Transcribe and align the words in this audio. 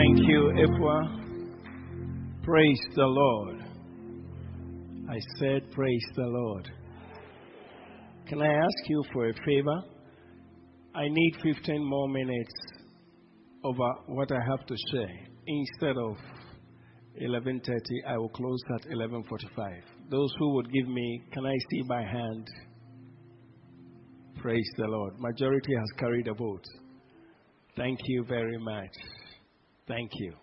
Thank 0.00 0.20
you, 0.20 0.50
Ifwa. 0.56 0.96
Praise 2.42 2.80
the 2.94 3.04
Lord. 3.04 3.58
I 5.10 5.18
said, 5.38 5.70
Praise 5.72 6.06
the 6.16 6.24
Lord. 6.24 6.70
Can 8.26 8.40
I 8.40 8.50
ask 8.50 8.88
you 8.88 9.04
for 9.12 9.28
a 9.28 9.34
favor? 9.44 9.78
I 10.94 11.06
need 11.06 11.36
15 11.42 11.84
more 11.84 12.08
minutes 12.08 12.54
over 13.62 13.92
what 14.06 14.32
I 14.32 14.38
have 14.48 14.64
to 14.68 14.74
say. 14.90 15.06
Instead 15.46 15.98
of 15.98 16.16
11:30, 17.20 17.60
I 18.08 18.16
will 18.16 18.30
close 18.30 18.62
at 18.76 18.90
11:45. 18.90 19.82
Those 20.10 20.32
who 20.38 20.54
would 20.54 20.72
give 20.72 20.88
me, 20.88 21.22
can 21.30 21.44
I 21.44 21.56
see 21.70 21.82
by 21.82 22.00
hand? 22.00 22.48
Praise 24.40 24.70
the 24.78 24.86
Lord. 24.86 25.12
Majority 25.18 25.74
has 25.74 25.90
carried 25.98 26.28
a 26.28 26.32
vote. 26.32 26.64
Thank 27.76 27.98
you 28.06 28.24
very 28.24 28.56
much. 28.58 29.19
Thank 29.90 30.12
you. 30.20 30.34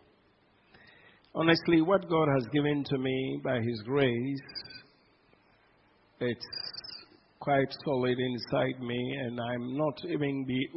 Honestly, 1.34 1.82
what 1.82 2.10
God 2.10 2.28
has 2.36 2.46
given 2.52 2.84
to 2.84 2.98
me 2.98 3.40
by 3.42 3.62
His 3.62 3.82
grace, 3.86 4.42
it's 6.20 6.46
quite 7.40 7.74
solid 7.86 8.18
inside 8.20 8.82
me, 8.82 9.18
and 9.22 9.40
I'm 9.40 9.78
not 9.78 9.98
even 10.10 10.44
be 10.44 10.68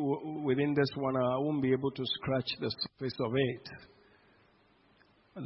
within 0.44 0.72
this 0.74 0.88
one 0.94 1.16
hour. 1.16 1.32
I 1.32 1.38
won't 1.38 1.60
be 1.60 1.72
able 1.72 1.90
to 1.90 2.04
scratch 2.20 2.48
the 2.60 2.70
surface 2.70 3.18
of 3.18 3.32
it. 3.34 3.68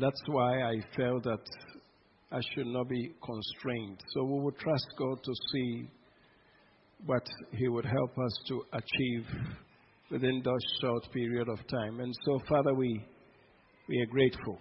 That's 0.02 0.22
why 0.26 0.60
I 0.60 0.74
felt 0.94 1.22
that 1.22 1.46
I 2.30 2.40
should 2.54 2.66
not 2.66 2.90
be 2.90 3.10
constrained. 3.24 4.02
So 4.12 4.24
we 4.24 4.40
will 4.42 4.52
trust 4.52 4.86
God 4.98 5.22
to 5.24 5.32
see 5.50 5.88
what 7.06 7.26
He 7.52 7.68
would 7.68 7.86
help 7.86 8.18
us 8.18 8.38
to 8.48 8.64
achieve 8.74 9.24
within 10.10 10.42
that 10.44 10.60
short 10.82 11.10
period 11.12 11.48
of 11.48 11.58
time. 11.68 12.00
And 12.00 12.14
so, 12.26 12.38
Father, 12.48 12.74
we, 12.74 13.02
we 13.88 14.00
are 14.00 14.06
grateful. 14.06 14.58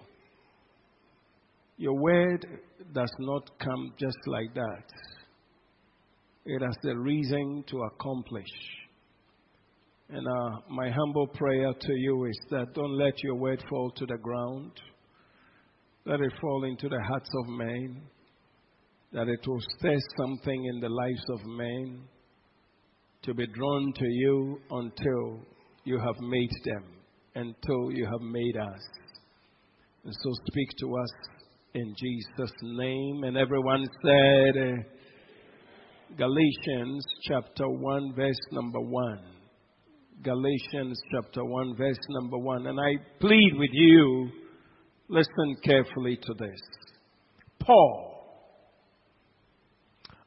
Your 1.78 2.00
word 2.00 2.46
does 2.94 3.12
not 3.20 3.50
come 3.60 3.94
just 3.98 4.18
like 4.28 4.54
that, 4.54 4.86
it 6.46 6.62
has 6.62 6.78
a 6.86 6.98
reason 6.98 7.64
to 7.68 7.78
accomplish. 7.94 8.54
And 10.10 10.28
uh, 10.28 10.60
my 10.70 10.90
humble 10.92 11.28
prayer 11.28 11.74
to 11.74 11.94
you 11.94 12.26
is 12.26 12.38
that 12.52 12.74
don't 12.74 12.98
let 12.98 13.24
your 13.24 13.36
word 13.36 13.64
fall 13.70 13.90
to 13.92 14.06
the 14.06 14.18
ground. 14.18 14.72
Let 16.06 16.20
it 16.20 16.34
fall 16.42 16.66
into 16.66 16.90
the 16.90 17.02
hearts 17.08 17.30
of 17.40 17.48
men. 17.48 18.02
That 19.14 19.30
it 19.30 19.40
will 19.48 19.62
stir 19.78 19.98
something 20.18 20.66
in 20.66 20.80
the 20.82 20.90
lives 20.90 21.24
of 21.30 21.40
men 21.46 22.02
to 23.24 23.34
be 23.34 23.48
drawn 23.48 23.94
to 23.96 24.06
you 24.06 24.60
until 24.70 25.40
you 25.86 25.98
have 25.98 26.20
made 26.20 26.52
them, 26.66 26.84
until 27.36 27.92
you 27.92 28.06
have 28.06 28.22
made 28.22 28.58
us. 28.58 29.03
And 30.06 30.14
so 30.22 30.32
speak 30.48 30.70
to 30.80 30.98
us 30.98 31.10
in 31.76 31.96
Jesus' 31.98 32.54
name. 32.62 33.24
And 33.24 33.38
everyone 33.38 33.86
said, 34.04 34.58
uh, 34.58 36.18
Galatians 36.18 37.06
chapter 37.24 37.70
1, 37.70 38.14
verse 38.14 38.40
number 38.52 38.82
1. 38.82 39.20
Galatians 40.22 41.00
chapter 41.12 41.46
1, 41.46 41.76
verse 41.78 41.98
number 42.10 42.38
1. 42.38 42.68
And 42.68 42.80
I 42.80 42.96
plead 43.22 43.54
with 43.56 43.70
you, 43.72 44.30
listen 45.08 45.56
carefully 45.64 46.18
to 46.18 46.34
this. 46.34 46.60
Paul, 47.60 48.14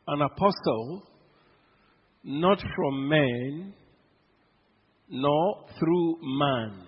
an 0.08 0.22
apostle, 0.22 1.02
not 2.24 2.60
from 2.74 3.08
men, 3.08 3.74
nor 5.10 5.66
through 5.78 6.16
man, 6.22 6.86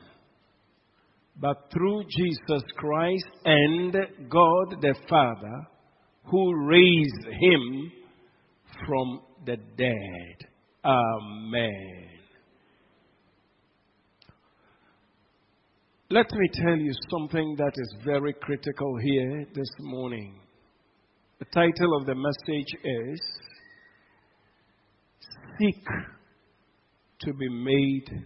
but 1.41 1.71
through 1.73 2.03
Jesus 2.17 2.63
Christ 2.77 3.29
and 3.45 3.93
God 4.29 4.81
the 4.81 4.95
Father, 5.09 5.67
who 6.25 6.67
raised 6.67 7.27
him 7.41 7.93
from 8.87 9.21
the 9.47 9.57
dead. 9.77 10.49
Amen. 10.85 12.09
Let 16.11 16.27
me 16.33 16.49
tell 16.55 16.77
you 16.77 16.93
something 17.11 17.55
that 17.59 17.73
is 17.77 17.95
very 18.05 18.33
critical 18.41 18.97
here 18.97 19.47
this 19.55 19.71
morning. 19.81 20.41
The 21.39 21.45
title 21.47 21.99
of 22.01 22.07
the 22.07 22.15
message 22.15 22.73
is 22.83 23.21
Seek 25.59 25.85
to 27.21 27.35
be 27.35 27.49
made 27.49 28.25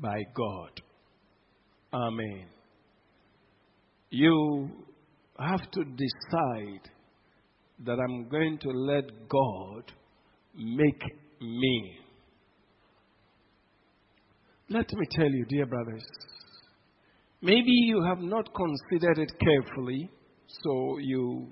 by 0.00 0.22
God. 0.36 0.83
Amen. 1.94 2.46
You 4.10 4.68
have 5.38 5.70
to 5.70 5.84
decide 5.84 6.90
that 7.86 7.98
I'm 8.00 8.28
going 8.28 8.58
to 8.58 8.70
let 8.70 9.04
God 9.28 9.92
make 10.56 11.02
me. 11.40 11.98
Let 14.68 14.92
me 14.92 15.06
tell 15.12 15.30
you, 15.30 15.44
dear 15.48 15.66
brothers, 15.66 16.04
maybe 17.40 17.70
you 17.70 18.02
have 18.02 18.18
not 18.18 18.48
considered 18.54 19.18
it 19.18 19.30
carefully, 19.38 20.10
so 20.48 20.98
you 20.98 21.46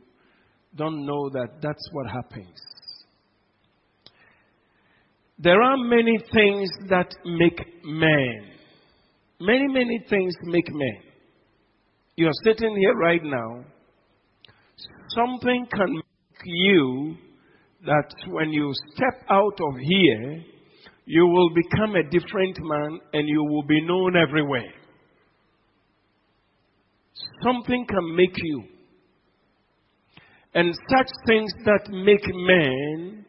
don't 0.74 1.06
know 1.06 1.30
that 1.30 1.60
that's 1.62 1.88
what 1.92 2.10
happens. 2.10 2.58
There 5.38 5.62
are 5.62 5.76
many 5.76 6.18
things 6.32 6.68
that 6.88 7.14
make 7.24 7.60
men. 7.84 8.61
Many, 9.44 9.66
many 9.66 10.04
things 10.08 10.34
make 10.44 10.72
men. 10.72 11.02
You 12.14 12.28
are 12.28 12.44
sitting 12.44 12.76
here 12.76 12.94
right 12.94 13.24
now. 13.24 13.64
Something 15.08 15.66
can 15.74 15.94
make 15.94 16.44
you 16.44 17.16
that 17.84 18.14
when 18.28 18.50
you 18.50 18.72
step 18.94 19.24
out 19.28 19.58
of 19.60 19.74
here, 19.80 20.44
you 21.06 21.26
will 21.26 21.50
become 21.54 21.96
a 21.96 22.04
different 22.04 22.56
man 22.60 23.00
and 23.14 23.28
you 23.28 23.42
will 23.42 23.64
be 23.64 23.80
known 23.84 24.14
everywhere. 24.16 24.72
Something 27.42 27.84
can 27.88 28.14
make 28.14 28.36
you. 28.36 28.62
And 30.54 30.72
such 30.88 31.10
things 31.26 31.52
that 31.64 31.90
make 31.90 32.24
men 32.32 33.24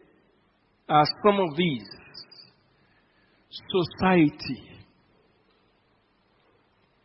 are 0.89 1.05
some 1.25 1.39
of 1.39 1.57
these 1.57 1.87
society, 3.49 4.72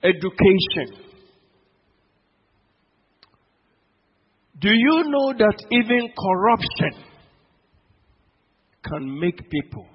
education. 0.02 1.04
Do 4.60 4.68
you 4.70 5.04
know 5.06 5.32
that 5.38 5.56
even 5.70 6.08
corruption 6.18 7.04
can 8.84 9.20
make 9.20 9.48
people? 9.50 9.86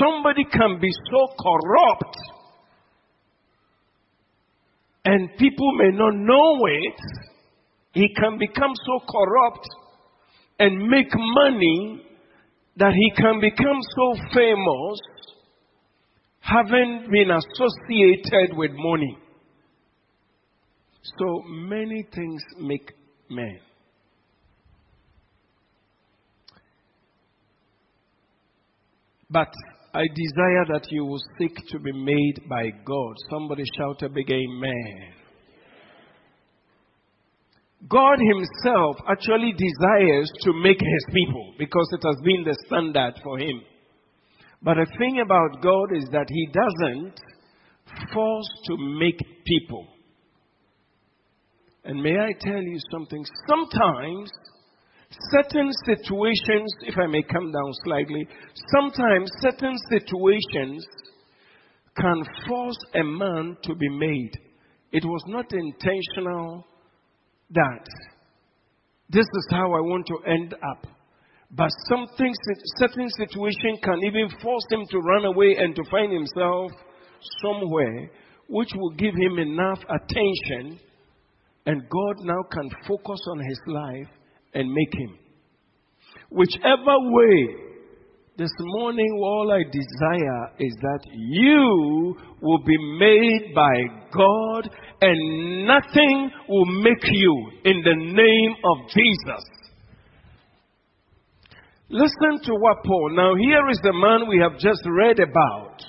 Somebody 0.00 0.44
can 0.50 0.80
be 0.80 0.90
so 1.10 1.28
corrupt 1.38 2.16
and 5.04 5.30
people 5.38 5.72
may 5.78 5.96
not 5.96 6.14
know 6.14 6.66
it. 6.66 7.00
He 7.92 8.08
can 8.14 8.38
become 8.38 8.72
so 8.84 9.00
corrupt 9.06 9.66
and 10.58 10.88
make 10.88 11.12
money 11.14 12.02
that 12.76 12.92
he 12.92 13.22
can 13.22 13.40
become 13.40 13.78
so 13.96 14.22
famous 14.34 14.98
having 16.46 17.08
been 17.10 17.30
associated 17.30 18.56
with 18.56 18.70
money. 18.74 19.18
So 21.18 21.42
many 21.46 22.06
things 22.14 22.42
make 22.58 22.92
men. 23.28 23.58
But 29.28 29.48
I 29.92 30.02
desire 30.14 30.66
that 30.72 30.86
you 30.90 31.04
will 31.04 31.22
seek 31.38 31.56
to 31.68 31.78
be 31.80 31.92
made 31.92 32.48
by 32.48 32.70
God. 32.84 33.14
Somebody 33.30 33.64
shout 33.76 34.02
a 34.02 34.08
big 34.08 34.30
amen. 34.30 35.14
God 37.88 38.18
Himself 38.18 38.96
actually 39.08 39.52
desires 39.52 40.30
to 40.42 40.52
make 40.62 40.78
His 40.78 41.14
people 41.14 41.54
because 41.58 41.88
it 41.92 42.06
has 42.06 42.16
been 42.24 42.44
the 42.44 42.56
standard 42.66 43.14
for 43.22 43.38
Him. 43.38 43.62
But 44.62 44.74
the 44.74 44.86
thing 44.98 45.20
about 45.24 45.62
God 45.62 45.96
is 45.96 46.08
that 46.12 46.26
He 46.28 46.46
doesn't 46.46 47.20
force 48.12 48.48
to 48.66 48.76
make 48.98 49.18
people. 49.44 49.86
And 51.84 52.02
may 52.02 52.18
I 52.18 52.32
tell 52.40 52.62
you 52.62 52.78
something? 52.90 53.24
Sometimes, 53.48 54.30
certain 55.30 55.70
situations, 55.84 56.72
if 56.82 56.98
I 56.98 57.06
may 57.06 57.22
come 57.22 57.52
down 57.52 57.72
slightly, 57.84 58.26
sometimes 58.74 59.30
certain 59.40 59.76
situations 59.90 60.84
can 61.96 62.22
force 62.48 62.78
a 62.94 63.04
man 63.04 63.56
to 63.62 63.74
be 63.74 63.88
made. 63.88 64.32
It 64.92 65.04
was 65.04 65.22
not 65.28 65.52
intentional 65.52 66.66
that 67.50 67.86
this 69.08 69.24
is 69.24 69.48
how 69.50 69.72
I 69.72 69.80
want 69.80 70.06
to 70.08 70.30
end 70.30 70.54
up. 70.54 70.86
But 71.56 71.70
something, 71.88 72.34
certain 72.78 73.08
situation 73.08 73.78
can 73.82 74.04
even 74.04 74.28
force 74.42 74.64
him 74.70 74.84
to 74.90 74.98
run 74.98 75.24
away 75.24 75.56
and 75.58 75.74
to 75.74 75.82
find 75.90 76.12
himself 76.12 76.70
somewhere 77.42 78.10
which 78.48 78.68
will 78.76 78.90
give 78.90 79.14
him 79.14 79.38
enough 79.38 79.78
attention, 79.88 80.78
and 81.64 81.88
God 81.88 82.24
now 82.24 82.42
can 82.52 82.68
focus 82.86 83.20
on 83.30 83.40
his 83.40 83.60
life 83.66 84.08
and 84.54 84.70
make 84.70 84.94
him. 84.94 85.18
Whichever 86.30 86.98
way, 87.10 87.66
this 88.36 88.50
morning 88.58 89.18
all 89.22 89.50
I 89.50 89.62
desire 89.64 90.52
is 90.58 90.74
that 90.82 91.00
you 91.14 92.16
will 92.42 92.62
be 92.64 92.76
made 92.98 93.54
by 93.54 93.82
God 94.12 94.70
and 95.00 95.66
nothing 95.66 96.30
will 96.48 96.66
make 96.66 97.04
you 97.10 97.50
in 97.64 97.82
the 97.82 97.96
name 97.96 98.54
of 98.62 98.90
Jesus. 98.90 99.55
Listen 101.88 102.42
to 102.44 102.52
what 102.54 102.82
Paul, 102.84 103.10
now 103.14 103.34
here 103.36 103.68
is 103.70 103.78
the 103.82 103.92
man 103.92 104.28
we 104.28 104.40
have 104.40 104.58
just 104.58 104.82
read 104.86 105.20
about. 105.20 105.82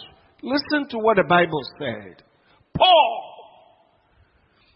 Listen 0.43 0.87
to 0.89 0.97
what 0.99 1.17
the 1.17 1.23
Bible 1.27 1.61
said. 1.79 2.23
Paul. 2.77 3.23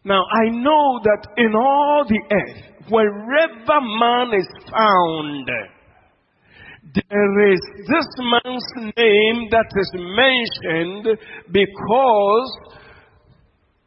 Now 0.03 0.23
I 0.23 0.50
know 0.50 1.00
that 1.03 1.27
in 1.38 1.53
all 1.56 2.06
the 2.07 2.19
earth, 2.33 2.89
wherever 2.89 3.81
man 3.81 4.33
is 4.33 4.47
found, 4.65 5.47
there 6.95 7.51
is 7.53 7.59
this 7.88 8.07
man's 8.17 8.95
name 8.97 9.47
that 9.51 9.69
is 9.77 9.91
mentioned 9.94 11.19
because 11.51 12.57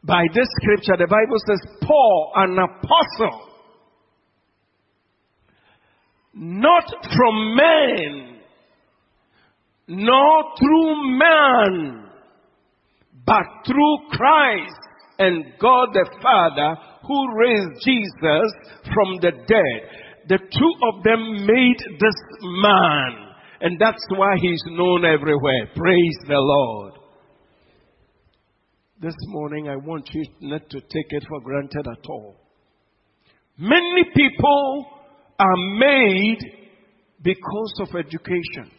by 0.05 0.23
this 0.33 0.47
scripture 0.61 0.95
the 0.97 1.07
Bible 1.07 1.37
says, 1.45 1.59
Paul, 1.81 2.31
an 2.35 2.57
apostle, 2.57 3.44
not 6.35 6.83
from 7.15 7.55
men, 7.55 8.39
nor 9.87 10.43
through 10.59 11.17
man, 11.17 12.09
but 13.25 13.45
through 13.65 13.97
Christ 14.11 14.75
and 15.17 15.45
God 15.59 15.89
the 15.93 16.09
Father 16.21 16.75
who 17.07 17.37
raised 17.39 17.81
Jesus 17.85 18.51
from 18.93 19.15
the 19.21 19.31
dead. 19.47 19.89
The 20.27 20.37
two 20.37 20.73
of 20.91 21.03
them 21.03 21.45
made 21.45 21.99
this 21.99 22.15
man. 22.41 23.25
And 23.61 23.79
that's 23.79 24.03
why 24.09 24.35
he's 24.41 24.61
known 24.67 25.05
everywhere. 25.05 25.69
Praise 25.75 26.17
the 26.27 26.37
Lord. 26.37 26.93
This 29.01 29.15
morning, 29.27 29.69
I 29.69 29.75
want 29.75 30.09
you 30.13 30.25
not 30.41 30.69
to 30.69 30.81
take 30.81 31.09
it 31.09 31.25
for 31.29 31.41
granted 31.41 31.85
at 31.91 32.09
all. 32.09 32.35
Many 33.57 34.03
people 34.13 34.87
are 35.39 35.77
made 35.77 36.39
because 37.21 37.73
of 37.81 37.89
education. 37.95 38.71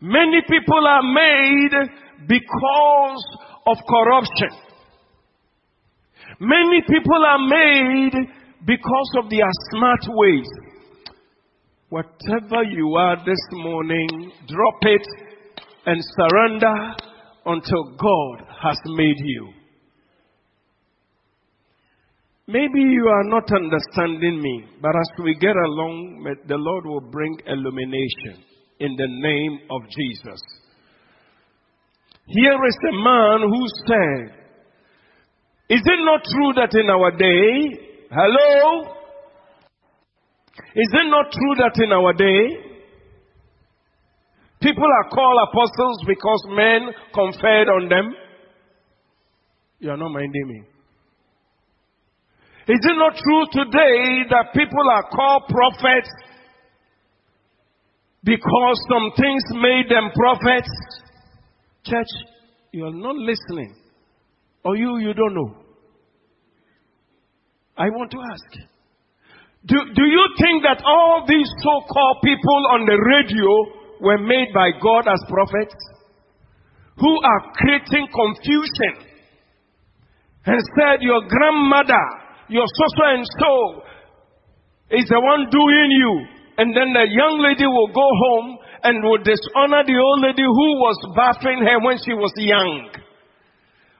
Many 0.00 0.42
people 0.48 0.86
are 0.86 1.02
made 1.02 1.88
because 2.26 3.24
of 3.66 3.76
corruption. 3.88 4.58
Many 6.40 6.82
people 6.88 7.24
are 7.24 7.38
made 7.38 8.14
because 8.66 9.10
of 9.18 9.30
their 9.30 9.48
smart 9.70 10.00
ways. 10.08 10.48
Whatever 11.88 12.64
you 12.64 12.94
are 12.96 13.16
this 13.24 13.40
morning, 13.52 14.32
drop 14.48 14.78
it 14.82 15.06
and 15.86 16.02
surrender 16.16 16.74
until 17.46 17.96
God 17.96 18.46
has 18.62 18.78
made 18.86 19.18
you. 19.18 19.61
Maybe 22.48 22.80
you 22.80 23.06
are 23.06 23.24
not 23.24 23.50
understanding 23.52 24.42
me, 24.42 24.64
but 24.80 24.90
as 24.96 25.24
we 25.24 25.34
get 25.36 25.54
along, 25.54 26.24
the 26.48 26.56
Lord 26.56 26.86
will 26.86 27.10
bring 27.10 27.38
illumination 27.46 28.42
in 28.80 28.96
the 28.96 29.06
name 29.06 29.60
of 29.70 29.82
Jesus. 29.96 30.40
Here 32.26 32.58
is 32.66 32.78
a 32.88 32.92
man 32.92 33.48
who 33.48 33.66
said, 33.86 34.34
Is 35.68 35.82
it 35.84 36.00
not 36.04 36.24
true 36.24 36.52
that 36.56 36.74
in 36.74 36.90
our 36.90 37.12
day, 37.12 38.08
hello? 38.10 38.94
Is 40.74 40.90
it 40.92 41.10
not 41.10 41.30
true 41.30 41.54
that 41.58 41.80
in 41.84 41.92
our 41.92 42.12
day, 42.12 42.72
people 44.60 44.84
are 44.84 45.10
called 45.10 45.48
apostles 45.48 46.04
because 46.08 46.44
men 46.48 46.88
conferred 47.14 47.68
on 47.68 47.88
them? 47.88 48.14
You 49.78 49.90
are 49.90 49.96
not 49.96 50.10
minding 50.10 50.48
me. 50.48 50.71
Is 52.68 52.78
it 52.78 52.96
not 52.96 53.16
true 53.16 53.64
today 53.64 54.22
that 54.30 54.54
people 54.54 54.86
are 54.88 55.10
called 55.10 55.42
prophets 55.48 56.10
because 58.22 58.76
some 58.88 59.10
things 59.16 59.42
made 59.54 59.90
them 59.90 60.10
prophets? 60.14 60.70
Church, 61.84 62.06
you 62.70 62.84
are 62.84 62.94
not 62.94 63.16
listening. 63.16 63.74
Or 64.64 64.76
you, 64.76 64.98
you 64.98 65.12
don't 65.12 65.34
know. 65.34 65.56
I 67.76 67.90
want 67.90 68.12
to 68.12 68.18
ask. 68.30 68.62
Do, 69.66 69.76
do 69.94 70.02
you 70.04 70.24
think 70.38 70.62
that 70.62 70.82
all 70.86 71.24
these 71.26 71.50
so-called 71.58 72.18
people 72.22 72.62
on 72.70 72.86
the 72.86 72.94
radio 72.94 73.50
were 74.00 74.18
made 74.18 74.54
by 74.54 74.70
God 74.80 75.10
as 75.10 75.18
prophets? 75.28 75.74
Who 76.98 77.18
are 77.22 77.52
creating 77.54 78.06
confusion 78.14 79.10
and 80.46 80.60
said 80.78 81.02
your 81.02 81.22
grandmother 81.26 82.21
your 82.52 82.68
so 82.68 82.86
and 83.08 83.24
so 83.40 83.52
is 84.92 85.08
the 85.08 85.20
one 85.20 85.48
doing 85.48 85.90
you. 85.96 86.12
And 86.60 86.76
then 86.76 86.92
the 86.92 87.08
young 87.08 87.40
lady 87.40 87.64
will 87.64 87.88
go 87.96 88.04
home 88.04 88.60
and 88.84 89.00
will 89.00 89.24
dishonor 89.24 89.82
the 89.88 89.96
old 89.96 90.20
lady 90.20 90.44
who 90.44 90.68
was 90.84 90.98
bathing 91.16 91.64
her 91.64 91.80
when 91.80 91.96
she 92.04 92.12
was 92.12 92.30
young. 92.36 92.92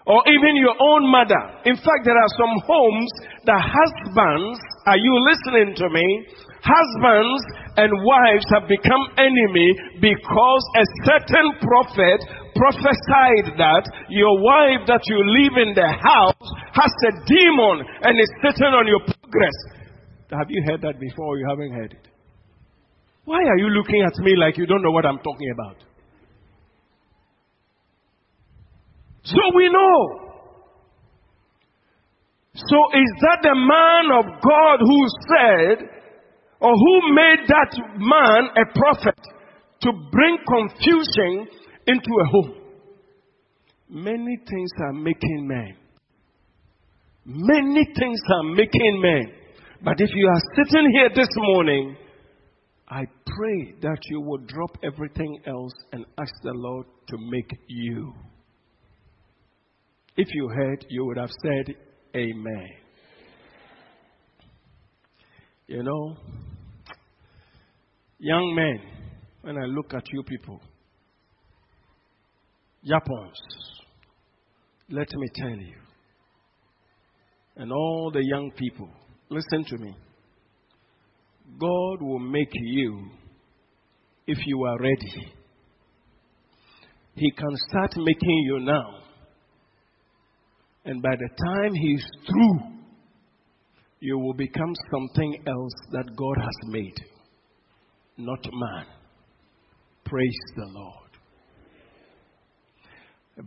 Or 0.04 0.20
even 0.26 0.58
your 0.58 0.75
own 0.76 1.08
mother. 1.08 1.62
In 1.64 1.78
fact, 1.78 2.02
there 2.04 2.19
are 2.19 2.34
some 2.37 2.58
homes 2.66 3.10
the 3.46 3.56
husbands, 3.56 4.58
are 4.87 4.99
you 4.99 5.14
listening 5.25 5.75
to 5.78 5.87
me? 5.88 6.06
Husbands 6.60 7.43
and 7.78 7.90
wives 8.04 8.46
have 8.52 8.69
become 8.69 9.02
enemy 9.16 9.70
because 10.02 10.62
a 10.76 10.87
certain 11.06 11.49
prophet 11.62 12.20
prophesied 12.54 13.56
that 13.58 13.84
your 14.08 14.40
wife 14.40 14.87
that 14.87 15.02
you 15.06 15.19
live 15.19 15.56
in 15.69 15.75
the 15.75 15.88
house 15.88 16.49
has 16.72 16.93
a 17.08 17.12
demon 17.26 17.84
and 18.02 18.19
is 18.20 18.31
sitting 18.44 18.72
on 18.72 18.87
your 18.87 19.00
progress. 19.00 19.56
Have 20.31 20.49
you 20.49 20.62
heard 20.66 20.82
that 20.82 20.99
before 20.99 21.38
you 21.38 21.46
haven't 21.49 21.72
heard 21.72 21.93
it? 21.93 22.08
Why 23.25 23.38
are 23.38 23.58
you 23.58 23.69
looking 23.69 24.02
at 24.02 24.16
me 24.19 24.34
like 24.37 24.58
you 24.58 24.66
don't 24.66 24.82
know 24.82 24.90
what 24.90 25.06
I'm 25.06 25.19
talking 25.19 25.50
about? 25.52 25.76
So 29.25 29.38
we 29.54 29.68
know. 29.68 30.23
So 32.54 32.78
is 32.92 33.11
that 33.23 33.38
the 33.42 33.54
man 33.54 34.11
of 34.18 34.25
God 34.42 34.78
who 34.80 35.00
said, 35.30 35.88
or 36.61 36.73
who 36.75 37.14
made 37.14 37.49
that 37.49 37.73
man 37.99 38.50
a 38.56 38.66
prophet 38.78 39.18
to 39.82 39.92
bring 40.11 40.38
confusion 40.47 41.49
into 41.92 42.11
a 42.20 42.26
home. 42.30 42.54
Many 43.88 44.38
things 44.49 44.70
are 44.80 44.92
making 44.92 45.46
men. 45.46 45.76
Many 47.25 47.87
things 47.99 48.20
are 48.34 48.54
making 48.54 49.00
men. 49.00 49.32
But 49.84 50.00
if 50.00 50.11
you 50.14 50.26
are 50.28 50.42
sitting 50.56 50.90
here 50.92 51.11
this 51.14 51.28
morning, 51.37 51.96
I 52.88 53.04
pray 53.26 53.75
that 53.82 53.99
you 54.11 54.20
will 54.20 54.38
drop 54.38 54.76
everything 54.82 55.40
else 55.46 55.72
and 55.92 56.04
ask 56.18 56.32
the 56.42 56.52
Lord 56.52 56.87
to 57.08 57.16
make 57.30 57.50
you. 57.68 58.12
If 60.16 60.28
you 60.34 60.49
heard, 60.49 60.84
you 60.88 61.06
would 61.06 61.16
have 61.16 61.30
said, 61.42 61.75
Amen. 62.14 62.68
You 65.66 65.82
know, 65.82 66.16
young 68.18 68.54
men, 68.54 68.80
when 69.40 69.56
I 69.56 69.64
look 69.64 69.94
at 69.94 70.02
you 70.12 70.22
people, 70.22 70.61
Japons, 72.84 73.40
let 74.90 75.06
me 75.14 75.28
tell 75.34 75.56
you, 75.56 75.76
and 77.56 77.72
all 77.72 78.10
the 78.12 78.24
young 78.24 78.50
people, 78.56 78.88
listen 79.28 79.64
to 79.66 79.78
me. 79.78 79.94
God 81.60 82.02
will 82.02 82.18
make 82.18 82.50
you 82.52 83.08
if 84.26 84.38
you 84.46 84.64
are 84.64 84.78
ready. 84.78 85.32
He 87.14 87.30
can 87.30 87.56
start 87.68 87.92
making 87.96 88.38
you 88.46 88.60
now. 88.60 88.98
And 90.84 91.02
by 91.02 91.14
the 91.14 91.28
time 91.28 91.74
He's 91.74 92.04
through, 92.26 92.72
you 94.00 94.18
will 94.18 94.34
become 94.34 94.72
something 94.90 95.44
else 95.46 95.74
that 95.92 96.16
God 96.16 96.36
has 96.38 96.70
made, 96.72 96.98
not 98.16 98.44
man. 98.52 98.86
Praise 100.04 100.40
the 100.56 100.66
Lord. 100.66 101.01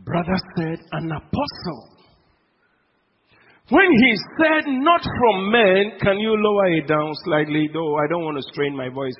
Brother 0.03 0.37
said, 0.57 0.79
An 0.91 1.11
apostle. 1.11 1.89
When 3.69 3.91
he 3.91 4.15
said, 4.37 4.63
Not 4.67 5.01
from 5.01 5.51
men, 5.51 5.97
can 6.01 6.19
you 6.19 6.35
lower 6.37 6.67
it 6.73 6.87
down 6.87 7.13
slightly? 7.23 7.69
Though 7.73 7.95
I 7.97 8.07
don't 8.09 8.25
want 8.25 8.37
to 8.37 8.51
strain 8.53 8.75
my 8.75 8.89
voice, 8.89 9.15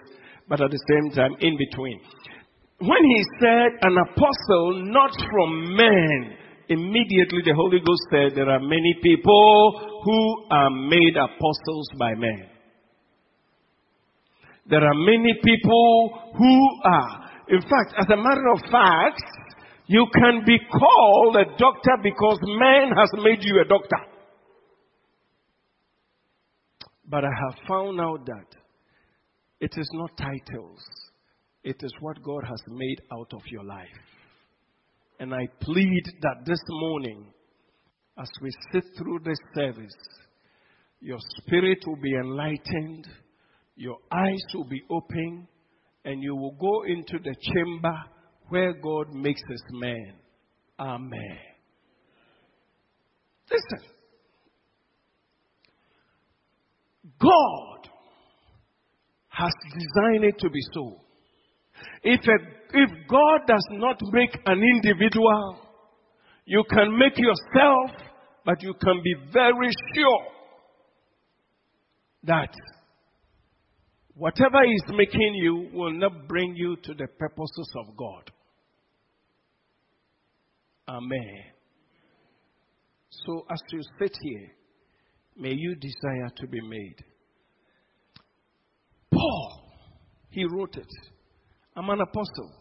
but 0.48 0.62
at 0.62 0.70
the 0.70 0.79
same 0.89 1.12
time, 1.12 1.36
in 1.39 1.58
between. 1.58 2.00
when 2.79 3.03
he 3.03 3.24
said 3.39 3.72
an 3.82 3.98
apostle 3.98 4.84
not 4.91 5.12
from 5.32 5.75
men, 5.75 6.38
immediately 6.70 7.41
the 7.46 7.55
Holy 7.55 7.79
Ghost 7.79 8.03
said 8.12 8.36
there 8.36 8.50
are 8.50 8.60
many 8.60 8.96
people 9.01 10.01
who 10.03 10.46
are 10.51 10.70
made 10.70 11.15
apostles 11.15 11.89
by 11.98 12.13
men. 12.15 12.50
There 14.67 14.84
are 14.84 14.96
many 14.96 15.34
people 15.44 16.20
who 16.38 16.70
are. 16.84 17.29
In 17.50 17.62
fact, 17.62 17.94
as 18.00 18.08
a 18.12 18.17
matter 18.17 18.48
of 18.53 18.62
fact, 18.72 19.22
you 19.88 20.08
can 20.13 20.44
be 20.46 20.58
called 20.72 21.36
a 21.36 21.46
doctor 21.58 21.98
because 22.01 22.39
man 22.42 22.89
has 22.96 23.10
made 23.24 23.39
you 23.42 23.62
a 23.62 23.68
doctor. 23.68 23.98
But 27.08 27.24
I 27.24 27.30
have 27.30 27.68
found 27.68 28.01
out 28.01 28.25
that 28.25 28.48
it 29.60 29.72
is 29.77 29.89
not 29.94 30.18
titles. 30.18 30.84
It 31.63 31.77
is 31.82 31.92
what 32.00 32.22
God 32.24 32.44
has 32.48 32.62
made 32.68 33.01
out 33.13 33.32
of 33.34 33.42
your 33.51 33.63
life. 33.63 33.88
And 35.20 35.34
I 35.34 35.48
plead 35.62 36.04
that 36.22 36.46
this 36.46 36.60
morning, 36.70 37.27
as 38.18 38.30
we 38.42 38.50
sit 38.72 38.84
through 38.98 39.20
this 39.24 39.38
service, 39.56 39.96
your 41.00 41.20
spirit 41.38 41.80
will 41.86 42.01
be 42.01 42.13
enlightened, 42.13 43.08
your 43.75 43.98
eyes 44.12 44.44
will 44.54 44.68
be 44.68 44.82
open, 44.89 45.48
and 46.04 46.24
you 46.24 46.36
will 46.36 46.56
go 46.60 46.84
into 46.84 47.18
the 47.24 47.36
chamber 47.54 47.96
where 48.50 48.74
God 48.74 49.14
makes 49.14 49.42
his 49.50 49.64
man. 49.72 50.14
Amen. 50.80 51.38
Listen. 53.50 53.90
God 57.20 57.90
has 59.30 59.52
designed 59.74 60.24
it 60.24 60.40
to 60.40 60.50
be 60.50 60.60
so. 60.74 61.02
If, 62.04 62.22
a, 62.22 62.78
if 62.78 62.90
God 63.10 63.42
does 63.48 63.68
not 63.72 64.00
make 64.12 64.38
an 64.46 64.62
individual, 64.62 65.60
you 66.46 66.64
can 66.70 66.98
make 66.98 67.18
yourself, 67.18 67.92
but 68.46 68.62
you 68.62 68.74
can 68.82 69.02
be 69.04 69.16
very 69.34 69.72
sure 69.96 70.25
that 72.24 72.50
whatever 74.16 74.64
is 74.64 74.84
making 74.96 75.36
you 75.36 75.70
will 75.74 75.94
not 75.94 76.28
bring 76.28 76.56
you 76.56 76.75
to 76.84 76.94
the 76.94 77.08
purposes 77.20 77.72
of 77.78 77.96
God. 77.98 78.32
Amen. 80.88 81.44
So 83.10 83.46
as 83.50 83.60
you 83.72 83.82
sit 84.00 84.15
here, 84.22 84.51
may 85.36 85.54
you 85.54 85.75
desire 85.75 86.30
to 86.38 86.48
be 86.48 86.62
made. 86.62 87.04
Paul, 89.12 89.62
he 90.30 90.46
wrote 90.46 90.75
it. 90.75 90.88
I'm 91.75 91.89
an 91.89 92.01
apostle. 92.01 92.51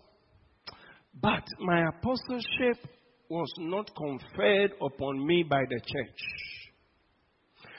But 1.21 1.45
my 1.61 1.87
apostleship 1.89 2.89
was 3.29 3.53
not 3.59 3.91
conferred 3.95 4.73
upon 4.81 5.27
me 5.27 5.43
by 5.43 5.63
the 5.69 5.81
church. 5.81 6.21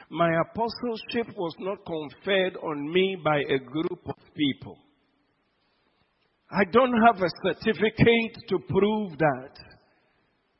My 0.09 0.29
apostleship 0.41 1.35
was 1.35 1.55
not 1.59 1.79
conferred 1.85 2.57
on 2.57 2.93
me 2.93 3.17
by 3.23 3.39
a 3.49 3.59
group 3.59 4.07
of 4.07 4.15
people. 4.35 4.77
I 6.51 6.63
don't 6.71 6.93
have 7.07 7.21
a 7.21 7.29
certificate 7.43 8.37
to 8.49 8.59
prove 8.59 9.17
that 9.17 9.74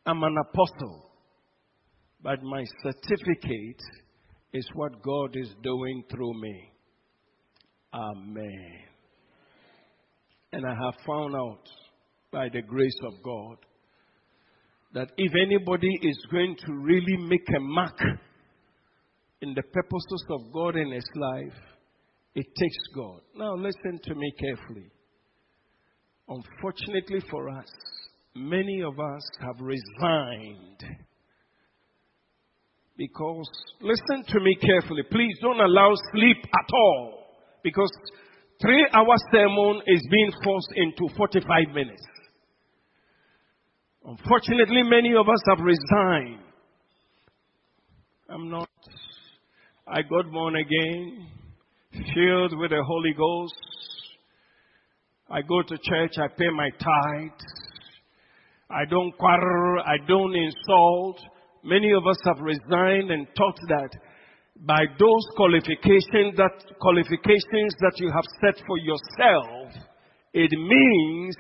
I'm 0.06 0.22
an 0.24 0.36
apostle. 0.38 1.12
But 2.22 2.44
my 2.44 2.64
certificate 2.84 3.82
is 4.54 4.68
what 4.74 5.02
God 5.02 5.36
is 5.36 5.54
doing 5.62 6.04
through 6.10 6.42
me. 6.42 6.72
Amen. 7.94 8.80
And 10.52 10.66
I 10.66 10.74
have 10.74 10.96
found 11.06 11.36
out 11.36 11.64
by 12.32 12.50
the 12.50 12.62
grace 12.62 13.00
of 13.06 13.14
God 13.24 13.58
that 14.94 15.12
if 15.18 15.32
anybody 15.46 15.92
is 16.02 16.18
going 16.32 16.56
to 16.66 16.74
really 16.74 17.18
make 17.18 17.48
a 17.56 17.60
mark 17.60 18.00
in 19.42 19.54
the 19.54 19.62
purposes 19.62 20.26
of 20.30 20.54
God 20.54 20.76
in 20.78 20.92
his 20.92 21.10
life, 21.16 21.60
it 22.34 22.46
takes 22.58 22.78
God. 22.96 23.22
Now, 23.36 23.56
listen 23.56 24.00
to 24.04 24.16
me 24.16 24.34
carefully. 24.40 24.92
Unfortunately 26.28 27.20
for 27.30 27.50
us, 27.50 27.70
many 28.36 28.82
of 28.82 29.00
us 29.00 29.24
have 29.42 29.56
resigned 29.60 30.84
because, 32.98 33.50
listen 33.82 34.24
to 34.28 34.40
me 34.40 34.56
carefully. 34.56 35.04
Please 35.12 35.38
don't 35.42 35.60
allow 35.60 35.92
sleep 36.14 36.38
at 36.38 36.74
all. 36.74 37.26
Because 37.62 37.90
three 38.62 38.88
hour 38.94 39.16
sermon 39.32 39.82
is 39.88 40.02
being 40.10 40.32
forced 40.44 40.72
into 40.76 41.14
45 41.18 41.74
minutes. 41.74 42.04
Unfortunately, 44.06 44.84
many 44.84 45.14
of 45.16 45.28
us 45.28 45.40
have 45.50 45.60
resigned. 45.60 46.42
I'm 48.30 48.50
not. 48.50 48.70
I 49.88 50.02
got 50.02 50.32
born 50.32 50.56
again, 50.56 51.28
filled 51.92 52.58
with 52.58 52.72
the 52.72 52.84
Holy 52.84 53.14
Ghost. 53.14 53.54
I 55.30 55.42
go 55.42 55.62
to 55.64 55.78
church, 55.78 56.14
I 56.18 56.28
pay 56.28 56.50
my 56.50 56.70
tithes. 56.70 57.65
I 58.70 58.86
don't 58.90 59.16
quarrel, 59.18 59.82
I 59.86 59.98
don't 60.08 60.36
insult. 60.36 61.22
Many 61.64 61.92
of 61.94 62.08
us 62.08 62.18
have 62.26 62.40
resigned 62.40 63.12
and 63.12 63.28
taught 63.38 63.60
that 63.70 63.90
by 64.66 64.86
those 64.98 65.26
qualifications 65.36 66.36
that 66.38 66.78
qualifications 66.80 67.74
that 67.82 67.94
you 67.98 68.10
have 68.10 68.26
set 68.42 68.64
for 68.66 68.78
yourself, 68.78 69.74
it 70.34 70.52
means 70.52 71.36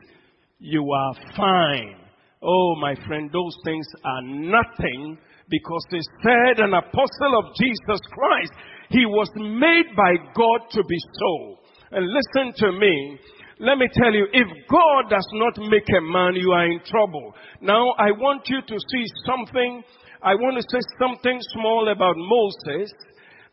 you 0.60 0.86
are 0.92 1.14
fine. 1.36 1.96
Oh, 2.42 2.76
my 2.80 2.94
friend, 3.08 3.30
those 3.32 3.56
things 3.64 3.86
are 4.04 4.22
nothing 4.22 5.18
because 5.50 5.86
he 5.90 6.02
said 6.22 6.60
an 6.60 6.74
apostle 6.74 7.40
of 7.40 7.56
Jesus 7.60 8.02
Christ, 8.12 8.54
he 8.90 9.06
was 9.06 9.30
made 9.36 9.96
by 9.96 10.14
God 10.36 10.70
to 10.72 10.84
be 10.84 10.98
so. 11.20 11.60
And 11.92 12.06
listen 12.06 12.54
to 12.58 12.72
me. 12.72 13.20
Let 13.60 13.78
me 13.78 13.88
tell 13.94 14.14
you, 14.14 14.28
if 14.34 14.48
God 14.70 15.10
does 15.10 15.28
not 15.34 15.58
make 15.70 15.88
a 15.98 16.02
man, 16.02 16.36
you 16.36 16.52
are 16.52 16.66
in 16.66 16.82
trouble. 16.86 17.34
Now, 17.62 17.92
I 17.98 18.12
want 18.12 18.44
you 18.48 18.62
to 18.62 18.76
see 18.92 19.06
something 19.26 19.84
I 20.26 20.34
want 20.34 20.58
to 20.58 20.64
say 20.74 20.82
something 20.98 21.40
small 21.54 21.88
about 21.92 22.16
Moses. 22.18 22.92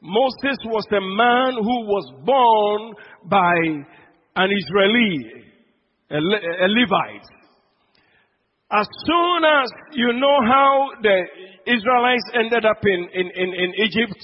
Moses 0.00 0.56
was 0.64 0.86
a 0.90 1.04
man 1.04 1.52
who 1.60 1.84
was 1.84 2.06
born 2.24 2.94
by 3.28 3.54
an 4.36 4.50
Israeli, 4.50 5.44
a, 6.10 6.16
Le- 6.18 6.64
a 6.64 6.68
Levite. 6.68 7.28
As 8.72 8.88
soon 9.04 9.44
as 9.44 9.68
you 9.92 10.12
know 10.14 10.38
how 10.48 10.88
the 11.02 11.22
Israelites 11.66 12.24
ended 12.32 12.64
up 12.64 12.80
in, 12.84 13.06
in, 13.12 13.30
in, 13.36 13.52
in 13.52 13.72
Egypt, 13.84 14.18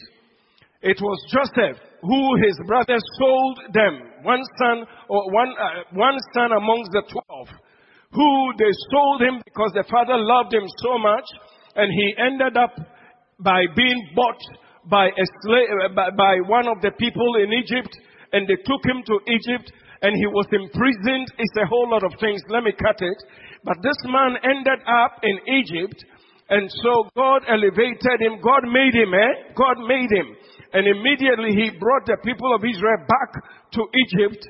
it 0.80 0.96
was 1.02 1.18
Joseph 1.30 1.76
who 2.02 2.36
his 2.42 2.56
brothers 2.66 3.02
sold 3.18 3.60
them. 3.72 4.02
One 4.22 4.42
son, 4.58 4.86
or 5.08 5.32
one, 5.32 5.50
uh, 5.58 5.84
one 5.92 6.18
son 6.34 6.52
amongst 6.52 6.90
the 6.92 7.02
twelve, 7.10 7.48
who 8.12 8.52
they 8.58 8.72
sold 8.90 9.22
him 9.22 9.42
because 9.44 9.72
the 9.74 9.84
father 9.90 10.16
loved 10.16 10.52
him 10.52 10.66
so 10.82 10.98
much 10.98 11.24
and 11.78 11.88
he 11.92 12.14
ended 12.18 12.56
up 12.58 12.74
by 13.38 13.62
being 13.76 14.10
bought 14.14 14.42
by 14.90 15.06
a 15.06 15.26
slave, 15.46 15.68
uh, 15.84 15.94
by, 15.94 16.10
by 16.10 16.34
one 16.46 16.66
of 16.66 16.82
the 16.82 16.90
people 16.98 17.36
in 17.36 17.52
Egypt, 17.52 17.94
and 18.32 18.48
they 18.48 18.58
took 18.66 18.82
him 18.82 19.02
to 19.06 19.20
Egypt, 19.30 19.70
and 20.02 20.16
he 20.16 20.26
was 20.26 20.46
imprisoned. 20.50 21.28
It's 21.38 21.58
a 21.62 21.66
whole 21.66 21.88
lot 21.90 22.02
of 22.02 22.12
things. 22.18 22.42
Let 22.48 22.64
me 22.64 22.72
cut 22.72 22.98
it. 22.98 23.18
But 23.64 23.78
this 23.82 23.98
man 24.10 24.36
ended 24.42 24.80
up 24.86 25.22
in 25.22 25.38
Egypt, 25.46 26.02
and 26.50 26.70
so 26.82 27.06
God 27.14 27.46
elevated 27.46 28.18
him. 28.18 28.40
God 28.42 28.66
made 28.66 28.94
him, 28.94 29.14
eh? 29.14 29.52
God 29.54 29.76
made 29.86 30.10
him. 30.10 30.34
And 30.72 30.86
immediately 30.86 31.52
he 31.52 31.70
brought 31.78 32.06
the 32.06 32.18
people 32.24 32.54
of 32.54 32.64
Israel 32.64 33.04
back 33.08 33.30
to 33.72 33.82
Egypt. 33.94 34.44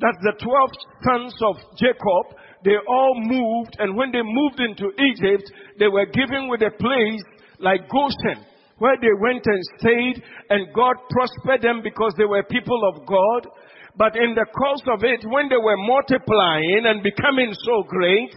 That's 0.00 0.18
the 0.22 0.34
12 0.40 0.70
sons 1.04 1.34
of 1.42 1.56
Jacob 1.76 2.40
they 2.64 2.76
all 2.76 3.14
moved, 3.16 3.76
and 3.78 3.96
when 3.96 4.12
they 4.12 4.22
moved 4.22 4.60
into 4.60 4.92
Egypt, 5.00 5.50
they 5.78 5.88
were 5.88 6.06
given 6.06 6.48
with 6.48 6.60
a 6.60 6.76
place 6.76 7.24
like 7.58 7.88
Goshen, 7.88 8.44
where 8.78 8.96
they 9.00 9.12
went 9.20 9.44
and 9.46 9.62
stayed, 9.78 10.22
and 10.50 10.72
God 10.74 10.96
prospered 11.08 11.62
them 11.62 11.80
because 11.82 12.12
they 12.18 12.28
were 12.28 12.42
people 12.44 12.80
of 12.92 13.06
God. 13.06 13.48
But 13.96 14.16
in 14.16 14.34
the 14.34 14.46
course 14.52 14.84
of 14.92 15.04
it, 15.04 15.24
when 15.24 15.48
they 15.48 15.56
were 15.56 15.76
multiplying 15.76 16.84
and 16.84 17.02
becoming 17.02 17.52
so 17.64 17.82
great, 17.88 18.32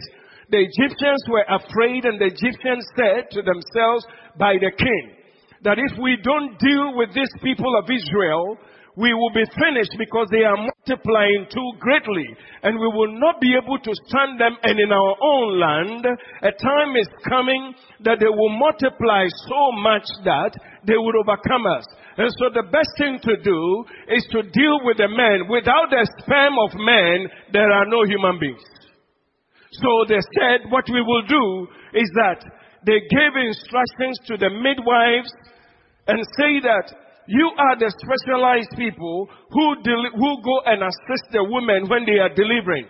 the 0.48 0.64
Egyptians 0.64 1.22
were 1.28 1.44
afraid, 1.48 2.04
and 2.04 2.20
the 2.20 2.32
Egyptians 2.32 2.84
said 2.96 3.28
to 3.30 3.42
themselves 3.42 4.06
by 4.38 4.56
the 4.56 4.72
king, 4.76 5.23
that 5.64 5.80
if 5.80 5.98
we 6.00 6.16
don't 6.22 6.58
deal 6.60 6.96
with 6.96 7.12
these 7.14 7.32
people 7.42 7.72
of 7.80 7.88
Israel, 7.88 8.56
we 8.96 9.12
will 9.12 9.32
be 9.34 9.44
finished 9.58 9.96
because 9.98 10.28
they 10.30 10.44
are 10.44 10.56
multiplying 10.56 11.46
too 11.50 11.70
greatly 11.80 12.28
and 12.62 12.78
we 12.78 12.86
will 12.86 13.18
not 13.18 13.40
be 13.40 13.56
able 13.58 13.78
to 13.78 13.92
stand 14.06 14.38
them 14.38 14.56
and 14.62 14.78
in 14.78 14.92
our 14.92 15.16
own 15.20 15.58
land 15.58 16.06
a 16.06 16.52
time 16.52 16.94
is 16.94 17.08
coming 17.28 17.74
that 18.04 18.20
they 18.20 18.30
will 18.30 18.54
multiply 18.54 19.26
so 19.48 19.72
much 19.82 20.06
that 20.22 20.54
they 20.86 20.94
will 20.94 21.16
overcome 21.18 21.66
us. 21.66 21.84
And 22.16 22.30
so 22.38 22.46
the 22.54 22.70
best 22.70 22.90
thing 22.96 23.18
to 23.18 23.34
do 23.42 23.84
is 24.14 24.22
to 24.30 24.42
deal 24.42 24.78
with 24.86 24.98
the 24.98 25.10
men. 25.10 25.50
Without 25.50 25.90
the 25.90 26.06
sperm 26.22 26.54
of 26.62 26.70
men, 26.78 27.26
there 27.52 27.72
are 27.72 27.86
no 27.86 28.04
human 28.04 28.38
beings. 28.38 28.62
So 29.82 30.06
they 30.06 30.22
said, 30.38 30.70
what 30.70 30.84
we 30.86 31.02
will 31.02 31.26
do 31.26 31.66
is 31.98 32.08
that 32.14 32.46
they 32.86 33.00
gave 33.08 33.32
instructions 33.36 34.18
to 34.26 34.36
the 34.36 34.50
midwives 34.50 35.32
and 36.06 36.20
say 36.38 36.60
that 36.60 36.92
you 37.26 37.50
are 37.56 37.76
the 37.80 37.88
specialized 37.88 38.76
people 38.76 39.28
who, 39.50 39.66
del- 39.82 40.12
who 40.12 40.30
go 40.44 40.56
and 40.66 40.82
assist 40.84 41.26
the 41.32 41.44
women 41.44 41.88
when 41.88 42.04
they 42.04 42.20
are 42.20 42.32
delivering. 42.32 42.86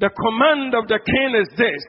The 0.00 0.10
command 0.10 0.74
of 0.74 0.88
the 0.90 0.98
king 0.98 1.38
is 1.38 1.48
this. 1.54 1.82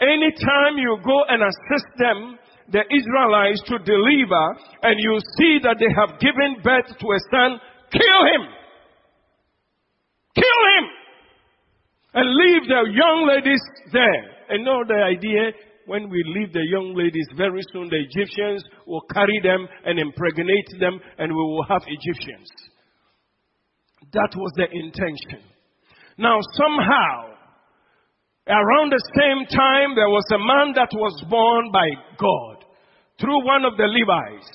Anytime 0.00 0.80
you 0.80 0.96
go 1.04 1.24
and 1.28 1.44
assist 1.44 1.90
them, 2.00 2.38
the 2.72 2.80
Israelites 2.88 3.60
to 3.66 3.76
deliver, 3.84 4.46
and 4.82 4.96
you 4.96 5.18
see 5.36 5.58
that 5.62 5.76
they 5.76 5.92
have 5.92 6.18
given 6.20 6.62
birth 6.64 6.88
to 6.88 7.06
a 7.12 7.20
son, 7.28 7.60
kill 7.92 8.20
him. 8.32 8.48
Kill 10.34 10.62
him. 10.78 10.86
And 12.14 12.26
leave 12.34 12.62
the 12.64 12.82
young 12.96 13.28
ladies 13.28 13.60
there. 13.92 14.24
And 14.48 14.64
know 14.64 14.82
the 14.86 15.02
idea 15.02 15.52
when 15.90 16.08
we 16.08 16.22
leave 16.38 16.52
the 16.52 16.62
young 16.70 16.94
ladies, 16.94 17.26
very 17.34 17.58
soon 17.72 17.90
the 17.90 17.98
Egyptians 17.98 18.62
will 18.86 19.02
carry 19.10 19.40
them 19.42 19.66
and 19.84 19.98
impregnate 19.98 20.70
them, 20.78 21.00
and 21.18 21.34
we 21.34 21.42
will 21.42 21.66
have 21.66 21.82
Egyptians. 21.82 22.46
That 24.14 24.30
was 24.38 24.52
the 24.54 24.70
intention. 24.70 25.42
Now, 26.16 26.38
somehow, 26.54 27.34
around 28.46 28.94
the 28.94 29.02
same 29.18 29.50
time, 29.50 29.98
there 29.98 30.14
was 30.14 30.22
a 30.30 30.38
man 30.38 30.78
that 30.78 30.94
was 30.94 31.10
born 31.26 31.74
by 31.74 31.90
God 32.22 32.70
through 33.18 33.42
one 33.42 33.66
of 33.66 33.74
the 33.74 33.90
Levites. 33.90 34.46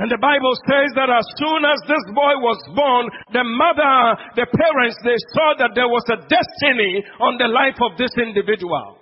And 0.00 0.08
the 0.08 0.16
Bible 0.16 0.56
says 0.64 0.88
that 0.96 1.12
as 1.12 1.28
soon 1.44 1.60
as 1.68 1.76
this 1.84 2.06
boy 2.16 2.40
was 2.40 2.56
born, 2.72 3.04
the 3.36 3.44
mother, 3.44 4.16
the 4.32 4.48
parents, 4.48 4.96
they 5.04 5.20
saw 5.36 5.60
that 5.60 5.76
there 5.76 5.92
was 5.92 6.08
a 6.08 6.24
destiny 6.24 7.04
on 7.20 7.36
the 7.36 7.52
life 7.52 7.76
of 7.84 8.00
this 8.00 8.16
individual. 8.16 8.97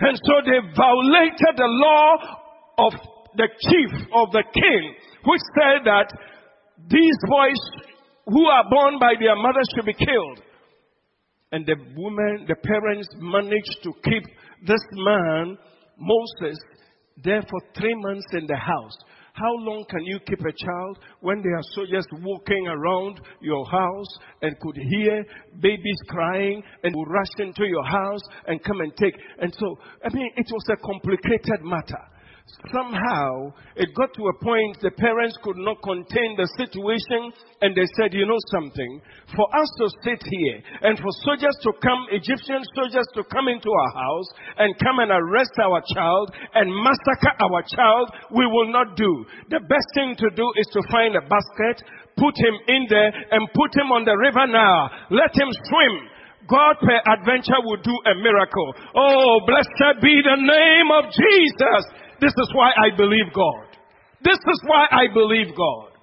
And 0.00 0.16
so 0.16 0.34
they 0.44 0.58
violated 0.74 1.54
the 1.56 1.68
law 1.68 2.16
of 2.78 2.92
the 3.36 3.48
chief 3.68 3.90
of 4.12 4.30
the 4.32 4.44
king, 4.52 4.94
which 5.24 5.40
said 5.58 5.84
that 5.84 6.08
these 6.88 7.18
boys 7.28 7.60
who 8.26 8.46
are 8.46 8.64
born 8.70 8.98
by 8.98 9.14
their 9.18 9.36
mothers 9.36 9.68
should 9.74 9.86
be 9.86 9.94
killed. 9.94 10.40
And 11.52 11.64
the 11.64 11.76
women, 11.96 12.46
the 12.48 12.56
parents 12.56 13.08
managed 13.18 13.78
to 13.84 13.92
keep 14.02 14.24
this 14.66 14.80
man, 14.92 15.56
Moses, 15.98 16.58
there 17.22 17.42
for 17.42 17.60
three 17.78 17.94
months 17.94 18.26
in 18.32 18.46
the 18.46 18.56
house. 18.56 18.96
How 19.34 19.52
long 19.52 19.84
can 19.90 20.04
you 20.04 20.20
keep 20.20 20.38
a 20.38 20.52
child 20.52 20.98
when 21.18 21.42
there 21.42 21.56
are 21.56 21.62
soldiers 21.74 22.06
walking 22.22 22.68
around 22.68 23.20
your 23.40 23.66
house 23.66 24.18
and 24.42 24.56
could 24.60 24.76
hear 24.76 25.24
babies 25.58 25.98
crying 26.08 26.62
and 26.84 26.94
rush 27.08 27.34
into 27.38 27.66
your 27.66 27.84
house 27.84 28.20
and 28.46 28.62
come 28.62 28.80
and 28.80 28.96
take? 28.96 29.14
And 29.40 29.52
so, 29.58 29.76
I 30.04 30.14
mean, 30.14 30.30
it 30.36 30.46
was 30.52 30.64
a 30.70 30.76
complicated 30.76 31.64
matter 31.64 31.98
somehow 32.72 33.52
it 33.76 33.88
got 33.96 34.12
to 34.14 34.28
a 34.28 34.36
point 34.44 34.76
the 34.80 34.92
parents 34.96 35.36
could 35.42 35.56
not 35.56 35.80
contain 35.82 36.36
the 36.36 36.48
situation 36.56 37.32
and 37.60 37.72
they 37.72 37.88
said, 37.96 38.12
you 38.12 38.26
know 38.26 38.40
something, 38.52 39.00
for 39.36 39.48
us 39.56 39.68
to 39.80 39.86
sit 40.04 40.20
here 40.20 40.58
and 40.82 40.98
for 40.98 41.08
soldiers 41.24 41.56
to 41.64 41.72
come, 41.80 42.06
Egyptian 42.12 42.60
soldiers 42.76 43.08
to 43.14 43.24
come 43.32 43.48
into 43.48 43.68
our 43.68 43.92
house 43.96 44.28
and 44.58 44.76
come 44.80 45.00
and 45.00 45.10
arrest 45.10 45.56
our 45.60 45.80
child 45.92 46.32
and 46.54 46.68
massacre 46.68 47.34
our 47.40 47.62
child, 47.64 48.12
we 48.32 48.44
will 48.46 48.70
not 48.72 48.96
do. 48.96 49.12
The 49.50 49.64
best 49.64 49.88
thing 49.96 50.16
to 50.20 50.28
do 50.36 50.46
is 50.56 50.68
to 50.72 50.80
find 50.92 51.16
a 51.16 51.24
basket, 51.24 51.80
put 52.16 52.36
him 52.36 52.56
in 52.68 52.86
there 52.88 53.12
and 53.32 53.48
put 53.56 53.72
him 53.72 53.92
on 53.92 54.04
the 54.04 54.16
river 54.16 54.46
now. 54.46 54.90
Let 55.10 55.32
him 55.32 55.48
swim. 55.48 56.12
God 56.44 56.76
per 56.76 57.00
adventure 57.08 57.56
will 57.64 57.80
do 57.80 57.96
a 58.04 58.14
miracle. 58.20 58.68
Oh, 58.94 59.40
blessed 59.48 60.04
be 60.04 60.20
the 60.20 60.36
name 60.36 60.92
of 60.92 61.08
Jesus. 61.08 62.03
This 62.20 62.32
is 62.32 62.50
why 62.54 62.70
I 62.76 62.96
believe 62.96 63.32
God. 63.34 63.66
This 64.22 64.38
is 64.38 64.60
why 64.66 64.86
I 64.90 65.12
believe 65.12 65.54
God. 65.56 65.94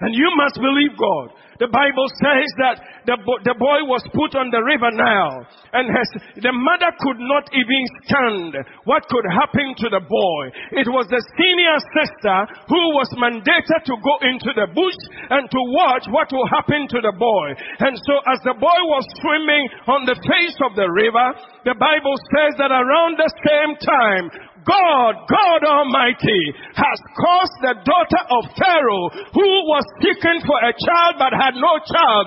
And 0.00 0.14
you 0.14 0.30
must 0.36 0.54
believe 0.54 0.94
God. 0.98 1.34
The 1.58 1.66
Bible 1.66 2.06
says 2.22 2.50
that 2.62 2.78
the, 3.02 3.18
the 3.42 3.58
boy 3.58 3.82
was 3.90 3.98
put 4.14 4.38
on 4.38 4.46
the 4.54 4.62
river 4.62 4.94
Nile 4.94 5.42
and 5.74 5.90
has, 5.90 6.06
the 6.38 6.54
mother 6.54 6.94
could 7.02 7.18
not 7.18 7.50
even 7.50 7.82
stand 8.06 8.54
what 8.86 9.02
could 9.10 9.26
happen 9.26 9.74
to 9.74 9.88
the 9.90 9.98
boy. 10.06 10.42
It 10.78 10.86
was 10.86 11.10
the 11.10 11.18
senior 11.18 11.78
sister 11.98 12.38
who 12.70 12.82
was 12.94 13.10
mandated 13.18 13.82
to 13.90 13.94
go 13.98 14.14
into 14.22 14.54
the 14.54 14.70
bush 14.70 14.98
and 15.34 15.50
to 15.50 15.60
watch 15.74 16.06
what 16.14 16.30
will 16.30 16.46
happen 16.46 16.86
to 16.94 17.02
the 17.02 17.14
boy. 17.18 17.48
And 17.82 17.98
so 18.06 18.22
as 18.30 18.38
the 18.46 18.54
boy 18.54 18.80
was 18.94 19.02
swimming 19.18 19.66
on 19.90 20.06
the 20.06 20.14
face 20.14 20.58
of 20.62 20.78
the 20.78 20.86
river, 20.86 21.26
the 21.66 21.74
Bible 21.74 22.14
says 22.38 22.54
that 22.62 22.70
around 22.70 23.18
the 23.18 23.34
same 23.42 23.74
time, 23.82 24.30
God, 24.68 25.14
God 25.24 25.60
Almighty, 25.64 26.42
has 26.76 26.98
caused 27.16 27.58
the 27.64 27.74
daughter 27.88 28.22
of 28.28 28.52
Pharaoh, 28.52 29.08
who 29.32 29.48
was 29.64 29.84
seeking 30.04 30.44
for 30.44 30.58
a 30.60 30.76
child 30.76 31.14
but 31.16 31.32
had 31.32 31.56
no 31.56 31.80
child, 31.88 32.26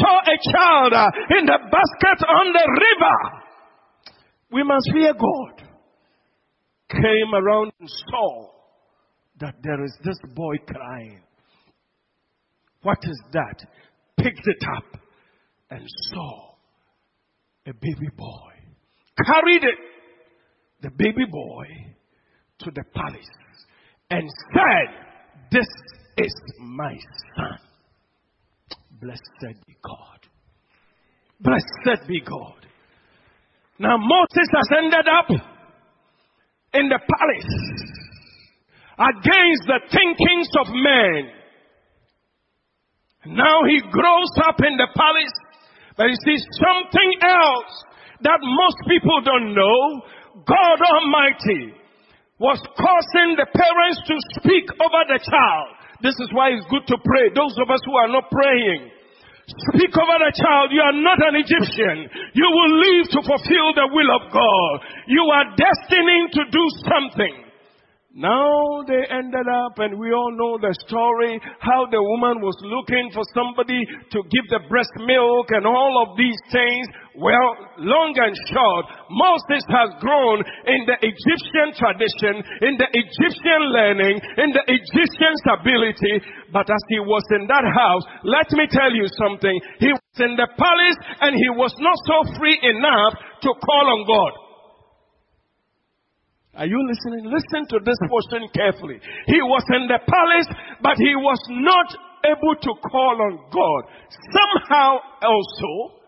saw 0.00 0.16
a 0.24 0.36
child 0.48 0.92
uh, 0.96 1.36
in 1.36 1.44
the 1.44 1.58
basket 1.68 2.18
on 2.24 2.52
the 2.52 2.66
river. 2.80 3.18
We 4.52 4.62
must 4.64 4.90
fear 4.92 5.12
God. 5.12 5.68
Came 6.90 7.34
around 7.34 7.72
and 7.80 7.88
saw 7.88 8.48
that 9.40 9.54
there 9.62 9.84
is 9.84 9.96
this 10.04 10.18
boy 10.34 10.56
crying. 10.66 11.20
What 12.82 12.98
is 13.02 13.20
that? 13.32 13.64
Picked 14.18 14.46
it 14.46 14.62
up 14.76 15.00
and 15.70 15.82
saw 16.12 16.54
a 17.66 17.72
baby 17.72 18.08
boy. 18.16 18.52
Carried 19.26 19.64
it 19.64 19.78
the 20.82 20.90
baby 20.90 21.24
boy 21.30 21.66
to 22.58 22.70
the 22.72 22.82
palace 22.94 23.30
and 24.10 24.28
said, 24.52 24.88
This 25.50 25.66
is 26.18 26.34
my 26.58 26.92
son. 27.36 27.58
Blessed 29.00 29.56
be 29.66 29.76
God. 29.82 30.18
Blessed 31.40 32.06
be 32.08 32.20
God. 32.20 32.66
Now 33.78 33.96
Moses 33.96 34.48
has 34.54 34.68
ended 34.78 35.06
up 35.08 35.30
in 36.74 36.88
the 36.88 36.98
palace 36.98 37.54
against 38.98 39.62
the 39.66 39.80
thinkings 39.90 40.48
of 40.60 40.66
men. 40.68 41.30
Now 43.36 43.62
he 43.66 43.80
grows 43.90 44.32
up 44.46 44.58
in 44.58 44.76
the 44.76 44.88
palace, 44.94 45.32
but 45.96 46.06
he 46.08 46.16
sees 46.26 46.44
something 46.58 47.12
else 47.22 47.84
that 48.22 48.38
most 48.42 48.76
people 48.88 49.20
don't 49.24 49.54
know 49.54 50.02
God 50.32 50.78
Almighty 50.80 51.76
was 52.40 52.58
causing 52.74 53.36
the 53.36 53.46
parents 53.52 53.98
to 54.08 54.16
speak 54.40 54.66
over 54.80 55.02
the 55.06 55.20
child. 55.20 55.68
This 56.02 56.16
is 56.18 56.32
why 56.34 56.50
it's 56.50 56.66
good 56.66 56.82
to 56.90 56.98
pray. 56.98 57.30
Those 57.30 57.54
of 57.62 57.70
us 57.70 57.78
who 57.86 57.94
are 57.94 58.10
not 58.10 58.26
praying, 58.32 58.90
speak 59.70 59.94
over 59.94 60.16
the 60.18 60.34
child. 60.34 60.74
You 60.74 60.82
are 60.82 60.98
not 60.98 61.22
an 61.22 61.38
Egyptian. 61.38 62.10
You 62.34 62.48
will 62.50 62.72
live 62.82 63.06
to 63.14 63.20
fulfill 63.22 63.68
the 63.76 63.86
will 63.94 64.10
of 64.10 64.32
God. 64.34 64.74
You 65.06 65.22
are 65.30 65.54
destined 65.54 66.34
to 66.34 66.42
do 66.50 66.64
something. 66.88 67.41
Now 68.12 68.84
they 68.84 69.08
ended 69.08 69.48
up, 69.48 69.80
and 69.80 69.96
we 69.96 70.12
all 70.12 70.36
know 70.36 70.60
the 70.60 70.76
story, 70.84 71.40
how 71.64 71.88
the 71.88 71.96
woman 71.96 72.44
was 72.44 72.60
looking 72.60 73.08
for 73.08 73.24
somebody 73.32 73.88
to 73.88 74.20
give 74.28 74.44
the 74.52 74.60
breast 74.68 74.92
milk 75.00 75.48
and 75.48 75.64
all 75.64 76.04
of 76.04 76.12
these 76.20 76.36
things. 76.52 76.84
Well, 77.16 77.56
long 77.80 78.12
and 78.12 78.36
short, 78.52 78.84
Moses 79.08 79.64
has 79.64 79.96
grown 80.04 80.44
in 80.44 80.84
the 80.84 81.00
Egyptian 81.00 81.72
tradition, 81.72 82.44
in 82.68 82.76
the 82.76 82.88
Egyptian 82.92 83.62
learning, 83.72 84.20
in 84.44 84.52
the 84.52 84.64
Egyptian 84.68 85.32
stability. 85.40 86.20
But 86.52 86.68
as 86.68 86.84
he 86.92 87.00
was 87.00 87.24
in 87.32 87.48
that 87.48 87.64
house, 87.64 88.04
let 88.28 88.52
me 88.52 88.68
tell 88.68 88.92
you 88.92 89.08
something. 89.24 89.56
He 89.80 89.88
was 89.88 90.16
in 90.20 90.36
the 90.36 90.52
palace 90.60 90.98
and 91.24 91.32
he 91.32 91.48
was 91.56 91.72
not 91.80 91.96
so 92.04 92.36
free 92.36 92.60
enough 92.60 93.16
to 93.40 93.56
call 93.56 93.86
on 93.88 94.04
God. 94.04 94.41
Are 96.54 96.66
you 96.66 96.78
listening? 96.86 97.24
Listen 97.24 97.66
to 97.68 97.78
this 97.84 97.96
portion 98.08 98.48
carefully. 98.54 99.00
He 99.26 99.40
was 99.40 99.64
in 99.72 99.88
the 99.88 99.98
palace, 100.04 100.48
but 100.82 100.96
he 100.98 101.16
was 101.16 101.40
not 101.48 101.88
able 102.24 102.54
to 102.60 102.72
call 102.90 103.16
on 103.22 103.38
God. 103.50 103.90
Somehow 104.32 104.98
also, 105.22 106.02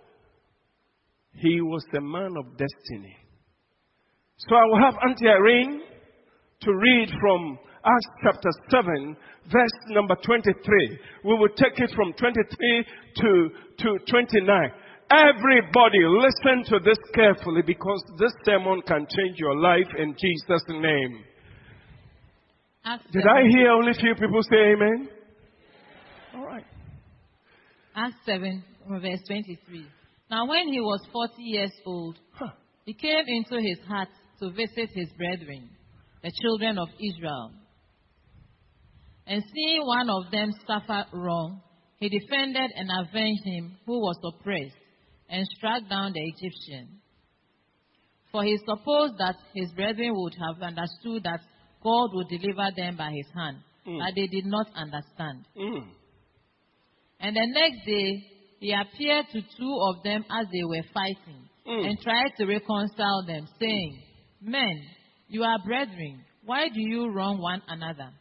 he 1.33 1.61
was 1.63 1.85
the 1.93 2.01
man 2.01 2.35
of 2.39 2.59
destiny. 2.59 3.17
So 4.37 4.55
I 4.55 4.65
will 4.67 4.81
have 4.85 4.95
Auntie 5.09 5.29
Irene 5.29 5.81
to 6.61 6.75
read 6.75 7.09
from 7.21 7.59
Acts 7.85 8.07
chapter 8.23 8.51
7, 8.71 9.17
verse 9.51 9.77
number 9.89 10.17
23. 10.25 10.99
We 11.25 11.35
will 11.35 11.49
take 11.57 11.79
it 11.79 11.91
from 11.97 12.13
23 12.13 12.85
to, 13.17 13.49
to 13.79 13.99
29. 14.11 14.73
Everybody 15.11 15.99
listen 16.07 16.65
to 16.73 16.79
this 16.85 16.99
carefully 17.15 17.63
because 17.67 18.03
this 18.19 18.33
sermon 18.45 18.83
can 18.87 19.07
change 19.09 19.39
your 19.39 19.57
life 19.57 19.89
in 19.99 20.15
Jesus' 20.15 20.65
name. 20.69 21.25
Acts 22.85 23.05
Did 23.13 23.23
7. 23.23 23.29
I 23.29 23.49
hear 23.51 23.71
only 23.71 23.93
few 23.95 24.15
people 24.15 24.43
say 24.43 24.73
amen? 24.73 25.09
All 26.35 26.45
right. 26.45 26.65
Acts 27.97 28.17
7, 28.27 28.63
verse 28.89 29.21
23. 29.27 29.87
Now, 30.31 30.47
when 30.49 30.69
he 30.69 30.81
was 30.81 31.01
40 31.13 31.43
years 31.43 31.73
old, 31.87 32.19
huh. 32.33 32.49
He 32.85 32.93
came 32.93 33.25
into 33.27 33.57
his 33.63 33.79
hut 33.89 34.09
to 34.41 34.51
visit 34.51 34.91
his 34.93 35.09
brethren, 35.17 35.71
the 36.23 36.31
children 36.43 36.79
of 36.79 36.89
Israel. 37.01 37.53
And 39.27 39.43
seeing 39.55 39.87
one 39.87 40.11
of 40.11 40.31
them 40.31 40.51
suffer 40.67 41.07
wrong, 41.15 41.63
he 41.97 42.11
defended 42.11 42.71
and 42.77 42.91
avenged 42.91 43.45
him 43.45 43.77
who 43.87 44.01
was 44.01 44.19
oppressed, 44.23 44.77
and 45.29 45.47
struck 45.57 45.89
down 45.89 46.13
the 46.13 46.21
Egyptian. 46.21 47.01
For 48.33 48.43
he 48.45 48.57
supposed 48.59 49.15
that 49.19 49.37
his 49.55 49.71
brethren 49.73 50.13
would 50.15 50.35
have 50.35 50.63
understood 50.63 51.23
that 51.25 51.41
God 51.83 52.11
would 52.15 52.29
deliver 52.29 52.69
them 52.77 52.97
by 52.97 53.11
his 53.13 53.27
hand, 53.35 53.59
Mm. 53.87 53.99
but 53.99 54.15
they 54.17 54.27
did 54.27 54.47
not 54.47 54.67
understand. 54.75 55.45
Mm. 55.57 55.87
And 57.21 57.37
the 57.37 57.47
next 57.47 57.87
day, 57.87 58.31
he 58.61 58.73
appeared 58.73 59.27
to 59.31 59.43
two 59.57 59.79
of 59.89 60.03
them 60.03 60.25
as 60.31 60.47
they 60.51 60.65
were 60.65 60.83
fighting, 60.93 61.49
Mm. 61.67 61.87
and 61.89 62.01
tried 62.01 62.33
to 62.39 62.47
reconcile 62.47 63.23
them, 63.27 63.47
saying, 63.59 64.03
Men, 64.41 64.83
you 65.29 65.43
are 65.45 65.59
brethren. 65.65 66.25
Why 66.45 66.69
do 66.69 66.81
you 66.81 67.09
wrong 67.11 67.39
one 67.41 67.63
another? 67.69 68.13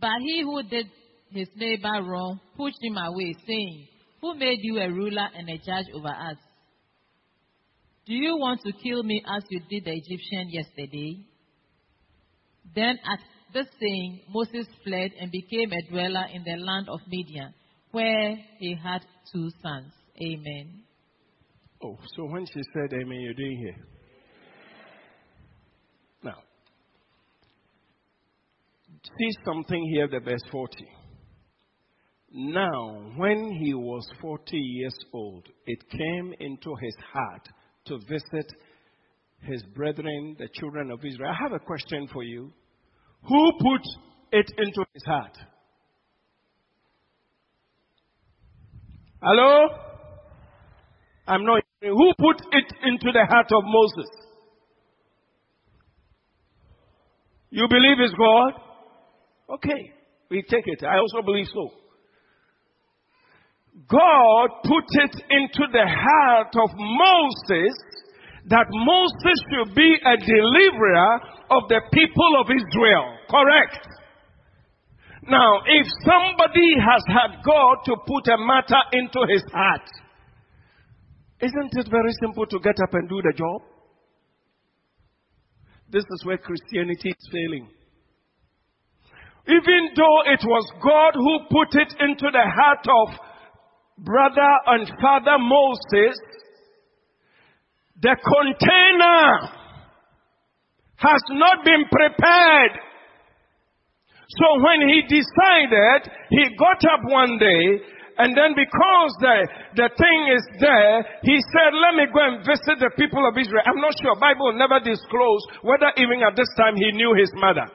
But 0.00 0.20
he 0.20 0.42
who 0.42 0.62
did 0.64 0.90
his 1.30 1.48
neighbor 1.56 2.02
wrong 2.02 2.40
pushed 2.56 2.82
him 2.82 2.96
away, 2.96 3.32
saying, 3.46 3.88
Who 4.20 4.34
made 4.34 4.58
you 4.62 4.78
a 4.78 4.88
ruler 4.90 5.28
and 5.36 5.48
a 5.48 5.58
judge 5.58 5.86
over 5.94 6.08
us? 6.08 6.36
Do 8.06 8.14
you 8.14 8.36
want 8.36 8.60
to 8.62 8.72
kill 8.72 9.02
me 9.02 9.22
as 9.26 9.42
you 9.50 9.60
did 9.68 9.84
the 9.84 9.92
Egyptian 9.92 10.48
yesterday? 10.50 11.26
Then 12.74 12.98
at 13.10 13.18
this 13.52 13.66
saying, 13.80 14.20
Moses 14.28 14.66
fled 14.84 15.10
and 15.20 15.30
became 15.30 15.72
a 15.72 15.82
dweller 15.90 16.26
in 16.32 16.44
the 16.44 16.56
land 16.62 16.88
of 16.88 17.00
Midian, 17.08 17.52
where 17.90 18.36
he 18.58 18.76
had 18.82 19.00
two 19.32 19.50
sons. 19.62 19.92
Amen. 20.22 20.82
Oh, 21.82 21.98
so 22.16 22.24
when 22.24 22.46
she 22.46 22.60
said 22.72 22.92
amen, 22.92 23.20
you're 23.20 23.34
doing 23.34 23.58
here. 23.58 23.76
Now, 26.22 26.38
see 29.18 29.30
something 29.44 29.88
here, 29.92 30.08
the 30.08 30.20
verse 30.20 30.42
40. 30.50 30.74
Now, 32.32 33.12
when 33.16 33.52
he 33.52 33.72
was 33.74 34.06
40 34.20 34.56
years 34.56 34.96
old, 35.12 35.46
it 35.66 35.78
came 35.90 36.34
into 36.40 36.74
his 36.80 36.94
heart 37.12 37.48
to 37.86 37.98
visit 38.08 38.52
his 39.40 39.62
brethren, 39.74 40.36
the 40.38 40.48
children 40.54 40.90
of 40.90 41.04
Israel. 41.04 41.30
I 41.30 41.42
have 41.42 41.52
a 41.52 41.58
question 41.58 42.08
for 42.12 42.22
you. 42.22 42.52
Who 43.28 43.52
put 43.60 43.80
it 44.32 44.50
into 44.58 44.84
his 44.92 45.04
heart? 45.04 45.36
Hello? 49.22 49.68
I'm 51.26 51.44
not. 51.44 51.62
Who 51.82 52.12
put 52.18 52.40
it 52.52 52.72
into 52.84 53.12
the 53.12 53.24
heart 53.28 53.50
of 53.52 53.62
Moses? 53.64 54.10
You 57.50 57.66
believe 57.68 57.98
it's 58.00 58.14
God? 58.14 58.52
Okay, 59.54 59.92
we 60.30 60.42
take 60.42 60.64
it. 60.66 60.84
I 60.84 60.98
also 60.98 61.22
believe 61.24 61.46
so. 61.52 61.70
God 63.88 64.48
put 64.64 64.88
it 65.04 65.14
into 65.28 65.68
the 65.70 65.84
heart 65.84 66.54
of 66.56 66.70
Moses 66.76 67.76
that 68.48 68.66
Moses 68.70 69.38
should 69.52 69.74
be 69.74 69.96
a 70.00 70.16
deliverer 70.16 71.20
of 71.50 71.68
the 71.68 71.80
people 71.92 72.32
of 72.40 72.46
Israel. 72.48 73.18
Correct. 73.28 73.86
Now, 75.28 75.60
if 75.66 75.86
somebody 76.06 76.78
has 76.78 77.02
had 77.08 77.42
God 77.44 77.76
to 77.86 77.96
put 78.06 78.32
a 78.32 78.38
matter 78.38 78.80
into 78.92 79.20
his 79.28 79.42
heart, 79.52 79.82
isn't 81.40 81.72
it 81.74 81.88
very 81.90 82.12
simple 82.22 82.46
to 82.46 82.58
get 82.60 82.78
up 82.80 82.94
and 82.94 83.08
do 83.08 83.20
the 83.20 83.34
job? 83.36 83.62
This 85.90 86.04
is 86.04 86.24
where 86.24 86.38
Christianity 86.38 87.10
is 87.10 87.28
failing. 87.30 87.68
Even 89.48 89.90
though 89.94 90.22
it 90.32 90.42
was 90.42 90.64
God 90.82 91.14
who 91.14 91.38
put 91.50 91.80
it 91.80 91.94
into 92.00 92.30
the 92.30 92.42
heart 92.42 92.86
of 92.86 93.35
brother 93.98 94.52
and 94.66 94.88
father 95.00 95.38
Moses, 95.38 96.18
the 98.00 98.16
container 98.16 99.56
has 100.96 101.22
not 101.30 101.64
been 101.64 101.84
prepared. 101.90 102.72
So 104.28 104.46
when 104.60 104.88
he 104.88 105.02
decided, 105.06 106.10
he 106.30 106.44
got 106.58 106.82
up 106.92 107.00
one 107.08 107.38
day, 107.38 107.80
and 108.18 108.32
then 108.36 108.56
because 108.56 109.12
the, 109.20 109.36
the 109.76 109.88
thing 109.92 110.18
is 110.32 110.44
there, 110.60 111.04
he 111.22 111.36
said, 111.52 111.70
let 111.76 111.94
me 111.94 112.08
go 112.08 112.20
and 112.24 112.40
visit 112.40 112.80
the 112.80 112.90
people 112.96 113.28
of 113.28 113.36
Israel. 113.36 113.62
I'm 113.64 113.80
not 113.80 113.92
sure. 114.00 114.16
Bible 114.16 114.56
never 114.56 114.80
disclosed 114.80 115.46
whether 115.60 115.92
even 116.00 116.24
at 116.24 116.34
this 116.34 116.48
time 116.56 116.76
he 116.76 116.92
knew 116.96 117.12
his 117.12 117.30
mother. 117.36 117.68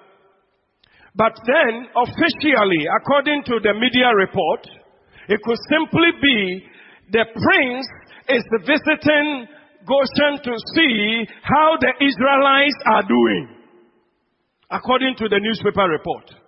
But 1.14 1.38
then, 1.46 1.88
officially, 1.94 2.90
according 2.90 3.44
to 3.54 3.60
the 3.62 3.74
media 3.78 4.10
report, 4.16 4.66
it 5.32 5.40
could 5.44 5.58
simply 5.72 6.12
be 6.22 6.68
the 7.12 7.24
prince 7.24 7.88
is 8.28 8.44
visiting 8.68 9.48
Goshen 9.88 10.44
to 10.44 10.54
see 10.76 11.26
how 11.42 11.78
the 11.80 11.94
Israelites 12.04 12.76
are 12.86 13.04
doing. 13.08 13.48
According 14.70 15.16
to 15.18 15.30
the 15.30 15.40
newspaper 15.40 15.88
report. 15.88 16.41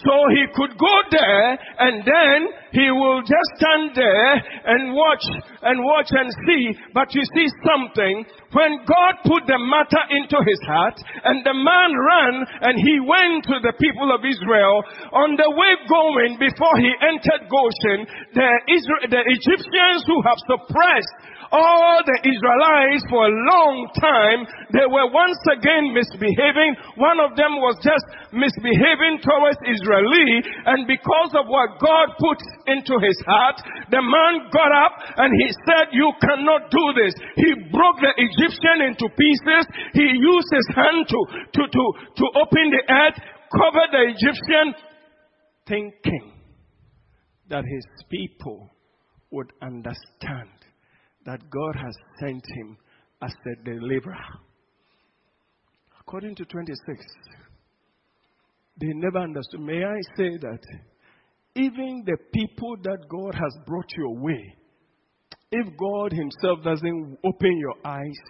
So 0.00 0.14
he 0.32 0.44
could 0.56 0.78
go 0.80 0.96
there 1.10 1.58
and 1.78 2.00
then 2.00 2.38
he 2.72 2.88
will 2.88 3.20
just 3.20 3.50
stand 3.60 3.92
there 3.92 4.32
and 4.64 4.94
watch 4.94 5.24
and 5.62 5.84
watch 5.84 6.08
and 6.10 6.30
see. 6.48 6.72
But 6.94 7.12
you 7.12 7.22
see 7.36 7.48
something, 7.68 8.24
when 8.56 8.80
God 8.88 9.20
put 9.28 9.44
the 9.44 9.60
matter 9.60 10.00
into 10.16 10.40
his 10.46 10.60
heart 10.64 10.96
and 11.24 11.44
the 11.44 11.52
man 11.52 11.90
ran 11.92 12.34
and 12.64 12.74
he 12.80 12.96
went 13.04 13.44
to 13.52 13.60
the 13.60 13.76
people 13.76 14.08
of 14.14 14.24
Israel, 14.24 14.82
on 15.12 15.36
the 15.36 15.50
way 15.52 15.72
going 15.84 16.40
before 16.40 16.76
he 16.80 16.90
entered 17.04 17.44
Goshen, 17.50 18.08
the, 18.32 18.48
Isra- 18.72 19.10
the 19.10 19.22
Egyptians 19.26 20.00
who 20.08 20.18
have 20.24 20.40
suppressed 20.48 21.14
all 21.50 21.98
the 22.06 22.18
Israelites 22.22 23.02
for 23.10 23.26
a 23.26 23.36
long 23.50 23.90
time, 23.98 24.46
they 24.70 24.86
were 24.86 25.10
once 25.10 25.38
again 25.50 25.90
misbehaving. 25.90 26.78
One 26.94 27.18
of 27.18 27.34
them 27.34 27.58
was 27.58 27.74
just 27.82 28.06
misbehaving 28.30 29.18
towards 29.26 29.58
Israeli, 29.66 30.46
and 30.70 30.86
because 30.86 31.34
of 31.34 31.50
what 31.50 31.82
God 31.82 32.14
put 32.22 32.38
into 32.70 33.02
his 33.02 33.18
heart, 33.26 33.58
the 33.90 33.98
man 33.98 34.46
got 34.54 34.70
up 34.70 34.94
and 35.18 35.34
he 35.34 35.48
said, 35.66 35.90
you 35.90 36.14
cannot 36.22 36.70
do 36.70 36.86
this. 36.94 37.14
He 37.34 37.50
broke 37.74 37.98
the 37.98 38.14
Egyptian 38.14 38.86
into 38.86 39.10
pieces. 39.10 39.64
He 39.94 40.06
used 40.06 40.50
his 40.54 40.68
hand 40.70 41.02
to, 41.10 41.20
to, 41.58 41.62
to, 41.66 41.84
to 42.14 42.24
open 42.38 42.66
the 42.70 42.84
earth, 42.86 43.18
cover 43.50 43.84
the 43.90 44.14
Egyptian, 44.14 44.66
thinking 45.66 46.32
that 47.50 47.64
his 47.66 47.86
people 48.08 48.70
would 49.30 49.50
understand 49.62 50.59
that 51.30 51.48
God 51.48 51.76
has 51.76 51.94
sent 52.18 52.44
him 52.56 52.76
as 53.22 53.32
a 53.46 53.64
deliverer. 53.64 54.18
According 56.00 56.34
to 56.36 56.44
26, 56.44 56.98
they 58.80 58.88
never 58.94 59.18
understood. 59.18 59.60
May 59.60 59.84
I 59.84 60.00
say 60.16 60.38
that 60.38 60.58
even 61.54 62.02
the 62.04 62.16
people 62.32 62.76
that 62.82 63.08
God 63.08 63.34
has 63.34 63.56
brought 63.64 63.92
your 63.96 64.16
way, 64.16 64.56
if 65.52 65.66
God 65.76 66.12
Himself 66.12 66.64
doesn't 66.64 67.18
open 67.24 67.58
your 67.58 67.74
eyes, 67.84 68.22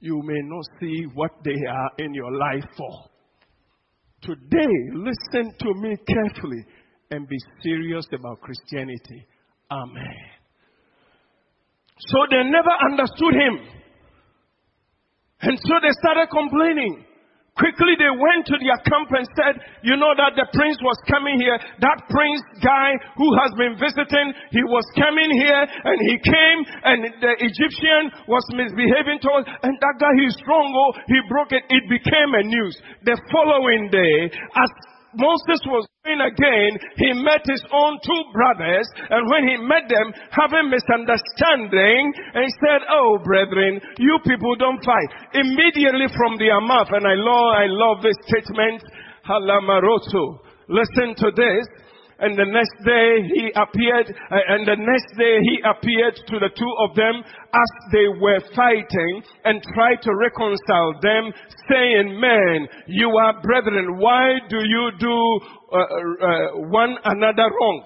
you 0.00 0.20
may 0.24 0.40
not 0.42 0.64
see 0.80 1.04
what 1.14 1.30
they 1.44 1.66
are 1.70 1.90
in 1.98 2.12
your 2.12 2.32
life 2.32 2.64
for. 2.76 3.04
Today, 4.22 4.72
listen 4.94 5.52
to 5.60 5.74
me 5.74 5.96
carefully 6.08 6.64
and 7.12 7.28
be 7.28 7.36
serious 7.62 8.06
about 8.12 8.40
Christianity. 8.40 9.26
Amen. 9.70 10.35
So 11.98 12.18
they 12.30 12.44
never 12.44 12.74
understood 12.92 13.34
him. 13.34 13.54
And 15.40 15.56
so 15.60 15.74
they 15.80 15.92
started 16.00 16.28
complaining. 16.28 17.04
Quickly 17.56 17.96
they 17.96 18.12
went 18.12 18.44
to 18.52 18.56
their 18.60 18.76
camp 18.84 19.08
and 19.16 19.24
said, 19.32 19.56
you 19.80 19.96
know 19.96 20.12
that 20.12 20.36
the 20.36 20.44
prince 20.52 20.76
was 20.84 21.00
coming 21.08 21.40
here. 21.40 21.56
That 21.80 22.04
prince 22.12 22.44
guy 22.60 22.92
who 23.16 23.28
has 23.40 23.48
been 23.56 23.80
visiting, 23.80 24.28
he 24.52 24.60
was 24.68 24.84
coming 24.92 25.32
here 25.32 25.64
and 25.64 25.96
he 26.04 26.20
came 26.20 26.58
and 26.84 26.98
the 27.16 27.32
Egyptian 27.40 28.12
was 28.28 28.44
misbehaving 28.52 29.24
towards, 29.24 29.48
and 29.48 29.72
that 29.72 29.96
guy 29.96 30.12
he's 30.20 30.36
strong, 30.36 30.68
oh, 30.68 31.00
he 31.08 31.16
broke 31.32 31.56
it. 31.56 31.64
It 31.72 31.84
became 31.88 32.36
a 32.36 32.44
news. 32.44 32.76
The 33.08 33.16
following 33.32 33.88
day, 33.88 34.28
as 34.52 34.70
Moses 35.16 35.60
was 35.64 35.88
going 36.04 36.20
again, 36.20 36.76
he 37.00 37.10
met 37.24 37.40
his 37.48 37.64
own 37.72 37.96
two 38.04 38.22
brothers, 38.36 38.84
and 39.08 39.24
when 39.32 39.48
he 39.48 39.56
met 39.56 39.88
them, 39.88 40.12
having 40.28 40.68
misunderstanding, 40.68 42.12
and 42.36 42.44
he 42.44 42.52
said, 42.60 42.84
Oh, 42.92 43.18
brethren, 43.24 43.80
you 43.96 44.20
people 44.28 44.54
don't 44.60 44.84
fight. 44.84 45.10
Immediately 45.32 46.12
from 46.12 46.36
their 46.36 46.60
mouth, 46.60 46.92
and 46.92 47.08
I 47.08 47.16
love, 47.16 47.48
I 47.56 47.66
love 47.66 48.04
this 48.04 48.16
statement, 48.28 48.84
Halamaroto. 49.24 50.44
Listen 50.68 51.16
to 51.16 51.32
this. 51.32 51.64
And 52.18 52.32
the 52.32 52.48
next 52.48 52.76
day 52.80 53.28
he 53.28 53.52
appeared, 53.52 54.08
uh, 54.08 54.40
and 54.48 54.66
the 54.66 54.80
next 54.80 55.10
day 55.18 55.36
he 55.44 55.60
appeared 55.68 56.16
to 56.16 56.38
the 56.40 56.48
two 56.48 56.72
of 56.80 56.96
them 56.96 57.20
as 57.20 57.70
they 57.92 58.08
were 58.08 58.40
fighting 58.56 59.22
and 59.44 59.62
tried 59.74 60.00
to 60.00 60.16
reconcile 60.16 60.96
them, 61.02 61.28
saying, 61.68 62.18
Men, 62.18 62.68
you 62.86 63.10
are 63.20 63.40
brethren, 63.42 63.98
why 63.98 64.38
do 64.48 64.56
you 64.56 64.90
do 64.98 65.40
uh, 65.72 65.76
uh, 65.76 66.68
one 66.72 66.96
another 67.04 67.52
wrong? 67.52 67.84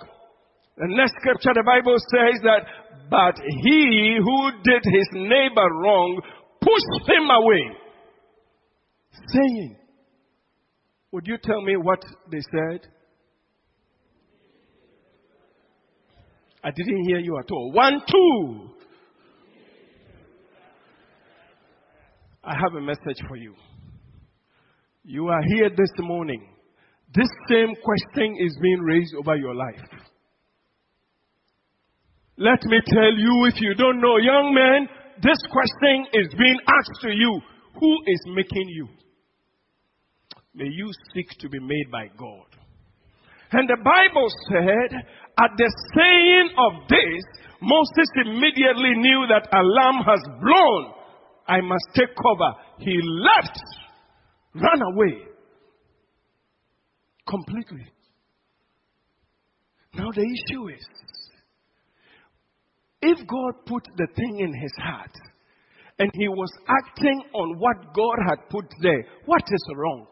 The 0.77 0.87
next 0.95 1.14
scripture, 1.19 1.53
the 1.53 1.66
Bible 1.66 1.99
says 2.14 2.40
that, 2.45 2.62
but 3.11 3.35
he 3.64 4.16
who 4.23 4.51
did 4.62 4.83
his 4.85 5.09
neighbor 5.12 5.69
wrong 5.83 6.23
pushed 6.62 7.11
him 7.11 7.29
away, 7.31 7.77
saying, 9.27 9.77
would 11.11 11.27
you 11.27 11.37
tell 11.43 11.61
me 11.62 11.77
what 11.77 12.01
they 12.31 12.40
said? 12.40 12.87
I 16.62 16.70
didn't 16.70 17.05
hear 17.07 17.18
you 17.18 17.38
at 17.38 17.51
all. 17.51 17.73
One, 17.73 18.01
two. 18.07 18.70
I 22.44 22.55
have 22.55 22.75
a 22.75 22.81
message 22.81 23.23
for 23.29 23.37
you. 23.37 23.55
You 25.05 25.29
are 25.29 25.42
here 25.55 25.70
this 25.70 25.92
morning. 25.99 26.46
This 27.14 27.29
same 27.49 27.75
question 27.83 28.37
is 28.38 28.57
being 28.62 28.81
raised 28.81 29.14
over 29.14 29.37
your 29.37 29.55
life. 29.55 29.81
Let 32.37 32.62
me 32.64 32.81
tell 32.87 33.12
you, 33.12 33.46
if 33.53 33.61
you 33.61 33.75
don't 33.75 34.01
know, 34.01 34.16
young 34.18 34.55
man, 34.55 34.88
this 35.23 35.38
question 35.51 36.07
is 36.14 36.29
being 36.38 36.59
asked 36.66 37.01
to 37.03 37.11
you. 37.11 37.40
Who 37.79 37.99
is 38.07 38.20
making 38.35 38.68
you? 38.68 38.88
May 40.55 40.68
you 40.68 40.90
seek 41.14 41.29
to 41.40 41.49
be 41.49 41.59
made 41.59 41.90
by 41.90 42.07
God. 42.16 42.46
And 43.53 43.68
the 43.68 43.79
Bible 43.85 44.29
said, 44.49 45.03
at 45.42 45.57
the 45.57 45.70
saying 45.94 46.50
of 46.59 46.88
this, 46.88 47.24
Moses 47.62 48.09
immediately 48.24 48.92
knew 48.96 49.26
that 49.29 49.48
alarm 49.53 50.05
has 50.05 50.20
blown. 50.40 50.94
I 51.48 51.61
must 51.61 51.85
take 51.94 52.14
cover. 52.14 52.53
He 52.79 52.98
left, 53.03 53.59
ran 54.55 54.83
away 54.94 55.31
completely. 57.29 57.87
Now 59.94 60.11
the 60.14 60.22
issue 60.22 60.68
is, 60.68 60.87
if 63.03 63.18
God 63.26 63.53
put 63.66 63.85
the 63.96 64.07
thing 64.14 64.40
in 64.40 64.55
his 64.61 64.72
heart 64.79 65.12
and 65.98 66.11
he 66.14 66.29
was 66.29 66.50
acting 66.68 67.22
on 67.35 67.59
what 67.59 67.94
God 67.94 68.18
had 68.29 68.48
put 68.50 68.66
there, 68.83 69.05
what 69.26 69.42
is 69.42 69.66
wrong? 69.76 70.07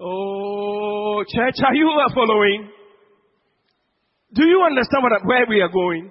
Oh, 0.00 1.24
church, 1.28 1.54
are 1.64 1.74
you 1.74 1.90
following? 2.14 2.70
Do 4.34 4.44
you 4.46 4.62
understand 4.66 5.02
what, 5.02 5.24
where 5.24 5.46
we 5.48 5.60
are 5.60 5.68
going? 5.68 6.10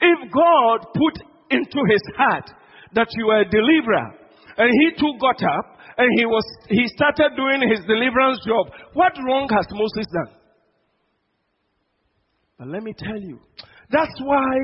If 0.00 0.32
God 0.32 0.86
put 0.94 1.22
into 1.50 1.80
his 1.90 2.02
heart 2.16 2.50
that 2.94 3.08
you 3.16 3.28
are 3.28 3.40
a 3.40 3.48
deliverer, 3.48 4.16
and 4.56 4.70
he 4.80 4.98
too 4.98 5.12
got 5.20 5.42
up, 5.42 5.78
and 5.96 6.08
he 6.18 6.26
was, 6.26 6.44
he 6.68 6.86
started 6.88 7.36
doing 7.36 7.68
his 7.70 7.84
deliverance 7.86 8.40
job, 8.46 8.66
what 8.94 9.12
wrong 9.26 9.48
has 9.50 9.66
Moses 9.70 10.06
done? 10.12 10.34
But 12.58 12.68
let 12.68 12.82
me 12.82 12.92
tell 12.96 13.20
you, 13.20 13.40
that's 13.90 14.18
why 14.22 14.56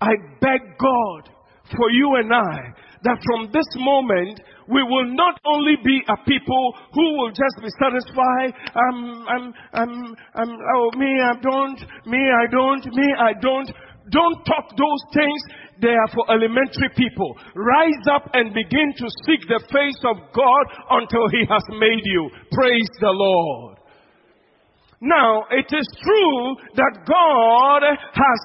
I 0.00 0.12
beg 0.40 0.60
God 0.78 1.30
for 1.76 1.90
you 1.90 2.16
and 2.16 2.32
I 2.32 2.58
that 3.02 3.18
from 3.24 3.50
this 3.52 3.66
moment 3.76 4.40
we 4.68 4.82
will 4.82 5.08
not 5.16 5.40
only 5.44 5.76
be 5.82 6.00
a 6.08 6.16
people 6.28 6.74
who 6.92 7.18
will 7.18 7.30
just 7.30 7.56
be 7.60 7.68
satisfied. 7.80 8.52
I'm, 8.76 8.98
I'm, 9.26 9.54
I'm, 9.72 10.16
I'm, 10.34 10.50
oh, 10.76 10.90
me, 10.96 11.08
I 11.24 11.34
don't, 11.40 11.80
me, 12.06 12.20
I 12.20 12.46
don't, 12.50 12.84
me, 12.94 13.08
I 13.18 13.32
don't. 13.40 13.70
Don't 14.10 14.40
talk 14.44 14.70
those 14.76 15.04
things. 15.12 15.40
They 15.80 15.92
are 15.92 16.08
for 16.14 16.24
elementary 16.30 16.88
people. 16.96 17.36
Rise 17.54 18.04
up 18.10 18.30
and 18.32 18.54
begin 18.54 18.92
to 18.96 19.06
seek 19.26 19.40
the 19.48 19.60
face 19.72 20.00
of 20.04 20.16
God 20.32 20.64
until 20.90 21.28
He 21.28 21.44
has 21.48 21.62
made 21.78 22.04
you. 22.04 22.30
Praise 22.52 22.88
the 23.00 23.12
Lord. 23.12 23.78
Now, 25.00 25.44
it 25.50 25.66
is 25.70 25.86
true 26.02 26.56
that 26.74 27.06
God 27.06 27.82
has 27.86 28.40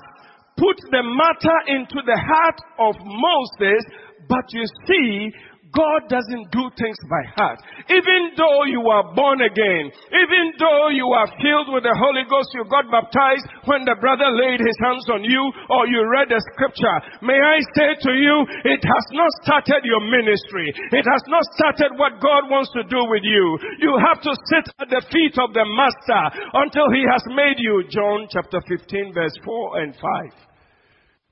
put 0.57 0.77
the 0.91 1.01
matter 1.01 1.57
into 1.67 1.99
the 2.05 2.19
heart 2.19 2.59
of 2.79 2.95
Moses, 3.03 3.83
but 4.29 4.45
you 4.51 4.63
see, 4.87 5.31
God 5.73 6.05
doesn't 6.05 6.53
do 6.53 6.69
things 6.77 6.99
by 7.09 7.23
heart. 7.33 7.57
Even 7.89 8.37
though 8.37 8.63
you 8.69 8.85
are 8.93 9.09
born 9.17 9.41
again, 9.41 9.89
even 10.13 10.53
though 10.61 10.93
you 10.93 11.09
are 11.09 11.25
filled 11.41 11.73
with 11.73 11.81
the 11.81 11.97
Holy 11.97 12.21
Ghost, 12.29 12.53
you 12.53 12.61
got 12.69 12.93
baptized 12.93 13.49
when 13.65 13.81
the 13.81 13.97
brother 13.97 14.29
laid 14.29 14.61
his 14.61 14.77
hands 14.85 15.09
on 15.09 15.25
you 15.25 15.41
or 15.73 15.89
you 15.89 16.05
read 16.05 16.29
the 16.29 16.37
scripture, 16.53 17.25
may 17.25 17.41
I 17.41 17.57
say 17.73 17.89
to 18.05 18.13
you, 18.13 18.35
it 18.69 18.85
has 18.85 19.05
not 19.17 19.33
started 19.41 19.81
your 19.81 20.05
ministry. 20.05 20.69
It 20.93 21.05
has 21.09 21.23
not 21.25 21.43
started 21.57 21.97
what 21.97 22.21
God 22.21 22.53
wants 22.53 22.69
to 22.77 22.85
do 22.85 23.01
with 23.09 23.25
you. 23.25 23.45
You 23.81 23.97
have 23.97 24.21
to 24.21 24.33
sit 24.53 24.69
at 24.77 24.93
the 24.93 25.01
feet 25.09 25.41
of 25.41 25.57
the 25.57 25.65
Master 25.65 26.23
until 26.53 26.85
he 26.93 27.01
has 27.09 27.25
made 27.33 27.57
you. 27.57 27.81
John 27.89 28.29
chapter 28.29 28.61
15 28.69 29.13
verse 29.13 29.33
4 29.41 29.81
and 29.81 29.93
5. 29.97 30.53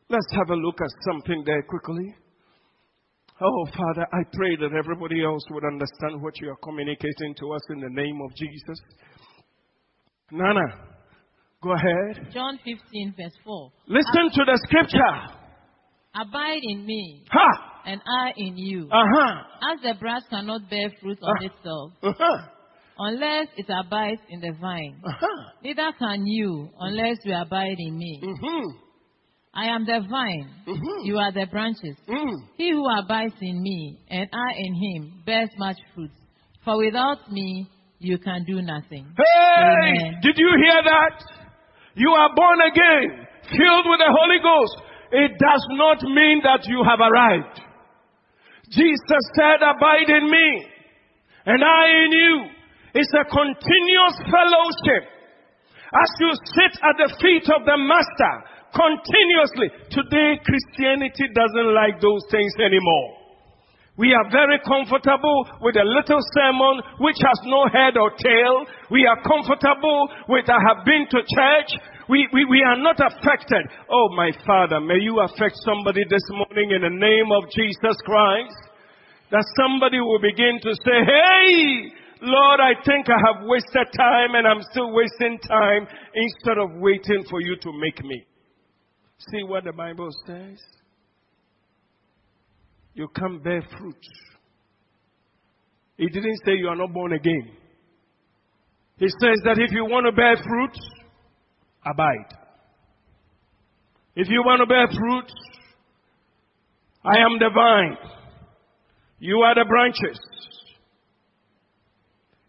Let's 0.09 0.33
have 0.33 0.49
a 0.49 0.57
look 0.57 0.81
at 0.81 0.89
something 1.05 1.43
there 1.45 1.61
quickly. 1.63 2.15
Oh, 3.43 3.65
Father, 3.75 4.05
I 4.13 4.21
pray 4.33 4.55
that 4.57 4.71
everybody 4.77 5.23
else 5.23 5.41
would 5.49 5.63
understand 5.65 6.21
what 6.21 6.39
you 6.39 6.49
are 6.51 6.57
communicating 6.63 7.33
to 7.39 7.53
us 7.53 7.61
in 7.71 7.79
the 7.79 7.89
name 7.89 8.19
of 8.23 8.35
Jesus. 8.35 8.77
Nana, 10.31 10.61
go 11.63 11.71
ahead. 11.73 12.31
John 12.33 12.57
15, 12.63 13.13
verse 13.17 13.33
4. 13.43 13.71
Listen 13.87 14.29
to 14.33 14.45
the 14.45 14.59
scripture. 14.67 15.37
Abide 16.13 16.59
in 16.63 16.85
me, 16.85 17.25
Ha! 17.31 17.81
and 17.85 17.99
I 18.05 18.33
in 18.37 18.57
you. 18.57 18.87
Uh 18.91 19.03
huh. 19.15 19.73
As 19.73 19.81
the 19.81 19.99
branch 19.99 20.25
cannot 20.29 20.69
bear 20.69 20.91
fruit 21.01 21.17
on 21.23 21.35
Ah. 21.39 21.45
itself, 21.45 21.91
Uh 22.03 22.13
huh. 22.19 22.47
unless 22.99 23.47
it 23.57 23.65
abides 23.69 24.21
in 24.29 24.41
the 24.41 24.51
vine, 24.59 25.01
Uh 25.03 25.11
huh. 25.19 25.43
neither 25.63 25.91
can 25.97 26.25
you 26.27 26.69
unless 26.79 27.17
you 27.23 27.33
abide 27.33 27.77
in 27.79 27.97
me. 27.97 28.21
Mm 28.23 28.90
I 29.53 29.65
am 29.67 29.85
the 29.85 29.99
vine, 30.09 30.49
hmm. 30.65 30.71
Mm 30.71 31.03
you 31.03 31.17
are 31.17 31.31
the 31.33 31.45
branches. 31.51 31.97
Mm. 32.07 32.31
He 32.55 32.71
who 32.71 32.85
abides 32.99 33.35
in 33.41 33.61
me, 33.61 33.99
and 34.09 34.29
I 34.31 34.53
in 34.55 34.73
him, 34.75 35.23
bears 35.25 35.49
much 35.57 35.75
fruit. 35.93 36.11
For 36.63 36.77
without 36.77 37.29
me, 37.29 37.67
you 37.99 38.17
can 38.17 38.45
do 38.45 38.61
nothing. 38.61 39.11
Hey! 39.17 39.61
Amen. 39.61 40.21
Did 40.21 40.37
you 40.37 40.51
hear 40.63 40.79
that? 40.85 41.23
You 41.95 42.09
are 42.11 42.29
born 42.33 42.59
again, 42.61 43.27
filled 43.43 43.85
with 43.91 43.99
the 43.99 44.13
Holy 44.15 44.39
Ghost. 44.39 44.75
It 45.11 45.31
does 45.37 45.65
not 45.71 46.01
mean 46.03 46.39
that 46.43 46.63
you 46.69 46.85
have 46.87 46.99
arrived. 47.01 47.59
Jesus 48.69 49.23
said, 49.35 49.59
Abide 49.59 50.15
in 50.15 50.31
me, 50.31 50.65
and 51.45 51.61
I 51.61 52.05
in 52.05 52.11
you. 52.11 52.45
It's 52.93 53.11
a 53.19 53.25
continuous 53.27 54.15
fellowship. 54.31 55.11
As 55.91 56.09
you 56.21 56.31
sit 56.55 56.73
at 56.79 56.95
the 56.95 57.15
feet 57.19 57.49
of 57.51 57.65
the 57.65 57.75
Master, 57.75 58.60
continuously. 58.73 59.69
Today, 59.91 60.39
Christianity 60.43 61.27
doesn't 61.35 61.71
like 61.75 62.01
those 62.01 62.23
things 62.31 62.53
anymore. 62.59 63.21
We 63.97 64.15
are 64.15 64.31
very 64.31 64.57
comfortable 64.63 65.45
with 65.61 65.75
a 65.75 65.83
little 65.83 66.23
sermon 66.33 66.81
which 67.03 67.19
has 67.21 67.39
no 67.45 67.67
head 67.67 67.97
or 67.97 68.09
tail. 68.15 68.65
We 68.89 69.05
are 69.05 69.21
comfortable 69.21 70.09
with 70.29 70.49
I 70.49 70.57
have 70.73 70.85
been 70.85 71.05
to 71.11 71.19
church. 71.21 71.69
We, 72.07 72.27
we, 72.33 72.45
we 72.45 72.63
are 72.63 72.81
not 72.81 72.97
affected. 72.97 73.67
Oh, 73.91 74.09
my 74.15 74.31
Father, 74.47 74.79
may 74.79 74.97
you 74.97 75.19
affect 75.19 75.53
somebody 75.63 76.01
this 76.09 76.23
morning 76.31 76.71
in 76.71 76.81
the 76.81 76.95
name 76.97 77.29
of 77.35 77.51
Jesus 77.51 77.95
Christ. 78.07 78.57
That 79.29 79.45
somebody 79.59 79.99
will 79.99 80.19
begin 80.19 80.59
to 80.63 80.73
say, 80.73 80.97
Hey, 81.05 81.93
Lord, 82.21 82.59
I 82.59 82.73
think 82.83 83.07
I 83.09 83.19
have 83.21 83.45
wasted 83.45 83.87
time 83.97 84.35
and 84.35 84.47
I'm 84.47 84.61
still 84.71 84.93
wasting 84.93 85.37
time 85.47 85.87
instead 86.15 86.57
of 86.57 86.79
waiting 86.79 87.23
for 87.29 87.41
you 87.41 87.55
to 87.57 87.71
make 87.79 88.03
me. 88.03 88.25
See 89.29 89.43
what 89.43 89.63
the 89.65 89.71
Bible 89.71 90.09
says? 90.25 90.57
You 92.93 93.07
can't 93.15 93.43
bear 93.43 93.61
fruit. 93.77 94.03
He 95.97 96.07
didn't 96.07 96.37
say 96.45 96.53
you 96.53 96.67
are 96.67 96.75
not 96.75 96.93
born 96.93 97.13
again. 97.13 97.51
He 98.97 99.07
says 99.07 99.37
that 99.45 99.59
if 99.59 99.71
you 99.71 99.85
want 99.85 100.05
to 100.07 100.11
bear 100.11 100.35
fruit, 100.35 100.77
abide. 101.85 102.37
If 104.15 104.27
you 104.29 104.41
want 104.45 104.61
to 104.61 104.65
bear 104.65 104.87
fruit, 104.87 105.31
I 107.03 107.17
am 107.19 107.39
the 107.39 107.49
vine. 107.53 107.97
You 109.19 109.37
are 109.37 109.55
the 109.55 109.65
branches. 109.67 110.19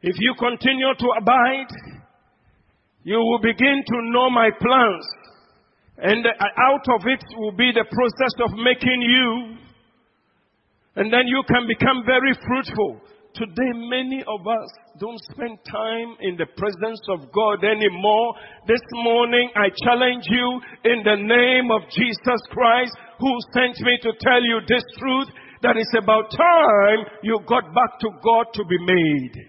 If 0.03 0.17
you 0.19 0.35
continue 0.39 0.95
to 0.99 1.07
abide, 1.21 2.03
you 3.05 3.17
will 3.17 3.41
begin 3.41 3.83
to 3.87 4.11
know 4.11 4.31
my 4.31 4.51
plans. 4.61 5.07
And 6.03 6.27
uh, 6.27 6.31
out 6.35 6.83
of 6.99 7.07
it 7.07 7.23
will 7.39 7.55
be 7.55 7.71
the 7.71 7.87
process 7.87 8.35
of 8.43 8.59
making 8.59 9.01
you. 9.01 9.57
And 10.97 11.13
then 11.13 11.31
you 11.31 11.43
can 11.47 11.63
become 11.71 12.03
very 12.05 12.35
fruitful. 12.43 13.01
Today, 13.35 13.73
many 13.89 14.21
of 14.27 14.45
us 14.45 14.69
don't 14.99 15.23
spend 15.33 15.57
time 15.65 16.19
in 16.21 16.37
the 16.37 16.51
presence 16.59 17.01
of 17.09 17.33
God 17.33 17.65
anymore. 17.65 18.35
This 18.67 18.83
morning, 18.93 19.49
I 19.55 19.71
challenge 19.87 20.27
you 20.27 20.61
in 20.85 21.07
the 21.07 21.17
name 21.17 21.71
of 21.71 21.89
Jesus 21.89 22.43
Christ, 22.51 22.93
who 23.21 23.33
sent 23.55 23.81
me 23.81 23.97
to 24.03 24.13
tell 24.21 24.43
you 24.43 24.61
this 24.69 24.85
truth, 24.99 25.29
that 25.63 25.79
it's 25.79 25.95
about 25.97 26.35
time 26.35 27.07
you 27.23 27.39
got 27.47 27.73
back 27.73 28.01
to 28.01 28.11
God 28.21 28.53
to 28.53 28.65
be 28.67 28.79
made. 28.85 29.49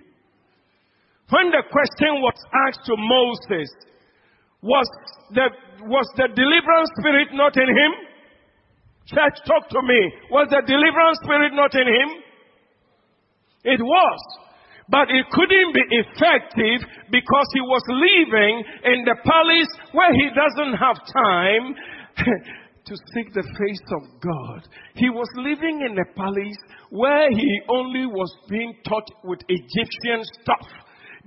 When 1.30 1.50
the 1.50 1.66
question 1.66 2.22
was 2.22 2.38
asked 2.70 2.86
to 2.86 2.96
Moses, 2.96 3.68
was 4.64 4.88
the, 5.34 5.50
was 5.88 6.08
the 6.16 6.28
deliverance 6.34 6.92
spirit 7.00 7.30
not 7.34 7.56
in 7.58 7.70
him? 7.70 7.92
Church, 9.08 9.38
talk 9.46 9.68
to 9.70 9.82
me. 9.84 10.00
Was 10.32 10.48
the 10.50 10.64
deliverance 10.66 11.20
spirit 11.24 11.52
not 11.54 11.76
in 11.76 11.88
him? 11.88 12.10
It 13.64 13.82
was. 13.82 14.20
But 14.90 15.08
it 15.10 15.26
couldn't 15.32 15.72
be 15.74 15.86
effective 15.96 16.88
because 17.12 17.48
he 17.54 17.62
was 17.62 17.84
living 17.88 18.64
in 18.84 19.06
the 19.08 19.16
palace 19.24 19.72
where 19.92 20.12
he 20.12 20.28
doesn't 20.36 20.76
have 20.76 20.98
time 21.08 21.66
to 22.86 22.94
seek 23.16 23.34
the 23.34 23.44
face 23.44 23.88
of 23.96 24.04
God. 24.20 24.68
He 24.96 25.10
was 25.10 25.28
living 25.38 25.88
in 25.88 25.98
a 25.98 26.08
palace 26.16 26.60
where 26.90 27.32
he 27.32 27.62
only 27.70 28.06
was 28.08 28.32
being 28.50 28.76
taught 28.88 29.08
with 29.24 29.40
Egyptian 29.48 30.24
stuff. 30.42 30.68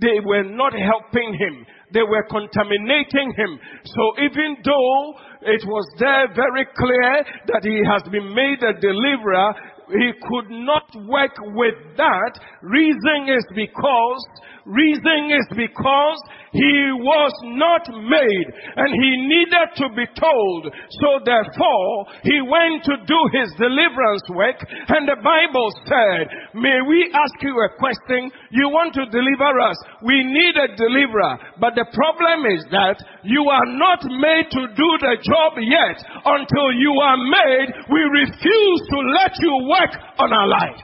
They 0.01 0.21
were 0.23 0.45
not 0.45 0.75
helping 0.75 1.33
him. 1.33 1.65
They 1.93 2.03
were 2.03 2.27
contaminating 2.29 3.33
him. 3.37 3.59
So 3.85 4.03
even 4.23 4.57
though 4.65 5.15
it 5.43 5.63
was 5.67 5.87
there 5.99 6.29
very 6.35 6.67
clear 6.77 7.25
that 7.47 7.63
he 7.63 7.81
has 7.87 8.03
been 8.11 8.35
made 8.35 8.63
a 8.63 8.75
deliverer, 8.81 9.55
he 9.89 10.11
could 10.19 10.51
not 10.51 10.91
work 11.07 11.37
with 11.55 11.75
that. 11.97 12.41
Reason 12.63 13.31
is 13.31 13.47
because, 13.55 14.27
reason 14.67 15.31
is 15.31 15.47
because 15.55 16.19
he 16.51 16.91
was 16.99 17.33
not 17.55 17.87
made 17.87 18.49
and 18.77 18.91
he 18.91 19.13
needed 19.31 19.69
to 19.79 19.87
be 19.95 20.07
told. 20.19 20.63
So 21.03 21.23
therefore, 21.23 22.07
he 22.27 22.43
went 22.43 22.83
to 22.91 22.97
do 23.07 23.21
his 23.31 23.51
deliverance 23.57 24.27
work 24.35 24.59
and 24.91 25.07
the 25.07 25.23
Bible 25.23 25.71
said, 25.87 26.27
may 26.59 26.83
we 26.83 27.11
ask 27.15 27.37
you 27.43 27.55
a 27.55 27.71
question? 27.79 28.31
You 28.51 28.69
want 28.69 28.95
to 28.99 29.07
deliver 29.07 29.61
us. 29.63 29.79
We 30.03 30.25
need 30.25 30.55
a 30.59 30.75
deliverer. 30.75 31.39
But 31.61 31.79
the 31.79 31.87
problem 31.95 32.51
is 32.51 32.65
that 32.75 32.99
you 33.23 33.47
are 33.47 33.71
not 33.79 34.03
made 34.03 34.51
to 34.51 34.63
do 34.75 34.89
the 34.99 35.15
job 35.23 35.61
yet. 35.63 35.99
Until 36.25 36.73
you 36.75 36.93
are 37.03 37.19
made, 37.19 37.69
we 37.91 38.01
refuse 38.03 38.81
to 38.91 38.99
let 39.15 39.33
you 39.39 39.55
work 39.71 39.93
on 40.19 40.33
our 40.33 40.49
lives. 40.49 40.83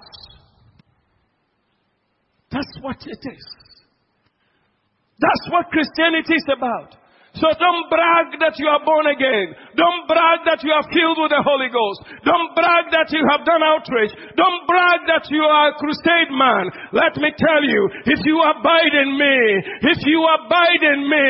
That's 2.50 2.78
what 2.82 2.96
it 3.06 3.18
is. 3.32 3.61
That's 5.22 5.52
what 5.54 5.70
Christianity 5.70 6.34
is 6.34 6.46
about. 6.50 6.96
So 7.32 7.48
don't 7.48 7.88
brag 7.88 8.36
that 8.44 8.60
you 8.60 8.68
are 8.68 8.84
born 8.84 9.08
again. 9.08 9.56
Don't 9.72 10.04
brag 10.04 10.44
that 10.44 10.60
you 10.60 10.68
are 10.68 10.84
filled 10.92 11.16
with 11.16 11.32
the 11.32 11.40
Holy 11.40 11.72
Ghost. 11.72 12.04
Don't 12.28 12.52
brag 12.52 12.92
that 12.92 13.08
you 13.08 13.24
have 13.24 13.48
done 13.48 13.64
outreach. 13.64 14.12
Don't 14.36 14.68
brag 14.68 15.08
that 15.08 15.24
you 15.32 15.40
are 15.40 15.72
a 15.72 15.78
crusade 15.80 16.28
man. 16.28 16.68
Let 16.92 17.16
me 17.16 17.32
tell 17.40 17.64
you, 17.64 17.88
if 18.04 18.20
you 18.28 18.36
abide 18.36 18.92
in 18.92 19.16
me, 19.16 19.36
if 19.80 20.04
you 20.04 20.20
abide 20.28 20.84
in 20.84 21.08
me, 21.08 21.28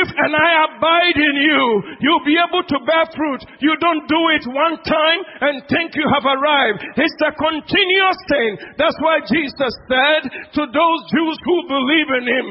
if 0.00 0.08
and 0.16 0.32
I 0.32 0.64
abide 0.64 1.20
in 1.20 1.36
you, 1.36 1.62
you'll 2.00 2.24
be 2.24 2.40
able 2.40 2.64
to 2.64 2.78
bear 2.88 3.04
fruit. 3.12 3.44
You 3.60 3.76
don't 3.84 4.08
do 4.08 4.22
it 4.40 4.48
one 4.48 4.80
time 4.80 5.20
and 5.44 5.60
think 5.68 5.92
you 5.92 6.08
have 6.08 6.24
arrived. 6.24 6.88
It's 6.96 7.20
a 7.20 7.36
continuous 7.36 8.20
thing. 8.32 8.80
That's 8.80 8.96
why 9.04 9.20
Jesus 9.28 9.72
said 9.92 10.24
to 10.56 10.62
those 10.72 11.00
Jews 11.12 11.36
who 11.44 11.68
believe 11.68 12.08
in 12.16 12.24
him, 12.32 12.46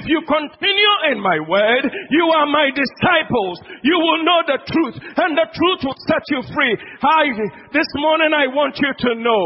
if 0.00 0.08
you 0.08 0.24
continue 0.24 0.94
in 1.12 1.20
my 1.20 1.44
word, 1.44 1.84
you 2.08 2.24
are 2.32 2.37
are 2.38 2.46
my 2.46 2.70
disciples, 2.70 3.58
you 3.82 3.98
will 3.98 4.22
know 4.22 4.40
the 4.46 4.58
truth, 4.62 4.96
and 5.02 5.34
the 5.34 5.48
truth 5.50 5.80
will 5.82 6.00
set 6.06 6.22
you 6.30 6.40
free. 6.54 6.74
I, 7.02 7.34
this 7.74 7.90
morning 7.98 8.30
I 8.30 8.46
want 8.46 8.78
you 8.78 8.92
to 8.94 9.10
know, 9.18 9.42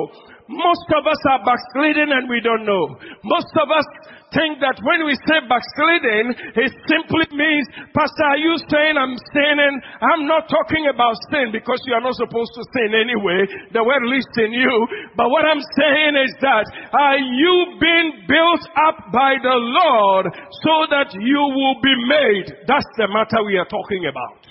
most 0.53 0.85
of 0.93 1.07
us 1.09 1.21
are 1.33 1.41
backsliding 1.41 2.13
and 2.13 2.29
we 2.29 2.45
don't 2.45 2.69
know. 2.69 3.01
Most 3.25 3.53
of 3.57 3.73
us 3.73 3.89
think 4.33 4.61
that 4.64 4.81
when 4.83 5.05
we 5.05 5.14
say 5.29 5.38
backsliding, 5.45 6.33
it 6.57 6.73
simply 6.88 7.29
means, 7.37 7.68
Pastor, 7.92 8.25
are 8.25 8.40
you 8.40 8.57
saying 8.68 8.97
I'm 8.97 9.16
sinning? 9.33 9.77
I'm 10.01 10.25
not 10.27 10.49
talking 10.49 10.88
about 10.88 11.16
sin 11.31 11.53
because 11.53 11.81
you 11.87 11.95
are 11.95 12.05
not 12.05 12.16
supposed 12.16 12.53
to 12.57 12.62
sin 12.73 12.97
anyway. 12.97 13.47
The 13.73 13.85
word 13.85 14.05
lives 14.09 14.33
in 14.40 14.53
you. 14.53 14.75
But 15.16 15.29
what 15.29 15.45
I'm 15.45 15.62
saying 15.77 16.14
is 16.25 16.33
that, 16.40 16.64
are 16.92 17.21
you 17.21 17.77
being 17.81 18.25
built 18.29 18.64
up 18.88 19.12
by 19.12 19.37
the 19.40 19.57
Lord 19.57 20.27
so 20.64 20.75
that 20.90 21.12
you 21.14 21.40
will 21.40 21.79
be 21.81 21.95
made? 22.09 22.49
That's 22.66 22.88
the 22.97 23.09
matter 23.09 23.45
we 23.45 23.57
are 23.57 23.68
talking 23.68 24.09
about. 24.09 24.49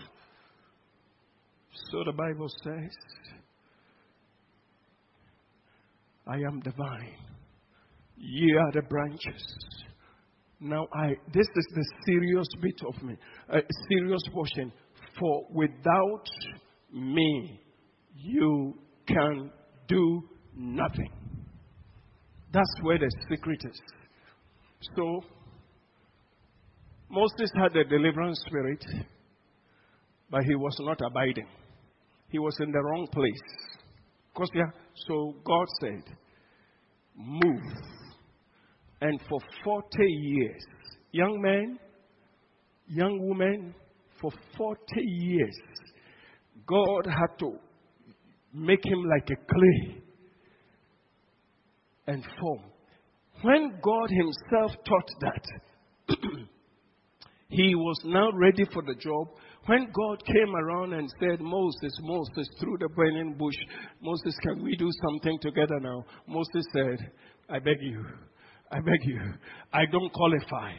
So 1.91 2.03
the 2.05 2.13
Bible 2.13 2.47
says, 2.63 2.95
I 6.27 6.35
am 6.35 6.61
the 6.63 6.71
vine. 6.71 7.20
Ye 8.23 8.55
are 8.55 8.71
the 8.71 8.83
branches. 8.87 9.43
Now, 10.59 10.87
I 10.93 11.07
this 11.33 11.47
is 11.55 11.67
the 11.73 11.85
serious 12.05 12.47
bit 12.61 12.79
of 12.87 13.01
me, 13.01 13.15
a 13.49 13.61
serious 13.89 14.21
portion. 14.31 14.71
For 15.19 15.47
without 15.51 16.25
me, 16.93 17.59
you 18.15 18.75
can 19.07 19.51
do 19.87 20.21
nothing. 20.55 21.11
That's 22.53 22.73
where 22.83 22.99
the 22.99 23.09
secret 23.29 23.59
is. 23.65 23.81
So, 24.95 25.21
Moses 27.09 27.49
had 27.55 27.75
a 27.75 27.83
deliverance 27.83 28.39
spirit, 28.45 28.83
but 30.29 30.43
he 30.43 30.55
was 30.55 30.75
not 30.81 30.99
abiding. 31.05 31.47
He 32.29 32.37
was 32.37 32.55
in 32.61 32.71
the 32.71 32.79
wrong 32.79 33.07
place. 33.11 33.41
Because, 34.33 34.49
yeah, 34.53 34.69
so 35.07 35.35
God 35.43 35.67
said, 35.81 36.03
move. 37.15 37.61
And 39.01 39.19
for 39.27 39.39
40 39.63 39.87
years, 40.03 40.63
young 41.11 41.41
men, 41.41 41.79
young 42.87 43.27
women, 43.27 43.73
for 44.21 44.31
40 44.57 44.79
years, 45.01 45.57
God 46.67 47.07
had 47.07 47.37
to 47.39 47.57
make 48.53 48.85
him 48.85 49.03
like 49.03 49.29
a 49.29 49.53
clay 49.53 50.01
and 52.07 52.23
form. 52.39 52.63
When 53.41 53.79
God 53.81 54.09
Himself 54.09 54.71
taught 54.85 55.09
that, 55.21 56.17
he 57.49 57.73
was 57.75 57.99
now 58.05 58.31
ready 58.33 58.65
for 58.71 58.83
the 58.83 58.95
job. 58.95 59.29
When 59.65 59.87
God 59.93 60.23
came 60.25 60.55
around 60.55 60.93
and 60.93 61.11
said, 61.19 61.39
Moses, 61.39 61.93
Moses, 62.01 62.47
through 62.59 62.77
the 62.79 62.89
burning 62.89 63.35
bush, 63.37 63.55
Moses, 64.01 64.35
can 64.41 64.63
we 64.63 64.75
do 64.75 64.89
something 65.03 65.39
together 65.41 65.79
now? 65.79 66.03
Moses 66.27 66.65
said, 66.73 67.11
I 67.49 67.59
beg 67.59 67.77
you, 67.81 68.05
I 68.71 68.79
beg 68.79 68.99
you, 69.03 69.19
I 69.73 69.85
don't 69.91 70.11
qualify. 70.13 70.71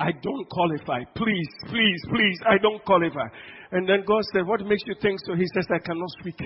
I 0.00 0.12
don't 0.22 0.48
qualify. 0.48 1.02
Please, 1.16 1.48
please, 1.66 2.00
please, 2.08 2.38
I 2.48 2.58
don't 2.58 2.84
qualify. 2.84 3.26
And 3.72 3.88
then 3.88 4.04
God 4.06 4.22
said, 4.32 4.46
What 4.46 4.60
makes 4.64 4.82
you 4.86 4.94
think 5.02 5.18
so? 5.26 5.34
He 5.34 5.44
says, 5.54 5.66
I 5.74 5.78
cannot 5.78 6.08
speak. 6.20 6.40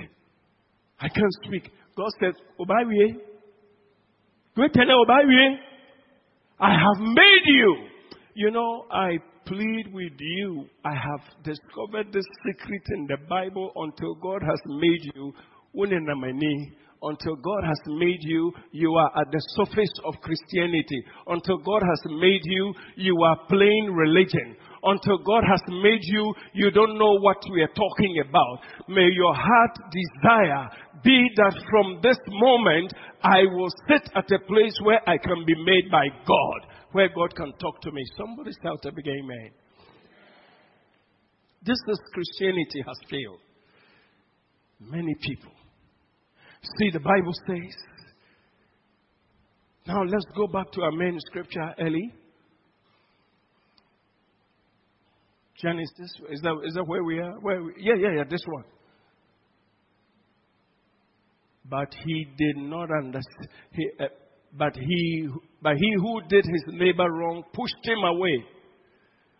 I 1.00 1.08
can't 1.08 1.34
speak. 1.44 1.70
God 1.96 2.10
said, 2.20 2.32
Obawie. 2.58 3.16
I 6.60 6.70
have 6.70 7.00
made 7.00 7.44
you. 7.46 7.76
You 8.34 8.50
know, 8.50 8.86
I 8.90 9.18
plead 9.46 9.92
with 9.92 10.12
you. 10.18 10.66
I 10.84 10.94
have 10.94 11.20
discovered 11.44 12.12
this 12.12 12.24
secret 12.46 12.82
in 12.96 13.06
the 13.06 13.16
Bible 13.28 13.72
until 13.76 14.14
God 14.14 14.42
has 14.42 14.60
made 14.66 15.00
you. 15.14 15.32
Until 17.02 17.36
God 17.36 17.64
has 17.64 17.78
made 17.86 18.20
you, 18.20 18.52
you 18.70 18.94
are 18.94 19.10
at 19.20 19.30
the 19.30 19.40
surface 19.56 19.92
of 20.04 20.14
Christianity. 20.22 21.04
Until 21.26 21.58
God 21.58 21.82
has 21.82 22.12
made 22.20 22.42
you, 22.44 22.72
you 22.96 23.22
are 23.22 23.46
plain 23.48 23.90
religion. 23.92 24.56
Until 24.84 25.18
God 25.18 25.44
has 25.48 25.60
made 25.68 26.02
you, 26.02 26.34
you 26.54 26.70
don't 26.70 26.98
know 26.98 27.18
what 27.20 27.38
we 27.52 27.62
are 27.62 27.74
talking 27.74 28.22
about. 28.28 28.58
May 28.88 29.08
your 29.14 29.34
heart 29.34 29.78
desire 29.90 30.68
be 31.02 31.28
that 31.36 31.54
from 31.70 32.00
this 32.02 32.18
moment, 32.28 32.92
I 33.22 33.42
will 33.52 33.70
sit 33.88 34.10
at 34.14 34.30
a 34.30 34.38
place 34.46 34.76
where 34.82 35.00
I 35.08 35.18
can 35.18 35.44
be 35.46 35.54
made 35.64 35.90
by 35.90 36.06
God 36.26 36.72
where 36.92 37.08
God 37.08 37.34
can 37.34 37.52
talk 37.58 37.80
to 37.82 37.90
me. 37.90 38.04
Somebody 38.16 38.50
shout 38.62 38.84
a 38.84 38.92
big 38.92 39.08
amen. 39.08 39.50
This 41.62 41.78
is 41.88 42.00
Christianity 42.12 42.82
has 42.86 42.96
failed. 43.10 43.40
Many 44.80 45.14
people. 45.20 45.52
See, 46.62 46.90
the 46.92 47.00
Bible 47.00 47.32
says. 47.46 47.74
Now 49.86 50.02
let's 50.04 50.24
go 50.36 50.46
back 50.46 50.70
to 50.72 50.82
our 50.82 50.92
main 50.92 51.18
scripture, 51.26 51.74
Ellie. 51.78 52.12
Genesis. 55.60 56.12
Is 56.30 56.40
that, 56.42 56.54
is 56.66 56.74
that 56.74 56.84
where 56.84 57.02
we 57.04 57.18
are? 57.18 57.34
Where 57.40 57.62
we, 57.62 57.72
yeah, 57.78 57.94
yeah, 57.98 58.16
yeah, 58.18 58.24
this 58.28 58.42
one. 58.46 58.64
But 61.68 61.94
he 62.04 62.26
did 62.36 62.56
not 62.56 62.90
understand. 62.90 63.48
He, 63.72 63.88
uh, 64.00 64.04
but 64.56 64.74
he, 64.76 65.28
but 65.62 65.76
he 65.76 65.94
who 65.96 66.20
did 66.28 66.44
his 66.44 66.64
neighbor 66.68 67.10
wrong 67.10 67.42
pushed 67.52 67.76
him 67.84 67.98
away. 68.04 68.44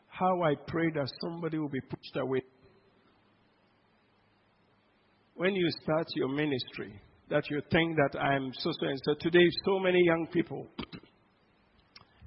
How 0.08 0.42
I 0.42 0.54
pray 0.66 0.90
that 0.94 1.08
somebody 1.20 1.58
will 1.58 1.68
be 1.68 1.80
pushed 1.80 2.16
away. 2.16 2.42
When 5.34 5.54
you 5.54 5.68
start 5.82 6.06
your 6.14 6.28
ministry, 6.28 7.00
that 7.32 7.48
you 7.48 7.62
think 7.70 7.96
that 7.96 8.20
I'm 8.20 8.52
so 8.52 8.70
so 8.78 8.86
and 8.86 9.00
so. 9.04 9.14
Today, 9.18 9.48
so 9.64 9.78
many 9.78 10.02
young 10.04 10.26
people, 10.30 10.66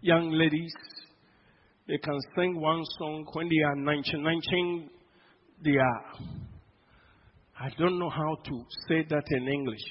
young 0.01 0.31
ladies, 0.31 0.73
they 1.87 1.99
can 1.99 2.19
sing 2.35 2.59
one 2.59 2.83
song 2.97 3.23
when 3.33 3.47
they 3.47 3.63
are 3.67 3.75
19, 3.75 4.23
19 4.23 4.89
they 5.63 5.77
are. 5.77 6.05
I 7.59 7.69
don't 7.77 7.99
know 7.99 8.09
how 8.09 8.35
to 8.45 8.65
say 8.87 9.05
that 9.07 9.23
in 9.29 9.47
English. 9.47 9.85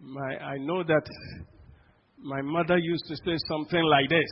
My, 0.00 0.36
I 0.36 0.58
know 0.58 0.82
that 0.84 1.06
my 2.22 2.42
mother 2.42 2.76
used 2.76 3.06
to 3.08 3.16
say 3.16 3.38
something 3.48 3.82
like 3.82 4.10
this. 4.10 4.28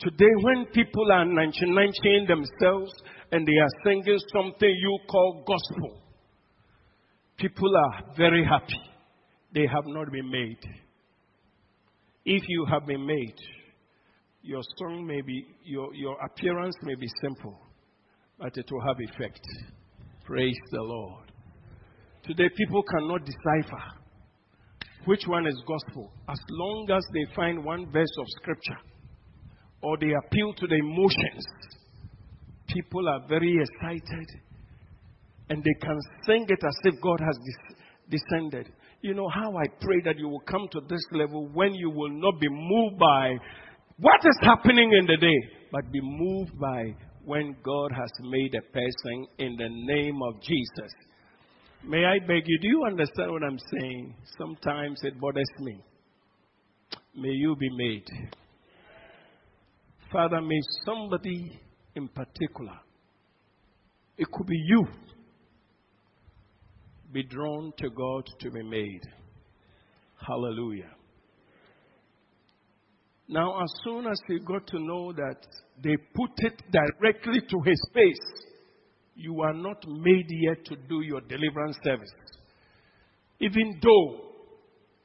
Today, 0.00 0.34
when 0.42 0.66
people 0.74 1.10
are 1.10 1.24
19 1.24 2.26
themselves 2.28 2.92
and 3.34 3.44
they 3.44 3.56
are 3.56 3.82
singing 3.84 4.18
something 4.32 4.68
you 4.68 4.96
call 5.10 5.42
gospel, 5.44 6.00
people 7.36 7.76
are 7.76 8.14
very 8.16 8.44
happy. 8.44 8.80
They 9.52 9.66
have 9.66 9.86
not 9.86 10.12
been 10.12 10.30
made. 10.30 10.60
If 12.24 12.44
you 12.46 12.64
have 12.70 12.86
been 12.86 13.04
made, 13.04 13.34
your 14.42 14.60
song 14.78 15.04
may 15.04 15.20
be, 15.20 15.48
your, 15.64 15.92
your 15.94 16.16
appearance 16.24 16.76
may 16.84 16.94
be 16.94 17.08
simple, 17.22 17.58
but 18.38 18.56
it 18.56 18.70
will 18.70 18.82
have 18.86 18.98
effect. 19.00 19.40
Praise 20.24 20.60
the 20.70 20.82
Lord. 20.82 21.32
Today, 22.22 22.48
people 22.56 22.84
cannot 22.84 23.22
decipher 23.24 23.82
which 25.06 25.24
one 25.26 25.48
is 25.48 25.60
gospel 25.66 26.12
as 26.28 26.38
long 26.50 26.88
as 26.96 27.02
they 27.12 27.34
find 27.34 27.64
one 27.64 27.90
verse 27.90 28.16
of 28.16 28.26
scripture 28.40 28.78
or 29.82 29.98
they 29.98 30.12
appeal 30.24 30.54
to 30.54 30.68
the 30.68 30.76
emotions. 30.76 31.73
People 32.74 33.08
are 33.08 33.20
very 33.28 33.56
excited 33.62 34.28
and 35.48 35.62
they 35.62 35.74
can 35.80 36.00
sing 36.26 36.44
it 36.48 36.58
as 36.66 36.76
if 36.82 37.00
God 37.00 37.20
has 37.20 37.38
descended. 38.10 38.68
You 39.00 39.14
know 39.14 39.28
how 39.28 39.56
I 39.56 39.66
pray 39.80 40.00
that 40.06 40.18
you 40.18 40.28
will 40.28 40.40
come 40.40 40.66
to 40.72 40.80
this 40.88 41.06
level 41.12 41.48
when 41.52 41.72
you 41.74 41.88
will 41.88 42.10
not 42.10 42.40
be 42.40 42.48
moved 42.50 42.98
by 42.98 43.36
what 43.98 44.20
is 44.24 44.38
happening 44.42 44.92
in 44.98 45.06
the 45.06 45.16
day, 45.16 45.68
but 45.70 45.92
be 45.92 46.00
moved 46.02 46.58
by 46.58 46.96
when 47.24 47.54
God 47.62 47.92
has 47.92 48.10
made 48.22 48.54
a 48.56 48.72
person 48.72 49.26
in 49.38 49.56
the 49.56 49.68
name 49.68 50.20
of 50.22 50.42
Jesus. 50.42 50.92
May 51.86 52.04
I 52.04 52.18
beg 52.18 52.42
you, 52.46 52.58
do 52.60 52.68
you 52.68 52.84
understand 52.86 53.30
what 53.30 53.44
I'm 53.44 53.58
saying? 53.78 54.14
Sometimes 54.36 54.98
it 55.04 55.20
bothers 55.20 55.44
me. 55.60 55.78
May 57.14 57.28
you 57.28 57.54
be 57.54 57.68
made. 57.76 58.06
Father, 60.10 60.40
may 60.40 60.60
somebody 60.84 61.60
in 61.94 62.08
particular, 62.08 62.78
it 64.16 64.26
could 64.30 64.46
be 64.46 64.56
you, 64.66 64.86
be 67.12 67.22
drawn 67.22 67.72
to 67.78 67.90
God 67.90 68.28
to 68.40 68.50
be 68.50 68.62
made. 68.62 69.02
Hallelujah. 70.26 70.90
Now, 73.28 73.62
as 73.62 73.72
soon 73.84 74.06
as 74.06 74.18
he 74.28 74.38
got 74.40 74.66
to 74.66 74.78
know 74.78 75.12
that 75.12 75.46
they 75.82 75.96
put 76.14 76.30
it 76.38 76.62
directly 76.70 77.40
to 77.40 77.60
his 77.64 77.80
face, 77.94 78.44
you 79.16 79.40
are 79.42 79.54
not 79.54 79.82
made 79.86 80.26
yet 80.28 80.64
to 80.66 80.76
do 80.88 81.00
your 81.00 81.20
deliverance 81.22 81.76
service. 81.82 82.10
Even 83.40 83.78
though 83.82 84.20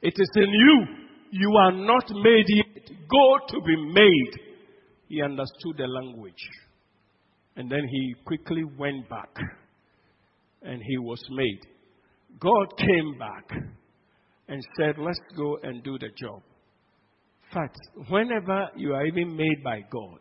it 0.02 0.14
is 0.16 0.30
in 0.36 0.48
you, 0.48 0.86
you 1.30 1.52
are 1.56 1.72
not 1.72 2.10
made 2.10 2.46
yet. 2.48 2.90
Go 3.08 3.38
to 3.48 3.60
be 3.64 3.76
made. 3.92 4.40
He 5.08 5.22
understood 5.22 5.76
the 5.78 5.86
language. 5.86 6.48
And 7.56 7.70
then 7.70 7.86
he 7.90 8.14
quickly 8.24 8.64
went 8.78 9.08
back 9.08 9.34
and 10.62 10.82
he 10.82 10.98
was 10.98 11.22
made. 11.30 11.60
God 12.38 12.76
came 12.78 13.18
back 13.18 13.50
and 14.48 14.62
said, 14.76 14.96
Let's 14.98 15.20
go 15.36 15.58
and 15.62 15.82
do 15.82 15.98
the 15.98 16.10
job. 16.16 16.42
Fact, 17.52 17.78
whenever 18.08 18.68
you 18.76 18.94
are 18.94 19.06
even 19.06 19.36
made 19.36 19.62
by 19.64 19.80
God, 19.90 20.20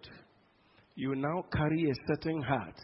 you 0.95 1.15
now 1.15 1.45
carry 1.53 1.89
a 1.89 1.93
certain 2.07 2.41
heart 2.41 2.75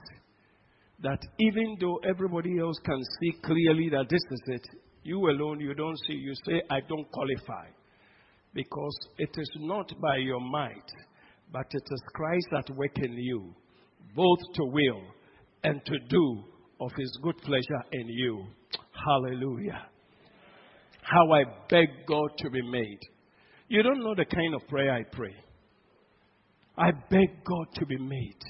that 1.01 1.19
even 1.39 1.77
though 1.79 1.99
everybody 2.07 2.59
else 2.59 2.77
can 2.85 3.01
see 3.19 3.33
clearly 3.43 3.89
that 3.89 4.07
this 4.09 4.21
is 4.31 4.41
it, 4.47 4.67
you 5.03 5.19
alone, 5.29 5.59
you 5.59 5.73
don't 5.73 5.97
see. 6.07 6.13
You 6.13 6.33
say, 6.45 6.61
I 6.69 6.79
don't 6.87 7.09
qualify. 7.11 7.67
Because 8.53 8.97
it 9.17 9.29
is 9.37 9.49
not 9.59 9.91
by 10.01 10.17
your 10.17 10.39
might, 10.39 10.89
but 11.51 11.65
it 11.71 11.83
is 11.91 12.01
Christ 12.13 12.47
at 12.57 12.75
work 12.75 12.97
in 12.97 13.13
you, 13.13 13.53
both 14.15 14.39
to 14.55 14.65
will 14.65 15.01
and 15.63 15.83
to 15.85 15.99
do 16.09 16.43
of 16.79 16.91
his 16.97 17.17
good 17.21 17.37
pleasure 17.39 17.83
in 17.91 18.07
you. 18.07 18.45
Hallelujah. 19.05 19.87
How 21.01 21.31
I 21.33 21.43
beg 21.69 21.87
God 22.07 22.29
to 22.39 22.49
be 22.49 22.61
made. 22.61 22.99
You 23.67 23.83
don't 23.83 24.03
know 24.03 24.15
the 24.15 24.25
kind 24.25 24.53
of 24.55 24.67
prayer 24.67 24.93
I 24.93 25.03
pray. 25.11 25.35
I 26.77 26.91
beg 27.09 27.43
God 27.45 27.67
to 27.75 27.85
be 27.85 27.97
made. 27.97 28.41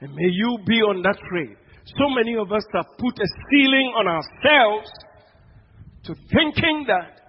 And 0.00 0.14
may 0.14 0.28
you 0.30 0.58
be 0.66 0.80
on 0.82 1.02
that 1.02 1.18
train. 1.30 1.56
So 1.86 2.08
many 2.08 2.36
of 2.36 2.50
us 2.50 2.64
have 2.74 2.86
put 2.98 3.18
a 3.18 3.26
ceiling 3.50 3.92
on 3.96 4.08
ourselves 4.08 4.90
to 6.04 6.14
thinking 6.32 6.84
that 6.88 7.20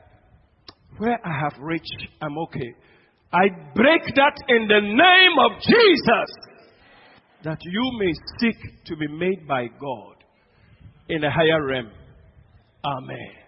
where 0.97 1.19
I 1.25 1.39
have 1.41 1.59
reached, 1.59 2.07
I'm 2.21 2.37
okay. 2.37 2.73
I 3.33 3.47
break 3.75 4.03
that 4.15 4.35
in 4.47 4.67
the 4.67 4.81
name 4.81 5.35
of 5.45 5.61
Jesus 5.61 6.54
that 7.45 7.59
you 7.61 7.91
may 7.99 8.11
seek 8.39 8.85
to 8.85 8.95
be 8.97 9.07
made 9.07 9.47
by 9.47 9.67
God 9.79 10.15
in 11.07 11.23
a 11.23 11.31
higher 11.31 11.63
realm. 11.63 11.91
Amen. 12.83 13.45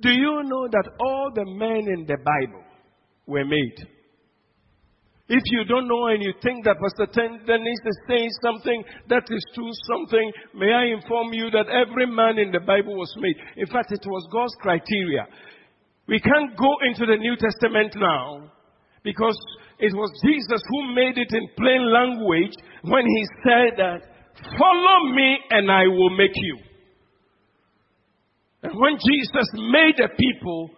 Do 0.00 0.10
you 0.10 0.42
know 0.44 0.68
that 0.70 0.90
all 1.00 1.30
the 1.34 1.44
men 1.44 1.86
in 1.92 2.06
the 2.06 2.16
Bible 2.16 2.64
were 3.26 3.44
made? 3.44 3.88
If 5.28 5.42
you 5.46 5.64
don't 5.64 5.88
know 5.88 6.06
and 6.06 6.22
you 6.22 6.32
think 6.42 6.64
that 6.64 6.76
Pastor 6.78 7.06
Dennis 7.46 7.80
is 7.86 7.98
saying 8.08 8.30
something 8.42 8.84
that 9.08 9.22
is 9.30 9.44
true, 9.54 9.70
something, 9.90 10.32
may 10.54 10.72
I 10.72 10.84
inform 10.94 11.32
you 11.32 11.50
that 11.50 11.66
every 11.68 12.06
man 12.06 12.38
in 12.38 12.52
the 12.52 12.60
Bible 12.60 12.96
was 12.96 13.12
made. 13.18 13.36
In 13.56 13.66
fact, 13.66 13.92
it 13.92 14.04
was 14.06 14.28
God's 14.32 14.54
criteria. 14.60 15.26
We 16.06 16.20
can't 16.20 16.56
go 16.56 16.70
into 16.86 17.06
the 17.06 17.16
New 17.16 17.36
Testament 17.36 17.94
now 17.96 18.52
because 19.02 19.38
it 19.82 19.92
was 19.92 20.10
Jesus 20.24 20.62
who 20.70 20.94
made 20.94 21.18
it 21.18 21.34
in 21.34 21.48
plain 21.56 21.92
language 21.92 22.54
when 22.82 23.04
he 23.04 23.26
said 23.42 23.76
that, 23.76 24.00
follow 24.58 25.12
me 25.12 25.38
and 25.50 25.70
I 25.70 25.86
will 25.88 26.16
make 26.16 26.36
you. 26.36 26.58
And 28.62 28.78
when 28.78 28.94
Jesus 28.94 29.48
made 29.54 29.96
the 29.98 30.08
people, 30.16 30.70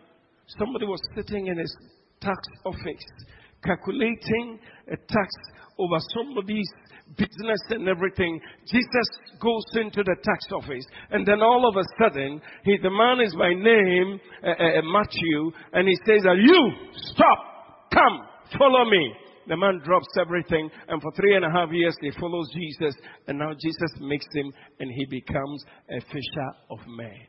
somebody 0.58 0.86
was 0.86 1.00
sitting 1.14 1.48
in 1.48 1.58
his 1.58 1.76
tax 2.20 2.38
office 2.64 3.04
calculating 3.64 4.58
a 4.88 4.96
tax 4.96 5.28
over 5.78 5.96
somebody's 6.14 6.68
business 7.16 7.60
and 7.70 7.88
everything. 7.88 8.40
Jesus 8.70 9.08
goes 9.40 9.64
into 9.74 10.02
the 10.04 10.16
tax 10.22 10.44
office, 10.52 10.84
and 11.10 11.26
then 11.26 11.42
all 11.42 11.68
of 11.68 11.76
a 11.76 11.84
sudden, 11.98 12.40
he, 12.64 12.76
the 12.82 12.90
man 12.90 13.20
is 13.20 13.34
by 13.34 13.52
name 13.52 14.20
uh, 14.42 14.50
uh, 14.50 14.82
Matthew, 14.82 15.52
and 15.72 15.88
he 15.88 15.96
says 16.06 16.22
that 16.22 16.36
you 16.38 16.72
stop, 17.12 17.90
come, 17.92 18.26
follow 18.58 18.84
me. 18.90 19.14
The 19.46 19.56
man 19.56 19.80
drops 19.84 20.08
everything, 20.18 20.70
and 20.88 21.02
for 21.02 21.12
three 21.12 21.36
and 21.36 21.44
a 21.44 21.50
half 21.50 21.70
years 21.70 21.94
he 22.00 22.10
follows 22.18 22.50
Jesus, 22.54 22.94
and 23.28 23.38
now 23.38 23.52
Jesus 23.52 23.90
makes 24.00 24.24
him, 24.34 24.52
and 24.80 24.90
he 24.90 25.04
becomes 25.04 25.64
a 25.90 26.00
fisher 26.00 26.50
of 26.70 26.78
men. 26.88 27.26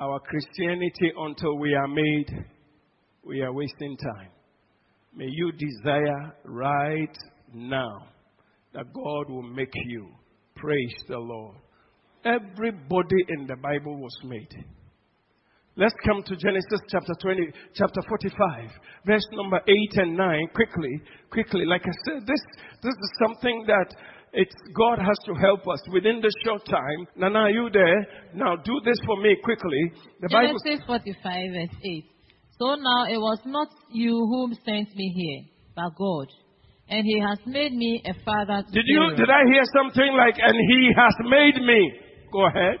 Our 0.00 0.18
Christianity 0.20 1.12
until 1.16 1.58
we 1.58 1.74
are 1.74 1.88
made 1.88 2.28
we 3.26 3.40
are 3.40 3.52
wasting 3.52 3.96
time. 3.96 4.30
May 5.12 5.26
you 5.28 5.50
desire 5.50 6.32
right 6.44 7.16
now 7.52 8.06
that 8.72 8.92
God 8.92 9.30
will 9.30 9.42
make 9.42 9.72
you. 9.86 10.06
Praise 10.54 10.94
the 11.08 11.18
Lord. 11.18 11.56
Everybody 12.24 13.16
in 13.28 13.46
the 13.46 13.56
Bible 13.56 13.96
was 13.96 14.16
made. 14.24 14.48
Let's 15.78 15.94
come 16.06 16.22
to 16.22 16.36
Genesis 16.36 16.80
chapter 16.88 17.12
20, 17.20 17.52
chapter 17.74 18.00
45, 18.08 18.70
verse 19.04 19.26
number 19.32 19.60
8 19.68 20.00
and 20.00 20.16
9. 20.16 20.48
Quickly, 20.54 21.02
quickly. 21.30 21.66
Like 21.66 21.82
I 21.84 21.92
said, 22.06 22.26
this, 22.26 22.40
this 22.82 22.94
is 22.94 23.10
something 23.22 23.64
that 23.66 23.94
it's, 24.32 24.54
God 24.74 24.98
has 24.98 25.18
to 25.26 25.34
help 25.34 25.68
us 25.68 25.80
within 25.92 26.22
the 26.22 26.32
short 26.44 26.64
time. 26.64 27.06
Nana, 27.16 27.40
are 27.40 27.50
you 27.50 27.68
there? 27.70 28.06
Now 28.34 28.56
do 28.56 28.80
this 28.86 28.96
for 29.04 29.20
me 29.20 29.36
quickly. 29.44 29.92
The 30.22 30.28
Genesis 30.28 30.80
Bible, 30.80 31.00
45, 31.22 31.52
verse 31.52 31.76
8. 31.84 32.04
So 32.58 32.74
now 32.80 33.04
it 33.12 33.20
was 33.20 33.40
not 33.44 33.68
you 33.92 34.12
whom 34.16 34.54
sent 34.64 34.88
me 34.96 35.12
here, 35.14 35.52
but 35.76 35.92
God. 35.98 36.28
and 36.88 37.04
he 37.04 37.20
has 37.20 37.38
made 37.44 37.72
me 37.74 38.00
a 38.06 38.14
father 38.24 38.62
to 38.64 38.72
Did 38.72 38.86
you, 38.86 39.12
Pharaoh. 39.12 39.16
did 39.16 39.28
I 39.28 39.42
hear 39.52 39.64
something 39.76 40.10
like, 40.16 40.36
and 40.40 40.56
he 40.56 40.88
has 40.96 41.14
made 41.28 41.60
me? 41.62 41.92
Go 42.32 42.46
ahead. 42.46 42.78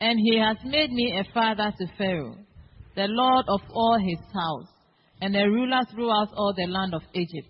And 0.00 0.18
he 0.18 0.38
has 0.38 0.56
made 0.64 0.90
me 0.90 1.18
a 1.18 1.32
father 1.32 1.72
to 1.78 1.86
Pharaoh, 1.98 2.36
the 2.96 3.06
Lord 3.08 3.44
of 3.48 3.60
all 3.70 3.98
his 3.98 4.18
house, 4.32 4.68
and 5.20 5.36
a 5.36 5.44
ruler 5.44 5.82
throughout 5.92 6.28
all 6.34 6.54
the 6.56 6.66
land 6.66 6.94
of 6.94 7.02
Egypt. 7.14 7.48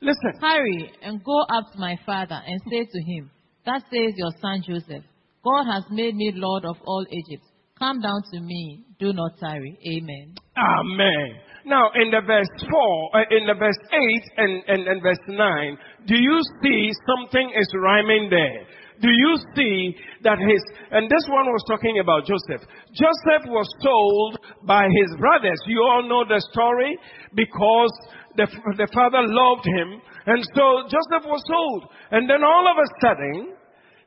Listen. 0.00 0.40
Hurry 0.40 0.92
and 1.02 1.24
go 1.24 1.40
up 1.40 1.72
to 1.72 1.78
my 1.78 1.96
father 2.06 2.40
and 2.46 2.60
say 2.70 2.84
to 2.84 3.02
him, 3.02 3.30
Thus 3.66 3.82
says 3.90 4.14
your 4.16 4.30
son 4.40 4.62
Joseph, 4.66 5.04
God 5.44 5.64
has 5.64 5.84
made 5.90 6.14
me 6.14 6.32
Lord 6.34 6.64
of 6.64 6.76
all 6.86 7.04
Egypt. 7.10 7.42
Come 7.78 8.00
down 8.00 8.22
to 8.32 8.40
me, 8.40 8.84
do 8.98 9.12
not 9.12 9.38
tarry. 9.38 9.78
Amen. 9.86 10.34
Amen. 10.56 11.28
Now, 11.64 11.90
in 11.94 12.10
the 12.10 12.22
verse 12.26 12.48
4, 12.70 13.16
uh, 13.16 13.20
in 13.30 13.46
the 13.46 13.54
verse 13.54 13.78
8 13.92 14.22
and, 14.38 14.62
and, 14.68 14.88
and 14.88 15.02
verse 15.02 15.18
9, 15.28 15.78
do 16.06 16.14
you 16.16 16.40
see 16.62 16.90
something 17.06 17.52
is 17.54 17.68
rhyming 17.74 18.30
there? 18.30 18.66
Do 19.00 19.08
you 19.08 19.36
see 19.54 19.96
that 20.24 20.38
his, 20.38 20.62
and 20.90 21.06
this 21.06 21.26
one 21.28 21.46
was 21.46 21.62
talking 21.68 22.00
about 22.00 22.26
Joseph. 22.26 22.66
Joseph 22.90 23.46
was 23.46 23.68
sold 23.78 24.38
by 24.66 24.88
his 24.90 25.14
brothers. 25.18 25.58
You 25.66 25.82
all 25.82 26.02
know 26.02 26.24
the 26.26 26.42
story 26.50 26.98
because 27.34 27.92
the, 28.34 28.46
the 28.76 28.88
father 28.92 29.22
loved 29.22 29.66
him. 29.66 30.02
And 30.26 30.42
so 30.54 30.82
Joseph 30.90 31.30
was 31.30 31.42
sold. 31.46 31.92
And 32.10 32.28
then 32.28 32.42
all 32.42 32.66
of 32.66 32.76
a 32.76 32.88
sudden, 33.00 33.54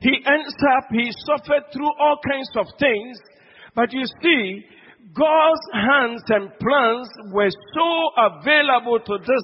he 0.02 0.18
ends 0.26 0.56
up, 0.76 0.86
he 0.92 1.12
suffered 1.26 1.72
through 1.72 1.92
all 2.00 2.18
kinds 2.28 2.50
of 2.58 2.66
things. 2.80 3.18
But 3.76 3.94
you 3.94 4.04
see, 4.22 4.66
God's 5.14 5.66
hands 5.74 6.24
and 6.30 6.52
plans 6.60 7.08
were 7.32 7.50
so 7.74 7.89
available 8.18 9.00
to 9.00 9.18
this, 9.20 9.44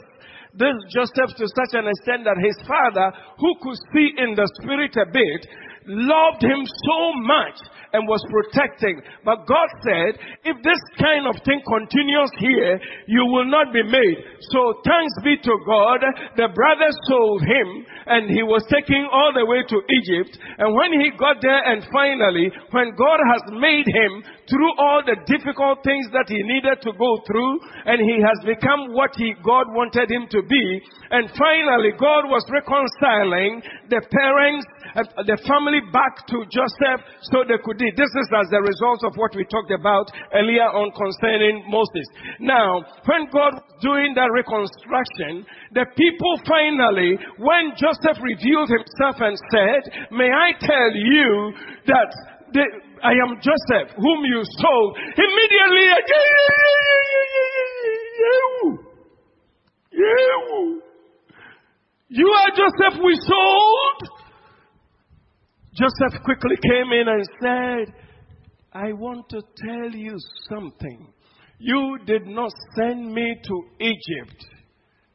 this 0.57 0.77
Joseph 0.89 1.37
to 1.37 1.45
such 1.47 1.73
an 1.77 1.87
extent 1.87 2.25
that 2.25 2.41
his 2.41 2.57
father, 2.67 3.13
who 3.37 3.53
could 3.61 3.77
see 3.93 4.09
in 4.17 4.33
the 4.35 4.49
spirit 4.61 4.97
a 4.97 5.05
bit, 5.05 5.41
loved 5.87 6.43
him 6.43 6.61
so 6.65 6.99
much 7.23 7.57
and 7.93 8.07
was 8.07 8.19
protecting. 8.27 8.99
But 9.23 9.47
God 9.47 9.69
said, 9.83 10.19
if 10.43 10.57
this 10.59 10.81
kind 10.99 11.27
of 11.27 11.39
thing 11.47 11.63
continues 11.63 12.31
here, 12.37 12.75
you 13.07 13.23
will 13.25 13.47
not 13.47 13.71
be 13.71 13.83
made. 13.83 14.17
So 14.51 14.83
thanks 14.83 15.15
be 15.23 15.39
to 15.39 15.55
God, 15.65 16.03
the 16.35 16.51
brother 16.51 16.91
sold 17.07 17.41
him 17.41 17.85
and 18.07 18.27
he 18.29 18.43
was 18.43 18.63
taken 18.67 19.07
all 19.07 19.31
the 19.31 19.47
way 19.47 19.63
to 19.63 19.77
Egypt. 20.03 20.35
And 20.59 20.75
when 20.75 20.99
he 20.99 21.15
got 21.15 21.39
there 21.41 21.63
and 21.63 21.87
finally, 21.91 22.51
when 22.71 22.95
God 22.95 23.19
has 23.31 23.43
made 23.55 23.87
him 23.87 24.23
through 24.47 24.71
all 24.79 25.03
the 25.03 25.19
difficult 25.27 25.83
things 25.83 26.07
that 26.15 26.27
he 26.31 26.39
needed 26.39 26.79
to 26.81 26.91
go 26.95 27.19
through 27.27 27.53
and 27.83 27.99
he 27.99 28.23
has 28.23 28.39
become 28.47 28.95
what 28.95 29.11
he, 29.19 29.35
God 29.43 29.67
wanted 29.75 30.07
him 30.07 30.27
to 30.31 30.41
be. 30.47 30.65
And 31.11 31.27
finally, 31.35 31.91
God 31.99 32.31
was 32.31 32.47
reconciling 32.47 33.59
the 33.91 33.99
parents, 34.07 34.65
uh, 34.95 35.03
the 35.27 35.35
family 35.43 35.83
back 35.91 36.23
to 36.31 36.47
Joseph 36.47 37.03
so 37.27 37.43
they 37.43 37.59
could. 37.59 37.79
This 37.79 38.11
is 38.11 38.27
as 38.31 38.47
a 38.55 38.63
result 38.63 39.03
of 39.03 39.15
what 39.19 39.35
we 39.35 39.43
talked 39.51 39.71
about 39.71 40.07
earlier 40.31 40.71
on 40.71 40.95
concerning 40.95 41.67
Moses. 41.67 42.07
Now, 42.39 42.87
when 43.03 43.27
God 43.27 43.59
was 43.59 43.75
doing 43.83 44.15
that 44.15 44.31
reconstruction, 44.31 45.43
the 45.75 45.85
people 45.99 46.33
finally, 46.47 47.19
when 47.35 47.75
Joseph 47.75 48.23
revealed 48.23 48.71
himself 48.71 49.19
and 49.19 49.35
said, 49.51 49.81
may 50.15 50.31
I 50.31 50.55
tell 50.55 50.91
you 50.95 51.51
that 51.91 52.09
the, 52.53 52.63
I 53.03 53.11
am 53.11 53.35
Joseph, 53.41 53.95
whom 53.95 54.25
you 54.25 54.41
sold, 54.43 54.97
immediately, 54.97 55.87
you, 59.91 60.81
you 62.09 62.27
are 62.27 62.49
Joseph 62.51 63.01
we 63.03 63.15
sold. 63.15 64.09
Joseph 65.73 66.23
quickly 66.23 66.55
came 66.63 66.91
in 66.91 67.07
and 67.07 67.25
said, 67.41 67.93
I 68.73 68.93
want 68.93 69.29
to 69.29 69.41
tell 69.65 69.91
you 69.91 70.17
something. 70.49 71.13
You 71.59 71.99
did 72.05 72.27
not 72.27 72.51
send 72.75 73.13
me 73.13 73.35
to 73.43 73.63
Egypt. 73.79 74.45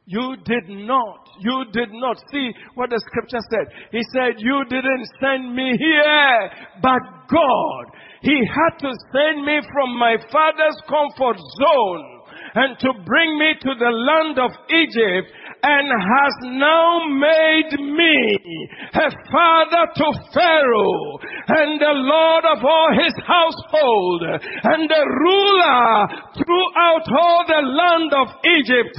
You 0.05 0.37
did 0.45 0.69
not. 0.69 1.29
You 1.41 1.65
did 1.73 1.91
not. 1.93 2.19
See 2.33 2.51
what 2.75 2.91
the 2.91 3.01
scripture 3.07 3.43
said. 3.51 3.67
He 3.93 4.03
said, 4.13 4.35
You 4.39 4.65
didn't 4.69 5.07
send 5.21 5.55
me 5.55 5.77
here, 5.79 6.51
but 6.83 7.01
God. 7.31 7.85
He 8.23 8.39
had 8.47 8.79
to 8.81 8.93
send 9.13 9.45
me 9.45 9.61
from 9.73 9.99
my 9.99 10.17
father's 10.31 10.79
comfort 10.89 11.39
zone 11.39 12.23
and 12.55 12.79
to 12.79 12.93
bring 13.05 13.39
me 13.39 13.55
to 13.61 13.75
the 13.79 13.91
land 13.91 14.39
of 14.39 14.51
Egypt 14.71 15.31
and 15.63 15.87
has 15.87 16.35
now 16.59 17.07
made 17.07 17.79
me 17.79 18.69
a 18.99 19.09
father 19.31 19.85
to 19.95 20.07
Pharaoh 20.35 21.23
and 21.55 21.79
the 21.79 21.95
Lord 22.03 22.45
of 22.51 22.65
all 22.67 22.91
his 22.99 23.15
household 23.23 24.23
and 24.43 24.91
the 24.91 25.05
ruler 25.07 25.87
throughout 26.35 27.07
all 27.15 27.45
the 27.47 27.63
land 27.63 28.11
of 28.11 28.29
Egypt. 28.43 28.99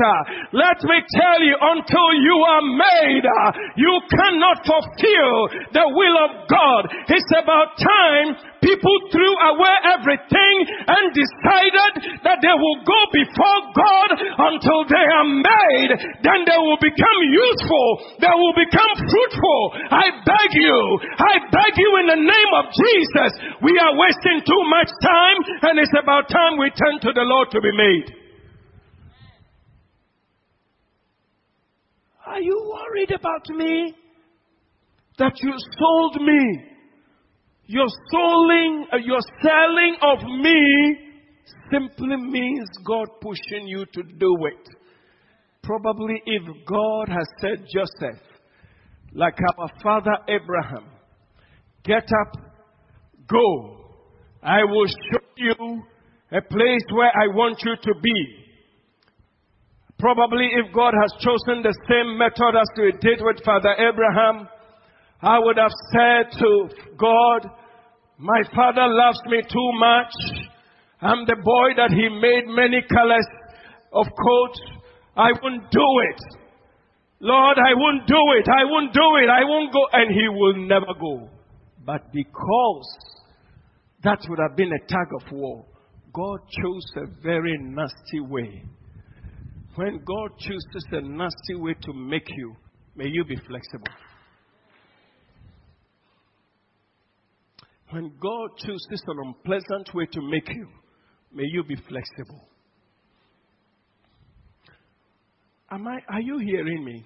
Let 0.55 0.79
me 0.87 1.03
tell 1.19 1.39
you, 1.43 1.55
until 1.59 2.09
you 2.23 2.37
are 2.47 2.65
made, 2.79 3.27
you 3.75 3.99
cannot 4.07 4.63
fulfill 4.63 5.35
the 5.75 5.87
will 5.91 6.17
of 6.23 6.47
God. 6.47 6.87
It's 7.11 7.33
about 7.43 7.75
time 7.75 8.39
people 8.63 8.95
threw 9.11 9.33
away 9.51 9.75
everything 9.91 10.55
and 10.87 11.11
decided 11.11 11.91
that 12.23 12.39
they 12.39 12.55
will 12.55 12.79
go 12.87 13.01
before 13.11 13.59
God 13.75 14.09
until 14.49 14.87
they 14.87 15.05
are 15.05 15.29
made. 15.29 15.91
Then 16.23 16.47
they 16.47 16.57
will 16.57 16.79
become 16.79 17.19
useful. 17.27 17.87
They 18.23 18.31
will 18.31 18.55
become 18.55 18.93
fruitful. 19.03 19.61
I 19.91 20.05
beg 20.23 20.49
you. 20.55 20.79
I 21.19 21.33
beg 21.51 21.73
you 21.75 21.91
in 21.99 22.07
the 22.07 22.21
name 22.23 22.51
of 22.55 22.71
Jesus. 22.71 23.31
We 23.59 23.75
are 23.75 23.93
wasting 23.99 24.47
too 24.47 24.63
much 24.71 24.89
time 25.03 25.39
and 25.67 25.75
it's 25.77 25.93
about 25.99 26.31
time 26.31 26.55
we 26.55 26.71
turn 26.71 27.03
to 27.03 27.11
the 27.11 27.27
Lord 27.27 27.51
to 27.51 27.59
be 27.59 27.75
made. 27.75 28.07
Are 32.25 32.41
you 32.41 32.57
worried 32.65 33.11
about 33.11 33.45
me? 33.49 33.93
That 35.19 35.33
you 35.43 35.53
sold 35.77 36.15
me? 36.21 36.72
Your 37.73 37.87
selling, 38.11 38.85
uh, 38.93 38.97
your 38.97 39.21
selling 39.41 39.95
of 40.03 40.19
me 40.43 40.95
simply 41.71 42.17
means 42.17 42.69
God 42.85 43.07
pushing 43.19 43.65
you 43.65 43.83
to 43.93 44.03
do 44.03 44.37
it. 44.45 44.69
Probably 45.63 46.21
if 46.23 46.43
God 46.67 47.09
has 47.09 47.25
said 47.41 47.65
Joseph, 47.73 48.21
like 49.11 49.33
our 49.57 49.69
father 49.81 50.15
Abraham, 50.29 50.85
get 51.83 52.03
up, 52.03 52.37
go. 53.27 53.77
I 54.43 54.63
will 54.65 54.87
show 54.87 55.25
you 55.37 55.81
a 56.31 56.41
place 56.41 56.85
where 56.91 57.09
I 57.09 57.25
want 57.33 57.57
you 57.65 57.75
to 57.75 57.99
be. 57.99 58.45
Probably 59.97 60.47
if 60.63 60.71
God 60.75 60.93
has 61.01 61.11
chosen 61.23 61.63
the 61.63 61.75
same 61.89 62.19
method 62.19 62.53
as 62.53 62.67
we 62.77 62.91
did 63.01 63.19
with 63.19 63.43
Father 63.43 63.73
Abraham, 63.79 64.47
I 65.23 65.39
would 65.39 65.57
have 65.57 65.71
said 65.91 66.37
to 66.39 66.69
God, 66.99 67.49
my 68.17 68.41
father 68.55 68.87
loves 68.87 69.19
me 69.27 69.41
too 69.41 69.71
much. 69.73 70.13
I'm 71.01 71.25
the 71.25 71.35
boy 71.35 71.75
that 71.75 71.91
he 71.91 72.07
made 72.09 72.45
many 72.47 72.81
colors 72.87 73.27
of 73.91 74.05
coat. 74.05 74.55
I 75.15 75.31
won't 75.41 75.69
do 75.69 75.89
it. 76.09 76.21
Lord, 77.19 77.57
I 77.57 77.73
won't 77.75 78.07
do 78.07 78.21
it. 78.37 78.47
I 78.47 78.63
won't 78.65 78.93
do 78.93 79.15
it. 79.21 79.29
I 79.29 79.43
won't 79.43 79.73
go. 79.73 79.85
And 79.93 80.13
he 80.13 80.27
will 80.29 80.67
never 80.67 80.93
go. 80.99 81.29
But 81.85 82.11
because 82.11 82.97
that 84.03 84.19
would 84.29 84.39
have 84.39 84.55
been 84.55 84.71
a 84.71 84.87
tug 84.87 85.07
of 85.21 85.31
war, 85.31 85.65
God 86.13 86.39
chose 86.61 86.85
a 86.97 87.21
very 87.21 87.57
nasty 87.59 88.19
way. 88.19 88.63
When 89.75 90.03
God 90.05 90.37
chooses 90.37 90.85
a 90.91 91.01
nasty 91.01 91.55
way 91.55 91.73
to 91.81 91.93
make 91.93 92.27
you, 92.37 92.55
may 92.95 93.07
you 93.07 93.25
be 93.25 93.35
flexible. 93.47 93.91
When 97.93 98.11
God 98.19 98.49
chooses 98.57 99.03
an 99.05 99.17
unpleasant 99.23 99.93
way 99.93 100.07
to 100.13 100.21
make 100.23 100.49
you, 100.49 100.67
may 101.31 101.43
you 101.45 101.63
be 101.63 101.75
flexible. 101.75 102.41
Am 105.69 105.87
I, 105.87 105.99
are 106.09 106.21
you 106.21 106.39
hearing 106.39 106.83
me? 106.83 107.05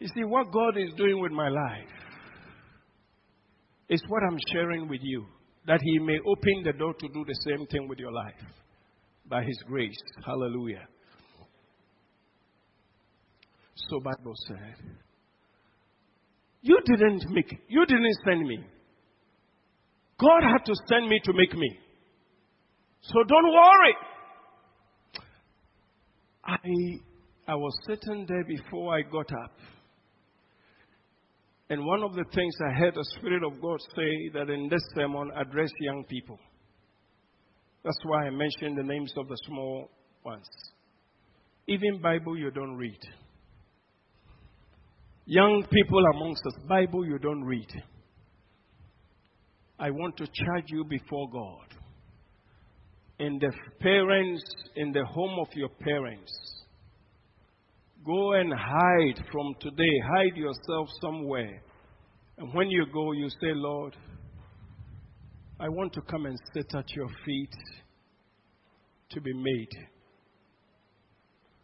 You 0.00 0.08
see, 0.08 0.24
what 0.24 0.52
God 0.52 0.76
is 0.76 0.92
doing 0.98 1.18
with 1.22 1.32
my 1.32 1.48
life 1.48 1.88
is 3.88 4.02
what 4.08 4.22
I'm 4.30 4.38
sharing 4.52 4.86
with 4.86 5.00
you, 5.02 5.24
that 5.66 5.80
He 5.82 5.98
may 5.98 6.18
open 6.26 6.64
the 6.64 6.74
door 6.74 6.92
to 6.92 7.08
do 7.08 7.24
the 7.26 7.36
same 7.48 7.66
thing 7.68 7.88
with 7.88 7.98
your 7.98 8.12
life 8.12 8.34
by 9.26 9.42
His 9.42 9.58
grace. 9.66 9.96
Hallelujah. 10.26 10.86
So 13.74 13.98
Bible 14.00 14.34
said, 14.46 15.07
you 16.62 16.78
didn't 16.84 17.24
make, 17.30 17.58
you 17.68 17.86
didn't 17.86 18.16
send 18.24 18.46
me. 18.46 18.58
God 20.20 20.42
had 20.42 20.64
to 20.64 20.74
send 20.88 21.08
me 21.08 21.20
to 21.24 21.32
make 21.32 21.54
me. 21.54 21.78
So 23.02 23.22
don't 23.26 23.52
worry. 23.52 23.94
I, 26.44 26.56
I 27.46 27.54
was 27.54 27.72
sitting 27.86 28.26
there 28.28 28.44
before 28.44 28.96
I 28.96 29.02
got 29.02 29.30
up. 29.44 29.52
And 31.70 31.84
one 31.84 32.02
of 32.02 32.14
the 32.14 32.24
things 32.34 32.54
I 32.66 32.72
heard 32.78 32.94
the 32.94 33.06
Spirit 33.18 33.42
of 33.44 33.60
God 33.60 33.78
say 33.94 34.30
that 34.32 34.48
in 34.48 34.68
this 34.68 34.80
sermon, 34.94 35.30
address 35.36 35.70
young 35.80 36.04
people. 36.04 36.38
That's 37.84 37.98
why 38.04 38.26
I 38.26 38.30
mentioned 38.30 38.78
the 38.78 38.82
names 38.82 39.12
of 39.16 39.28
the 39.28 39.36
small 39.46 39.90
ones. 40.24 40.48
Even 41.66 42.00
Bible 42.00 42.38
you 42.38 42.50
don't 42.50 42.76
read. 42.76 42.98
Young 45.30 45.62
people 45.70 46.02
amongst 46.14 46.40
us, 46.46 46.54
Bible 46.66 47.04
you 47.04 47.18
don't 47.18 47.44
read. 47.44 47.68
I 49.78 49.90
want 49.90 50.16
to 50.16 50.26
charge 50.26 50.64
you 50.68 50.84
before 50.84 51.28
God. 51.30 51.66
In 53.18 53.38
the 53.38 53.52
parents, 53.78 54.42
in 54.76 54.90
the 54.90 55.04
home 55.04 55.38
of 55.38 55.48
your 55.54 55.68
parents, 55.68 56.32
go 58.06 58.32
and 58.32 58.50
hide 58.54 59.22
from 59.30 59.54
today. 59.60 60.00
Hide 60.16 60.34
yourself 60.34 60.88
somewhere. 61.02 61.62
And 62.38 62.54
when 62.54 62.70
you 62.70 62.86
go, 62.90 63.12
you 63.12 63.28
say, 63.28 63.52
Lord, 63.52 63.94
I 65.60 65.68
want 65.68 65.92
to 65.92 66.00
come 66.00 66.24
and 66.24 66.38
sit 66.54 66.74
at 66.74 66.88
your 66.96 67.08
feet 67.26 67.52
to 69.10 69.20
be 69.20 69.34
made. 69.34 69.88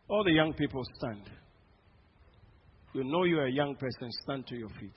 All 0.07 0.23
the 0.23 0.33
young 0.33 0.53
people 0.53 0.83
stand. 0.99 1.31
You 2.95 3.03
know 3.03 3.25
you're 3.25 3.47
a 3.47 3.53
young 3.53 3.75
person, 3.75 4.09
stand 4.23 4.47
to 4.47 4.57
your 4.57 4.69
feet. 4.81 4.97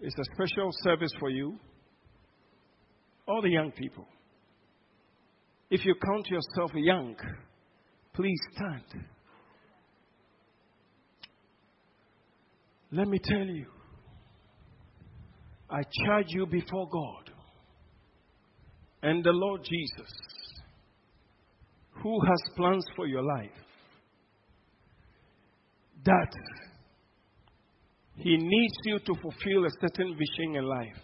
It's 0.00 0.14
a 0.18 0.24
special 0.34 0.70
service 0.82 1.12
for 1.20 1.28
you. 1.28 1.58
All 3.28 3.42
the 3.42 3.50
young 3.50 3.70
people. 3.72 4.06
If 5.70 5.84
you 5.84 5.94
count 5.94 6.26
yourself 6.28 6.70
young, 6.74 7.14
please 8.14 8.40
stand. 8.54 9.04
Let 12.92 13.08
me 13.08 13.20
tell 13.22 13.46
you, 13.46 13.66
I 15.68 15.82
charge 16.06 16.26
you 16.30 16.46
before 16.46 16.88
God 16.88 17.30
and 19.02 19.22
the 19.22 19.30
Lord 19.30 19.60
Jesus, 19.64 20.12
who 22.02 22.18
has 22.26 22.54
plans 22.56 22.84
for 22.96 23.06
your 23.06 23.22
life, 23.22 23.50
that 26.04 26.32
He 28.16 28.36
needs 28.36 28.74
you 28.84 28.98
to 28.98 29.14
fulfill 29.20 29.64
a 29.64 29.70
certain 29.80 30.16
vision 30.16 30.56
in 30.56 30.64
life. 30.64 31.02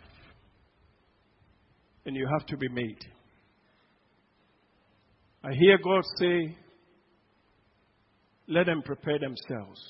And 2.05 2.15
you 2.15 2.29
have 2.39 2.47
to 2.47 2.57
be 2.57 2.69
made. 2.69 3.05
I 5.43 5.53
hear 5.53 5.79
God 5.83 6.03
say, 6.19 6.57
let 8.49 8.67
them 8.67 8.83
prepare 8.85 9.19
themselves. 9.19 9.81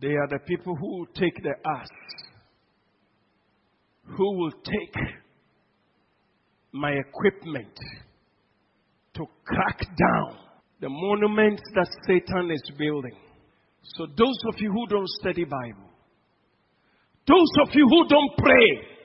They 0.00 0.08
are 0.08 0.28
the 0.28 0.40
people 0.46 0.74
who 0.74 0.98
will 0.98 1.06
take 1.14 1.42
the 1.42 1.54
ass, 1.80 1.88
who 4.04 4.38
will 4.38 4.52
take 4.52 4.94
my 6.72 6.92
equipment 6.92 7.72
to 9.14 9.24
crack 9.44 9.80
down 9.80 10.45
the 10.80 10.88
monuments 10.88 11.62
that 11.74 11.88
Satan 12.06 12.50
is 12.50 12.62
building. 12.78 13.16
So 13.82 14.06
those 14.06 14.38
of 14.48 14.60
you 14.60 14.70
who 14.72 14.86
don't 14.86 15.08
study 15.20 15.44
Bible, 15.44 15.90
those 17.26 17.50
of 17.62 17.68
you 17.74 17.86
who 17.88 18.08
don't 18.08 18.30
pray, 18.36 18.96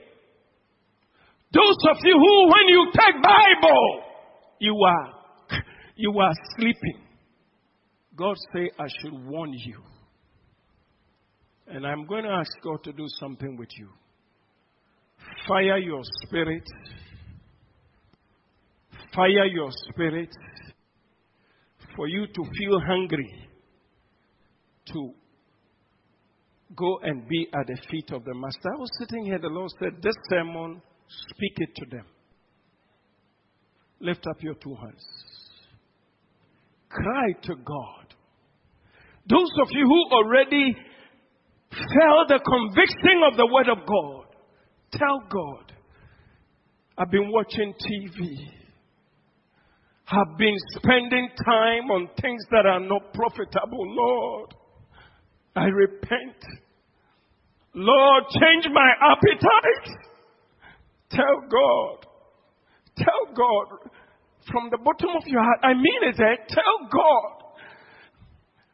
those 1.54 1.78
of 1.90 1.98
you 2.04 2.14
who 2.14 2.48
when 2.48 2.68
you 2.68 2.92
take 2.94 3.22
Bible, 3.22 4.04
you 4.60 4.76
are 4.76 5.60
you 5.96 6.18
are 6.20 6.34
sleeping. 6.58 7.02
God 8.16 8.36
say 8.54 8.70
I 8.80 8.88
should 9.02 9.14
warn 9.28 9.54
you. 9.54 9.82
And 11.68 11.88
I'm 11.88 12.06
going 12.06 12.24
to 12.24 12.30
ask 12.30 12.52
God 12.64 12.84
to 12.84 12.92
do 12.92 13.06
something 13.20 13.56
with 13.56 13.70
you. 13.78 13.88
Fire 15.48 15.78
your 15.78 16.02
spirit. 16.26 16.64
Fire 19.16 19.46
your 19.46 19.70
spirit 19.90 20.30
for 21.96 22.08
you 22.08 22.28
to 22.28 22.44
feel 22.58 22.80
hungry 22.80 23.50
to 24.94 25.14
go 26.76 27.00
and 27.04 27.28
be 27.28 27.48
at 27.54 27.68
the 27.68 27.78
feet 27.90 28.12
of 28.12 28.24
the 28.24 28.34
Master. 28.34 28.70
I 28.74 28.80
was 28.80 28.90
sitting 29.00 29.26
here, 29.26 29.40
the 29.40 29.48
Lord 29.48 29.72
said, 29.80 30.02
This 30.02 30.16
sermon, 30.30 30.82
speak 31.30 31.54
it 31.58 31.76
to 31.76 31.86
them. 31.98 32.06
Lift 34.00 34.26
up 34.28 34.42
your 34.42 34.56
two 34.56 34.76
hands. 34.76 35.06
Cry 36.90 37.32
to 37.44 37.56
God. 37.56 38.16
Those 39.30 39.52
of 39.62 39.68
you 39.72 39.86
who 39.86 40.16
already 40.16 40.76
felt 41.70 42.28
the 42.28 42.40
conviction 42.44 43.22
of 43.30 43.38
the 43.38 43.46
Word 43.46 43.70
of 43.70 43.86
God, 43.86 44.26
tell 44.92 45.20
God, 45.30 45.72
I've 46.98 47.12
been 47.12 47.32
watching 47.32 47.74
TV 47.74 48.61
have 50.12 50.38
been 50.38 50.58
spending 50.76 51.30
time 51.46 51.90
on 51.90 52.10
things 52.22 52.44
that 52.52 52.66
are 52.66 52.80
not 52.80 53.14
profitable, 53.14 53.86
Lord. 53.96 54.54
I 55.56 55.66
repent. 55.66 56.36
Lord, 57.74 58.24
change 58.32 58.66
my 58.74 58.92
appetite. 59.02 59.98
Tell 61.12 61.42
God. 61.50 62.06
Tell 62.98 63.36
God 63.36 63.90
from 64.52 64.70
the 64.70 64.78
bottom 64.78 65.10
of 65.16 65.24
your 65.28 65.42
heart. 65.42 65.60
I 65.64 65.74
mean 65.74 66.02
it. 66.04 66.20
Eh? 66.20 66.36
Tell 66.50 66.90
God, 66.92 67.44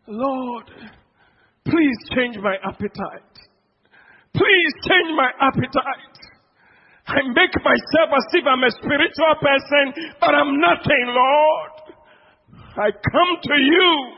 Lord, 0.07 0.71
please 1.65 1.97
change 2.15 2.38
my 2.38 2.55
appetite. 2.63 3.38
Please 4.33 4.73
change 4.83 5.09
my 5.15 5.31
appetite. 5.39 6.16
I 7.07 7.23
make 7.31 7.55
myself 7.63 8.09
as 8.11 8.27
if 8.35 8.43
I'm 8.43 8.63
a 8.67 8.71
spiritual 8.71 9.35
person, 9.39 9.85
but 10.19 10.35
I'm 10.35 10.59
nothing, 10.59 11.05
Lord. 11.07 11.71
I 12.75 12.91
come 12.91 13.31
to 13.47 13.55
you. 13.55 14.11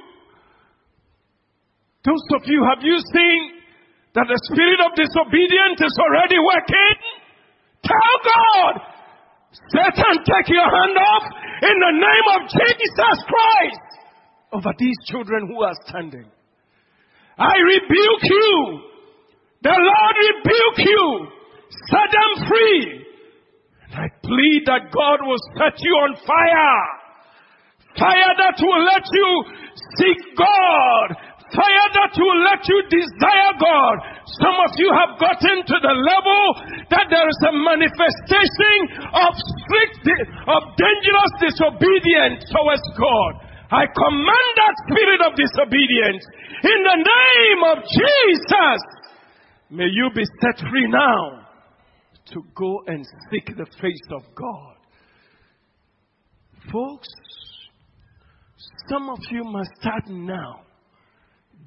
Those 2.03 2.25
of 2.33 2.41
you, 2.49 2.65
have 2.65 2.81
you 2.81 2.97
seen 2.97 3.61
that 4.15 4.25
the 4.25 4.39
spirit 4.49 4.81
of 4.81 4.97
disobedience 4.97 5.79
is 5.85 5.95
already 6.01 6.41
working? 6.41 6.95
Tell 7.85 8.15
God, 8.25 8.73
Satan, 9.53 10.25
take 10.25 10.49
your 10.49 10.65
hand 10.65 10.97
off 10.97 11.25
in 11.61 11.75
the 11.77 11.93
name 11.93 12.27
of 12.35 12.41
Jesus 12.49 13.17
Christ 13.29 13.89
over 14.51 14.73
these 14.79 14.97
children 15.05 15.45
who 15.47 15.61
are 15.61 15.77
standing. 15.85 16.25
I 17.37 17.53
rebuke 17.53 18.23
you. 18.23 18.81
The 19.61 19.77
Lord 19.77 20.15
rebuke 20.17 20.87
you. 20.89 21.38
Set 21.69 22.09
them 22.09 22.31
free. 22.49 23.05
And 23.85 23.93
I 23.93 24.07
plead 24.25 24.65
that 24.65 24.89
God 24.89 25.21
will 25.21 25.41
set 25.57 25.77
you 25.81 25.93
on 26.01 26.17
fire. 26.25 26.81
Fire 27.97 28.33
that 28.37 28.57
will 28.61 28.83
let 28.85 29.05
you 29.05 29.29
seek 29.97 30.19
God. 30.37 31.07
Fire 31.49 31.89
that 31.97 32.13
will 32.13 32.41
let 32.45 32.61
you 32.69 32.79
desire 32.89 33.53
God. 33.57 33.95
Some 34.37 34.57
of 34.65 34.71
you 34.77 34.89
have 34.93 35.17
gotten 35.17 35.65
to 35.65 35.77
the 35.81 35.95
level 35.97 36.43
that 36.93 37.09
there 37.09 37.25
is 37.25 37.41
a 37.49 37.53
manifestation 37.53 38.77
of 39.13 39.33
strict, 39.33 40.05
of 40.45 40.61
dangerous 40.77 41.33
disobedience 41.41 42.45
towards 42.53 42.85
God. 42.93 43.31
I 43.73 43.85
command 43.89 44.51
that 44.57 44.75
spirit 44.89 45.21
of 45.25 45.33
disobedience 45.37 46.23
in 46.65 46.79
the 46.85 46.97
name 47.01 47.61
of 47.73 47.77
Jesus. 47.85 48.79
May 49.69 49.89
you 49.89 50.09
be 50.13 50.25
set 50.41 50.57
free 50.69 50.89
now 50.89 51.38
to 52.33 52.41
go 52.55 52.81
and 52.87 53.05
seek 53.31 53.45
the 53.45 53.65
face 53.81 54.07
of 54.11 54.23
God. 54.35 54.75
Folks, 56.71 57.07
some 58.89 59.09
of 59.09 59.19
you 59.31 59.43
must 59.43 59.69
start 59.79 60.07
now. 60.07 60.61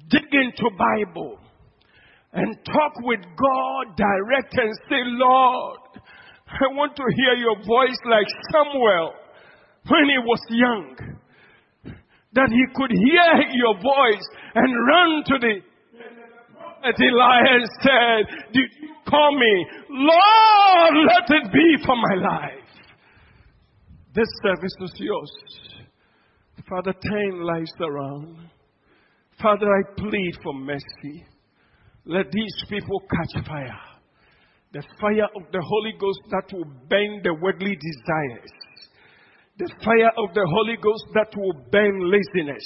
Dig 0.09 0.27
into 0.31 0.69
Bible 0.77 1.39
and 2.33 2.57
talk 2.65 2.93
with 3.03 3.21
God 3.21 3.95
direct 3.95 4.53
and 4.53 4.73
say, 4.89 5.01
Lord, 5.05 5.79
I 6.47 6.67
want 6.73 6.95
to 6.95 7.03
hear 7.15 7.33
your 7.35 7.55
voice 7.57 7.97
like 8.09 8.27
Samuel 8.51 9.13
when 9.87 10.05
he 10.05 10.19
was 10.19 10.41
young. 10.49 10.95
That 12.33 12.49
he 12.49 12.65
could 12.75 12.91
hear 12.91 13.45
your 13.53 13.75
voice 13.75 14.25
and 14.55 14.87
run 14.87 15.23
to 15.27 15.37
the 15.39 15.61
Elijah 16.83 17.65
said, 17.81 18.51
Did 18.51 18.69
call 19.13 19.37
me? 19.37 19.65
Lord, 19.89 21.07
let 21.07 21.29
it 21.29 21.53
be 21.53 21.85
for 21.85 21.95
my 21.95 22.15
life. 22.15 22.63
This 24.15 24.27
service 24.43 24.75
is 24.81 24.93
yours. 24.97 25.31
Father, 26.69 26.93
turn 26.93 27.43
lives 27.43 27.73
around. 27.81 28.49
Father, 29.41 29.67
I 29.67 29.81
plead 29.97 30.31
for 30.41 30.53
mercy. 30.53 31.25
Let 32.05 32.31
these 32.31 32.55
people 32.69 33.01
catch 33.01 33.45
fire. 33.45 33.79
The 34.71 34.83
fire 34.99 35.29
of 35.35 35.51
the 35.51 35.61
Holy 35.61 35.93
Ghost 35.99 36.19
that 36.31 36.55
will 36.55 36.65
burn 36.89 37.21
the 37.23 37.33
worldly 37.41 37.77
desires. 37.77 38.51
The 39.59 39.69
fire 39.83 40.11
of 40.17 40.33
the 40.33 40.47
Holy 40.49 40.77
Ghost 40.81 41.05
that 41.13 41.29
will 41.37 41.53
burn 41.71 42.09
laziness. 42.09 42.65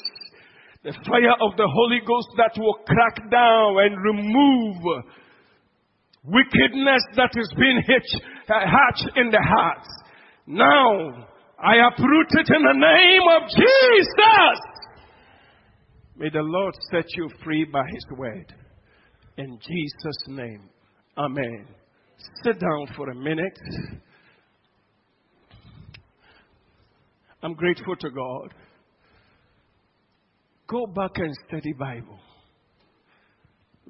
The 0.83 0.93
fire 1.07 1.35
of 1.41 1.57
the 1.57 1.67
Holy 1.67 1.99
Ghost 2.05 2.29
that 2.37 2.55
will 2.57 2.79
crack 2.87 3.29
down 3.29 3.75
and 3.79 3.97
remove 4.03 5.03
wickedness 6.27 7.01
that 7.15 7.31
is 7.35 7.51
being 7.57 7.81
hitched, 7.87 8.21
hatched 8.47 9.09
in 9.15 9.31
the 9.31 9.41
hearts. 9.41 9.87
Now, 10.45 11.27
I 11.59 11.75
uproot 11.87 12.27
it 12.31 12.49
in 12.55 12.61
the 12.61 12.73
name 12.73 13.21
of 13.35 13.49
Jesus. 13.49 14.59
May 16.17 16.29
the 16.29 16.41
Lord 16.41 16.75
set 16.91 17.05
you 17.15 17.29
free 17.43 17.65
by 17.65 17.83
His 17.93 18.05
word. 18.17 18.53
In 19.37 19.57
Jesus' 19.59 20.27
name. 20.27 20.69
Amen. 21.17 21.67
Sit 22.43 22.59
down 22.59 22.87
for 22.95 23.09
a 23.09 23.15
minute. 23.15 23.57
I'm 27.43 27.53
grateful 27.53 27.95
to 27.95 28.09
God. 28.09 28.53
Go 30.67 30.85
back 30.87 31.11
and 31.15 31.33
study 31.47 31.73
Bible. 31.73 32.19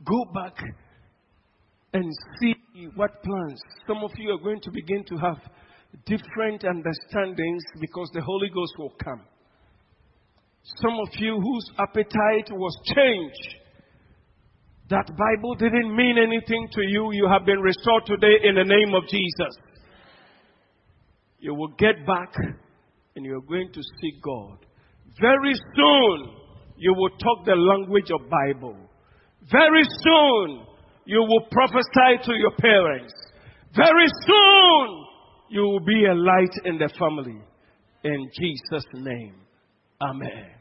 Go 0.05 0.25
back 0.33 0.53
and 1.97 2.13
see 2.39 2.55
what 2.95 3.23
plans. 3.23 3.59
Some 3.87 4.03
of 4.03 4.11
you 4.17 4.31
are 4.31 4.37
going 4.37 4.61
to 4.61 4.71
begin 4.71 5.03
to 5.05 5.17
have 5.17 5.37
different 6.05 6.63
understandings 6.63 7.63
because 7.79 8.09
the 8.13 8.21
Holy 8.21 8.49
Ghost 8.53 8.73
will 8.77 8.93
come. 9.03 9.21
Some 10.81 10.93
of 10.99 11.09
you 11.17 11.39
whose 11.39 11.71
appetite 11.79 12.51
was 12.51 12.77
changed. 12.95 13.55
That 14.89 15.07
Bible 15.07 15.55
didn't 15.55 15.95
mean 15.95 16.17
anything 16.17 16.67
to 16.73 16.81
you. 16.81 17.09
You 17.13 17.27
have 17.29 17.45
been 17.45 17.59
restored 17.59 18.05
today 18.05 18.35
in 18.43 18.55
the 18.55 18.63
name 18.63 18.93
of 18.93 19.03
Jesus. 19.09 19.57
You 21.39 21.55
will 21.55 21.73
get 21.79 22.05
back 22.05 22.33
and 23.15 23.25
you're 23.25 23.41
going 23.41 23.71
to 23.73 23.81
see 23.81 24.19
God. 24.21 24.57
Very 25.19 25.53
soon, 25.75 26.35
you 26.77 26.93
will 26.93 27.09
talk 27.09 27.45
the 27.45 27.55
language 27.55 28.11
of 28.11 28.29
Bible. 28.29 28.77
Very 29.51 29.83
soon, 30.03 30.76
you 31.07 31.21
will 31.21 31.47
prophesy 31.49 32.21
to 32.25 32.33
your 32.35 32.51
parents. 32.59 33.13
Very 33.73 34.07
soon, 34.25 35.05
you 35.49 35.61
will 35.61 35.79
be 35.79 36.05
a 36.05 36.13
light 36.13 36.53
in 36.65 36.77
the 36.77 36.89
family. 36.99 37.41
In 38.03 38.29
Jesus' 38.37 38.85
name. 38.93 39.35
Amen. 40.01 40.51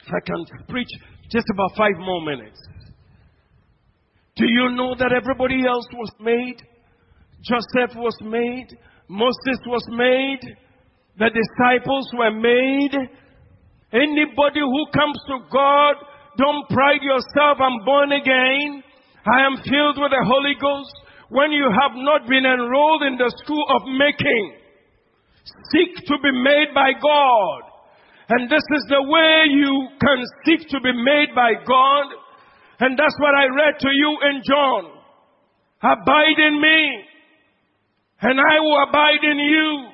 If 0.00 0.08
I 0.08 0.20
can 0.24 0.64
preach 0.68 0.88
just 1.30 1.44
about 1.52 1.76
five 1.76 1.98
more 1.98 2.24
minutes. 2.24 2.58
Do 4.36 4.46
you 4.48 4.70
know 4.70 4.94
that 4.98 5.12
everybody 5.12 5.66
else 5.68 5.86
was 5.92 6.10
made? 6.18 6.56
Joseph 7.42 7.96
was 7.96 8.16
made. 8.22 8.68
Moses 9.06 9.60
was 9.66 9.84
made. 9.90 10.40
The 11.18 11.28
disciples 11.28 12.08
were 12.16 12.32
made. 12.32 12.96
Anybody 13.92 14.60
who 14.60 14.86
comes 14.96 15.18
to 15.28 15.38
God, 15.52 15.96
don't 16.38 16.68
pride 16.70 17.02
yourself, 17.02 17.58
I'm 17.60 17.84
born 17.84 18.12
again. 18.12 18.82
I 19.26 19.46
am 19.46 19.56
filled 19.62 20.00
with 20.00 20.10
the 20.10 20.24
Holy 20.24 20.54
Ghost. 20.60 20.94
When 21.28 21.52
you 21.52 21.68
have 21.70 21.92
not 21.94 22.26
been 22.26 22.44
enrolled 22.44 23.02
in 23.02 23.16
the 23.16 23.30
school 23.44 23.64
of 23.70 23.82
making, 23.86 24.54
seek 25.70 26.06
to 26.06 26.16
be 26.22 26.32
made 26.32 26.74
by 26.74 26.92
God. 27.00 27.62
And 28.30 28.48
this 28.48 28.62
is 28.62 28.84
the 28.88 29.02
way 29.02 29.50
you 29.50 29.88
can 30.00 30.24
seek 30.46 30.68
to 30.70 30.80
be 30.80 30.92
made 30.92 31.34
by 31.34 31.54
God. 31.66 32.06
And 32.80 32.98
that's 32.98 33.16
what 33.20 33.34
I 33.34 33.46
read 33.46 33.78
to 33.80 33.90
you 33.92 34.10
in 34.30 34.42
John. 34.42 34.82
Abide 35.82 36.38
in 36.38 36.60
me, 36.60 36.80
and 38.22 38.38
I 38.38 38.60
will 38.60 38.82
abide 38.88 39.22
in 39.22 39.38
you. 39.38 39.88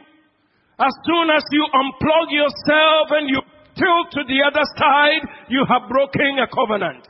As 0.78 0.92
soon 1.06 1.30
as 1.30 1.42
you 1.50 1.64
unplug 1.72 2.28
yourself 2.30 3.08
and 3.10 3.30
you 3.30 3.40
tilt 3.76 4.12
to 4.12 4.22
the 4.28 4.42
other 4.44 4.64
side, 4.76 5.22
you 5.48 5.64
have 5.68 5.88
broken 5.88 6.38
a 6.38 6.46
covenant. 6.48 7.06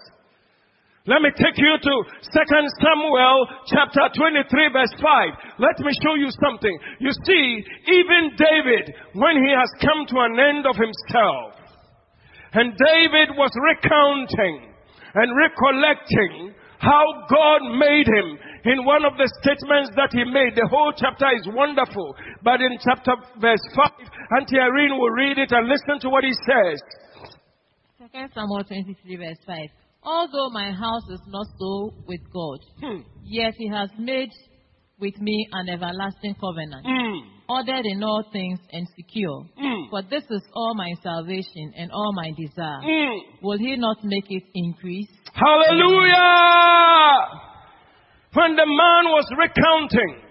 Let 1.06 1.22
me 1.22 1.30
take 1.38 1.54
you 1.54 1.74
to 1.78 1.94
2 2.02 2.66
Samuel 2.82 3.46
chapter 3.70 4.10
23 4.10 4.74
verse 4.74 4.94
5. 4.98 5.62
Let 5.62 5.78
me 5.78 5.92
show 6.02 6.18
you 6.18 6.26
something. 6.42 6.74
You 6.98 7.14
see, 7.22 7.62
even 7.94 8.34
David, 8.34 8.90
when 9.14 9.38
he 9.38 9.54
has 9.54 9.70
come 9.78 10.02
to 10.10 10.18
an 10.26 10.34
end 10.34 10.66
of 10.66 10.74
himself, 10.74 11.54
and 12.54 12.74
David 12.74 13.38
was 13.38 13.54
recounting 13.54 14.74
and 15.14 15.30
recollecting 15.36 16.54
how 16.78 17.04
God 17.30 17.78
made 17.78 18.06
him 18.06 18.38
in 18.64 18.84
one 18.84 19.04
of 19.04 19.16
the 19.16 19.30
statements 19.42 19.94
that 19.94 20.10
he 20.10 20.24
made. 20.24 20.56
The 20.56 20.68
whole 20.68 20.92
chapter 20.96 21.30
is 21.38 21.46
wonderful. 21.46 22.16
But 22.42 22.60
in 22.60 22.78
chapter 22.82 23.14
verse 23.40 23.62
5, 23.74 24.40
Auntie 24.40 24.58
Irene 24.58 24.98
will 24.98 25.10
read 25.10 25.38
it 25.38 25.52
and 25.52 25.68
listen 25.68 26.00
to 26.00 26.10
what 26.10 26.24
he 26.24 26.32
says. 26.34 26.82
2 27.98 28.06
Samuel 28.34 28.64
23 28.64 29.16
verse 29.16 29.38
5. 29.46 29.85
Although 30.06 30.50
my 30.50 30.70
house 30.70 31.02
is 31.10 31.20
not 31.26 31.46
so 31.58 31.90
with 32.06 32.20
God, 32.32 32.58
Hmm. 32.80 33.00
yet 33.24 33.54
he 33.58 33.66
has 33.68 33.90
made 33.98 34.30
with 35.00 35.18
me 35.20 35.48
an 35.52 35.68
everlasting 35.68 36.34
covenant, 36.40 36.86
Mm. 36.86 37.20
ordered 37.48 37.84
in 37.84 38.02
all 38.04 38.22
things 38.32 38.58
and 38.72 38.86
secure. 38.96 39.44
Mm. 39.58 39.90
For 39.90 40.02
this 40.02 40.24
is 40.30 40.42
all 40.54 40.74
my 40.74 40.92
salvation 41.02 41.72
and 41.76 41.90
all 41.92 42.12
my 42.14 42.30
desire. 42.36 42.80
Mm. 42.82 43.18
Will 43.42 43.58
he 43.58 43.76
not 43.76 44.02
make 44.04 44.30
it 44.30 44.44
increase? 44.54 45.08
Hallelujah! 45.34 47.18
When 48.32 48.54
the 48.56 48.66
man 48.66 49.04
was 49.10 49.26
recounting, 49.36 50.22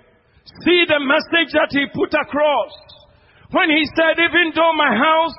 see 0.64 0.86
the 0.88 1.00
message 1.00 1.52
that 1.54 1.70
he 1.72 1.86
put 1.94 2.14
across. 2.14 2.72
When 3.52 3.70
he 3.70 3.84
said, 3.96 4.18
even 4.20 4.52
though 4.56 4.74
my 4.74 4.96
house 4.96 5.34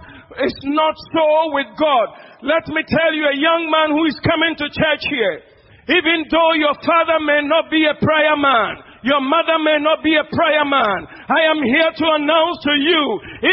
is 0.44 0.54
not 0.64 0.94
so 1.12 1.52
with 1.54 1.66
God, 1.78 2.08
let 2.42 2.68
me 2.68 2.82
tell 2.84 3.12
you, 3.14 3.24
a 3.32 3.38
young 3.38 3.70
man 3.70 3.96
who 3.96 4.04
is 4.04 4.18
coming 4.20 4.56
to 4.60 4.66
church 4.68 5.04
here, 5.08 5.40
even 5.88 6.26
though 6.28 6.52
your 6.58 6.74
father 6.82 7.22
may 7.22 7.46
not 7.46 7.70
be 7.70 7.86
a 7.86 7.94
prayer 7.94 8.36
man, 8.36 8.82
your 9.06 9.22
mother 9.22 9.62
may 9.62 9.78
not 9.78 10.02
be 10.02 10.18
a 10.18 10.26
prayer 10.26 10.66
man, 10.66 11.06
I 11.30 11.46
am 11.46 11.62
here 11.62 11.92
to 11.94 12.06
announce 12.18 12.58
to 12.66 12.74
you, 12.74 13.02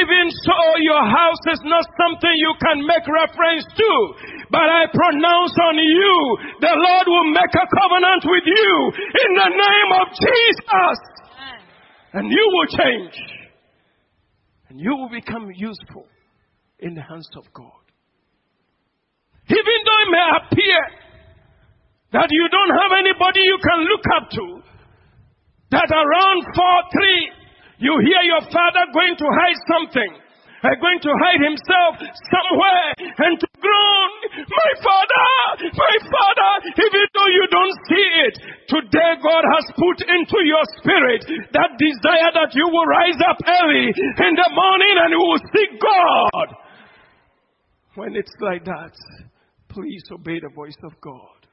even 0.01 0.25
so 0.41 0.57
your 0.81 1.05
house 1.05 1.43
is 1.53 1.61
not 1.69 1.85
something 1.93 2.33
you 2.33 2.53
can 2.57 2.81
make 2.81 3.05
reference 3.05 3.69
to, 3.69 3.91
but 4.49 4.65
I 4.65 4.89
pronounce 4.89 5.53
on 5.61 5.77
you, 5.77 6.17
the 6.57 6.73
Lord 6.73 7.05
will 7.05 7.29
make 7.37 7.53
a 7.53 7.67
covenant 7.69 8.23
with 8.25 8.45
you 8.49 8.73
in 8.97 9.31
the 9.37 9.51
name 9.53 9.89
of 10.01 10.07
Jesus. 10.17 10.97
And 12.13 12.29
you 12.29 12.45
will 12.49 12.69
change. 12.73 13.15
And 14.69 14.79
you 14.79 14.95
will 14.95 15.09
become 15.09 15.51
useful 15.55 16.07
in 16.79 16.95
the 16.95 17.01
hands 17.01 17.29
of 17.37 17.45
God. 17.53 17.82
Even 19.49 19.77
though 19.83 19.99
it 20.03 20.11
may 20.11 20.27
appear 20.39 20.79
that 22.13 22.29
you 22.31 22.45
don't 22.47 22.73
have 22.79 22.91
anybody 22.95 23.41
you 23.43 23.59
can 23.59 23.79
look 23.89 24.05
up 24.15 24.25
to, 24.31 24.45
that 25.71 25.89
around 25.89 26.41
4 26.53 26.63
3, 27.81 27.83
you 27.83 27.93
hear 28.05 28.21
your 28.23 28.45
father 28.53 28.87
going 28.93 29.17
to 29.17 29.27
hide 29.27 29.59
something, 29.67 30.11
uh, 30.63 30.71
going 30.79 31.01
to 31.01 31.11
hide 31.11 31.41
himself 31.43 31.99
somewhere, 32.31 32.87
and 33.27 33.35
to 33.41 33.47
groan, 33.59 34.09
My 34.33 34.71
father, 34.79 35.27
my 35.75 35.95
father, 36.07 36.51
even 36.71 37.05
though 37.13 37.31
you 37.33 37.45
don't 37.51 37.77
see 37.89 38.07
it, 38.25 38.35
today 38.67 39.11
God 39.21 39.43
has 39.43 39.65
put 39.75 39.97
into 40.07 40.39
your 40.45 40.63
spirit 40.79 41.21
that 41.53 41.75
desire 41.77 42.31
that 42.33 42.55
you 42.55 42.65
will 42.65 42.87
rise 42.87 43.19
up 43.27 43.37
early 43.43 43.91
in 43.91 44.33
the 44.37 44.49
morning 44.55 44.95
and 45.03 45.09
you 45.11 45.21
will 45.21 45.43
seek 45.51 45.71
God. 45.81 46.47
When 47.95 48.15
it's 48.15 48.33
like 48.39 48.65
that, 48.65 48.93
please 49.73 50.03
obey 50.11 50.39
the 50.39 50.53
voice 50.55 50.77
of 50.83 50.93
God. 51.01 51.47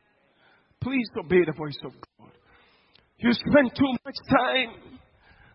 Please 0.82 1.08
obey 1.18 1.44
the 1.44 1.52
voice 1.52 1.78
of 1.84 1.92
God. 1.92 2.32
You 3.18 3.32
spend 3.32 3.72
too 3.74 3.92
much 4.04 4.16
time 4.28 5.00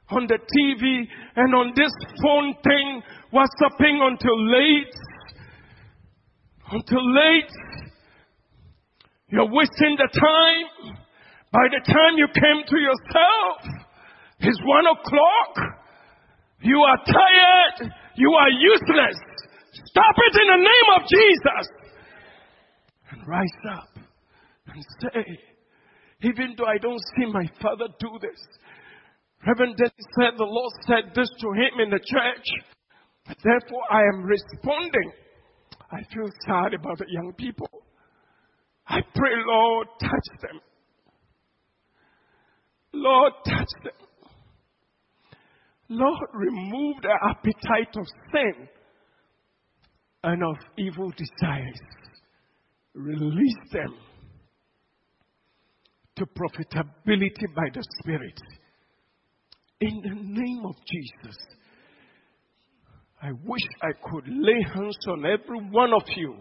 on 0.09 0.27
the 0.27 0.37
TV 0.37 1.05
and 1.35 1.55
on 1.55 1.73
this 1.75 1.91
phone 2.21 2.53
thing, 2.63 3.01
WhatsApping 3.33 4.01
until 4.01 4.37
late. 4.51 4.95
Until 6.71 7.13
late. 7.13 7.53
You're 9.29 9.49
wasting 9.49 9.97
the 9.97 10.09
time. 10.13 10.95
By 11.51 11.65
the 11.71 11.81
time 11.85 12.17
you 12.17 12.27
came 12.27 12.61
to 12.67 12.77
yourself, 12.77 13.85
it's 14.39 14.59
one 14.65 14.85
o'clock. 14.85 15.53
You 16.61 16.77
are 16.81 16.97
tired. 17.05 17.91
You 18.15 18.31
are 18.31 18.49
useless. 18.49 19.17
Stop 19.71 20.15
it 20.17 20.41
in 20.41 20.47
the 20.47 20.61
name 20.61 20.87
of 20.97 21.01
Jesus. 21.07 21.84
Rise 23.25 23.49
up 23.71 23.89
and 24.67 24.85
say, 25.01 25.39
even 26.21 26.55
though 26.57 26.65
I 26.65 26.77
don't 26.77 27.01
see 27.17 27.25
my 27.25 27.45
father 27.61 27.87
do 27.99 28.09
this, 28.21 28.39
Reverend 29.45 29.77
Dennis 29.77 29.93
said 30.19 30.37
the 30.37 30.43
Lord 30.43 30.71
said 30.87 31.13
this 31.15 31.29
to 31.41 31.47
him 31.53 31.79
in 31.83 31.89
the 31.89 31.99
church. 31.99 33.37
Therefore, 33.43 33.83
I 33.91 34.01
am 34.13 34.23
responding. 34.23 35.11
I 35.91 35.99
feel 36.13 36.29
sad 36.47 36.73
about 36.73 36.97
the 36.97 37.05
young 37.09 37.33
people. 37.37 37.69
I 38.87 39.01
pray, 39.15 39.31
Lord, 39.47 39.87
touch 39.99 40.41
them. 40.41 40.59
Lord, 42.93 43.33
touch 43.47 43.83
them. 43.83 43.93
Lord, 45.89 46.29
remove 46.33 46.95
the 47.01 47.17
appetite 47.29 47.95
of 47.95 48.05
sin 48.31 48.67
and 50.23 50.43
of 50.43 50.55
evil 50.77 51.11
desires. 51.11 51.79
Release 52.95 53.71
them 53.73 53.93
to 56.15 56.25
profitability 56.25 57.53
by 57.53 57.67
the 57.73 57.83
Spirit. 57.99 58.39
In 59.81 60.01
the 60.01 60.15
name 60.15 60.63
of 60.65 60.75
Jesus. 60.89 61.37
I 63.21 63.31
wish 63.43 63.61
I 63.81 63.91
could 64.09 64.27
lay 64.27 64.61
hands 64.73 64.97
on 65.09 65.25
every 65.25 65.59
one 65.71 65.93
of 65.93 66.03
you, 66.15 66.35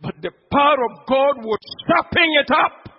but 0.00 0.14
the 0.22 0.30
power 0.52 0.76
of 0.90 1.06
God 1.08 1.44
would 1.44 1.58
sharpen 1.88 2.28
it 2.40 2.50
up. 2.50 2.92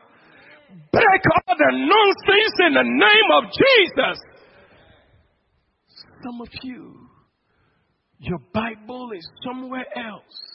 Break 0.91 1.21
all 1.47 1.55
the 1.55 1.71
nonsense 1.71 2.55
in 2.67 2.73
the 2.73 2.83
name 2.83 3.29
of 3.37 3.43
Jesus. 3.51 4.19
Some 6.23 6.41
of 6.41 6.47
you, 6.63 7.07
your 8.19 8.39
Bible 8.53 9.11
is 9.15 9.29
somewhere 9.43 9.85
else. 9.95 10.52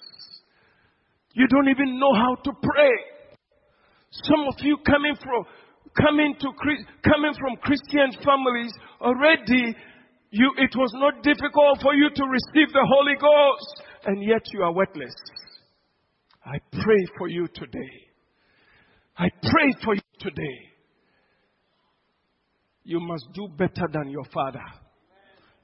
You 1.35 1.47
don't 1.49 1.69
even 1.69 1.99
know 1.99 2.13
how 2.15 2.35
to 2.35 2.53
pray. 2.53 2.95
Some 4.11 4.41
of 4.49 4.55
you 4.61 4.79
coming 4.87 5.15
from 5.23 5.45
coming 6.01 6.35
to 6.41 6.49
coming 7.05 7.35
from 7.39 7.57
Christian 7.63 8.13
families 8.25 8.73
already 9.01 9.75
you 10.31 10.53
it 10.59 10.75
was 10.77 10.93
not 10.95 11.23
difficult 11.23 11.81
for 11.83 11.95
you 11.95 12.11
to 12.15 12.25
receive 12.25 12.73
the 12.73 12.87
Holy 12.87 13.15
Ghost 13.15 13.83
and 14.07 14.23
yet 14.23 14.43
you 14.53 14.63
are 14.63 14.73
worthless. 14.73 15.15
I 16.45 16.59
pray 16.73 17.07
for 17.17 17.29
you 17.29 17.47
today. 17.55 17.91
I 19.17 19.29
pray 19.43 19.75
for 19.85 19.95
you 19.95 20.01
today. 20.21 20.59
You 22.85 23.01
must 23.01 23.27
do 23.35 23.49
better 23.57 23.87
than 23.93 24.11
your 24.11 24.25
father. 24.33 24.65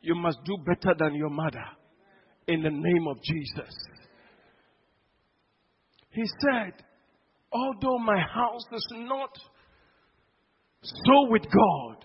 You 0.02 0.14
must 0.14 0.38
do 0.44 0.58
better 0.66 0.94
than 0.98 1.14
your 1.14 1.30
mother. 1.30 1.64
In 2.48 2.62
the 2.62 2.70
name 2.70 3.06
of 3.08 3.16
Jesus. 3.22 3.74
He 6.14 6.24
said, 6.40 6.74
although 7.52 7.98
my 7.98 8.20
house 8.20 8.62
is 8.72 8.86
not 8.92 9.30
so 10.82 11.28
with 11.28 11.42
God, 11.42 12.04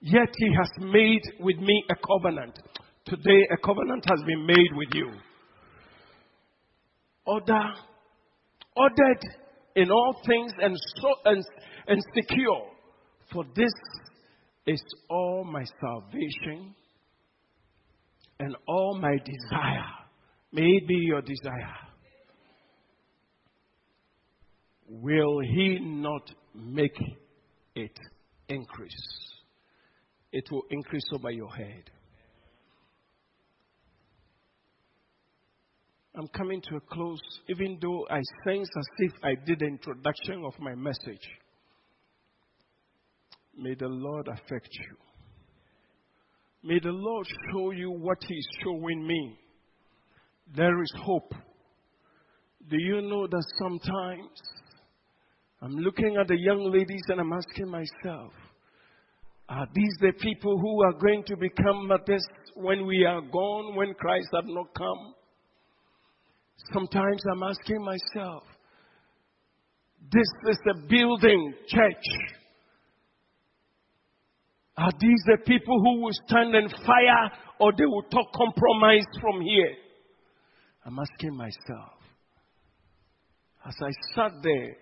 yet 0.00 0.28
He 0.34 0.48
has 0.56 0.70
made 0.78 1.20
with 1.40 1.58
me 1.58 1.84
a 1.90 1.94
covenant. 1.94 2.58
Today, 3.04 3.46
a 3.52 3.56
covenant 3.58 4.04
has 4.08 4.20
been 4.26 4.46
made 4.46 4.76
with 4.76 4.88
you. 4.94 5.10
Order, 7.26 7.64
ordered 8.76 9.20
in 9.76 9.90
all 9.90 10.16
things 10.26 10.52
and, 10.62 10.74
so, 10.96 11.08
and, 11.26 11.44
and 11.86 12.00
secure. 12.14 12.66
For 13.32 13.44
this 13.54 13.72
is 14.66 14.82
all 15.10 15.44
my 15.44 15.64
salvation 15.80 16.74
and 18.38 18.56
all 18.66 18.98
my 19.00 19.16
desire. 19.18 19.84
May 20.50 20.62
it 20.62 20.88
be 20.88 20.94
your 20.94 21.20
desire. 21.20 21.89
Will 24.92 25.38
He 25.38 25.78
not 25.80 26.28
make 26.52 26.98
it 27.76 27.96
increase? 28.48 29.30
It 30.32 30.50
will 30.50 30.64
increase 30.68 31.04
over 31.14 31.30
your 31.30 31.48
head. 31.54 31.84
I'm 36.16 36.26
coming 36.36 36.60
to 36.62 36.76
a 36.76 36.80
close, 36.80 37.20
even 37.48 37.78
though 37.80 38.04
I 38.10 38.20
sense 38.44 38.68
as 38.76 38.84
if 38.98 39.12
I 39.22 39.36
did 39.46 39.60
the 39.60 39.66
introduction 39.66 40.44
of 40.44 40.54
my 40.58 40.74
message. 40.74 41.24
May 43.56 43.74
the 43.74 43.86
Lord 43.86 44.26
affect 44.26 44.70
you. 44.72 44.96
May 46.64 46.80
the 46.80 46.90
Lord 46.90 47.26
show 47.52 47.70
you 47.70 47.92
what 47.92 48.18
He's 48.26 48.46
showing 48.64 49.06
me. 49.06 49.38
There 50.56 50.82
is 50.82 50.92
hope. 50.96 51.32
Do 52.68 52.76
you 52.76 53.00
know 53.02 53.28
that 53.28 53.44
sometimes 53.62 54.28
I'm 55.62 55.76
looking 55.76 56.16
at 56.16 56.28
the 56.28 56.38
young 56.38 56.70
ladies 56.72 57.02
and 57.08 57.20
I'm 57.20 57.32
asking 57.32 57.68
myself, 57.68 58.32
are 59.48 59.66
these 59.74 59.96
the 60.00 60.12
people 60.20 60.58
who 60.58 60.84
are 60.84 60.92
going 60.92 61.24
to 61.26 61.36
become 61.36 61.88
mothers 61.88 62.24
when 62.54 62.86
we 62.86 63.04
are 63.04 63.20
gone, 63.20 63.74
when 63.74 63.92
Christ 63.94 64.28
have 64.32 64.46
not 64.46 64.72
come? 64.74 65.14
Sometimes 66.72 67.22
I'm 67.30 67.42
asking 67.42 67.84
myself, 67.84 68.44
this 70.10 70.28
is 70.48 70.58
a 70.70 70.86
building 70.88 71.52
church. 71.68 72.06
Are 74.78 74.92
these 74.98 75.22
the 75.26 75.38
people 75.44 75.78
who 75.78 76.00
will 76.00 76.12
stand 76.26 76.54
and 76.54 76.70
fire 76.70 77.30
or 77.58 77.72
they 77.76 77.84
will 77.84 78.04
talk 78.04 78.32
compromise 78.32 79.04
from 79.20 79.42
here? 79.42 79.74
I'm 80.86 80.98
asking 80.98 81.36
myself. 81.36 81.98
As 83.66 83.74
I 83.82 83.90
sat 84.14 84.32
there, 84.42 84.76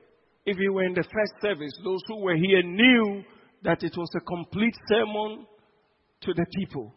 if 0.49 0.59
you 0.59 0.73
were 0.73 0.85
in 0.85 0.95
the 0.95 1.05
first 1.05 1.33
service, 1.43 1.73
those 1.85 2.01
who 2.09 2.23
were 2.23 2.37
here 2.37 2.63
knew 2.63 3.23
that 3.65 3.83
it 3.83 3.95
was 3.99 4.09
a 4.17 4.21
complete 4.21 4.75
sermon 4.89 5.47
to 6.23 6.33
the 6.33 6.47
people. 6.57 6.95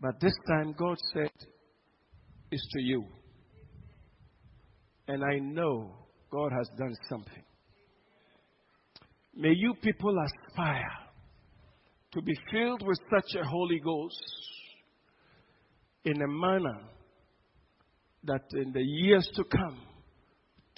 But 0.00 0.18
this 0.20 0.34
time, 0.48 0.74
God 0.76 0.96
said, 1.12 1.30
It's 2.50 2.66
to 2.72 2.82
you. 2.82 3.04
And 5.06 5.22
I 5.22 5.38
know 5.38 5.94
God 6.32 6.50
has 6.50 6.68
done 6.76 6.94
something. 7.08 7.44
May 9.36 9.52
you 9.54 9.74
people 9.80 10.16
aspire 10.18 10.90
to 12.12 12.22
be 12.22 12.34
filled 12.50 12.84
with 12.84 12.98
such 13.08 13.40
a 13.40 13.44
Holy 13.44 13.78
Ghost 13.78 14.16
in 16.04 16.20
a 16.20 16.28
manner 16.28 16.80
that 18.24 18.42
in 18.54 18.72
the 18.72 18.82
years 18.82 19.28
to 19.36 19.44
come, 19.44 19.78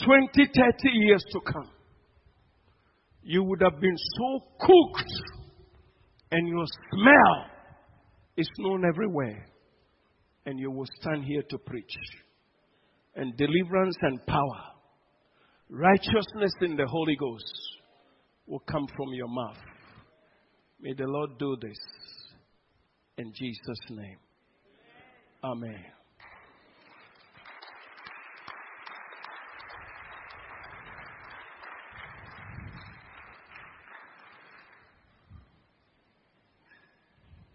20, 0.05 0.29
30 0.35 0.89
years 0.93 1.25
to 1.33 1.41
come, 1.41 1.71
you 3.27 3.43
would 3.43 3.61
have 3.61 3.81
been 3.81 3.97
so 4.17 4.41
cooked 4.61 5.13
and 6.31 6.47
your 6.49 6.65
smell 6.93 7.47
is 8.37 8.49
known 8.59 8.85
everywhere. 8.85 9.49
And 10.45 10.61
you 10.61 10.71
will 10.71 10.87
stand 11.01 11.25
here 11.25 11.43
to 11.51 11.59
preach. 11.59 11.93
And 13.17 13.37
deliverance 13.37 13.97
and 14.03 14.25
power, 14.27 14.63
righteousness 15.69 16.53
in 16.61 16.77
the 16.77 16.87
Holy 16.87 17.17
Ghost 17.17 17.53
will 18.47 18.63
come 18.71 18.87
from 18.97 19.13
your 19.13 19.29
mouth. 19.29 19.59
May 20.81 20.93
the 20.93 21.07
Lord 21.07 21.31
do 21.37 21.57
this 21.61 21.79
in 23.19 23.33
Jesus' 23.33 23.91
name. 23.91 24.19
Amen. 25.43 25.96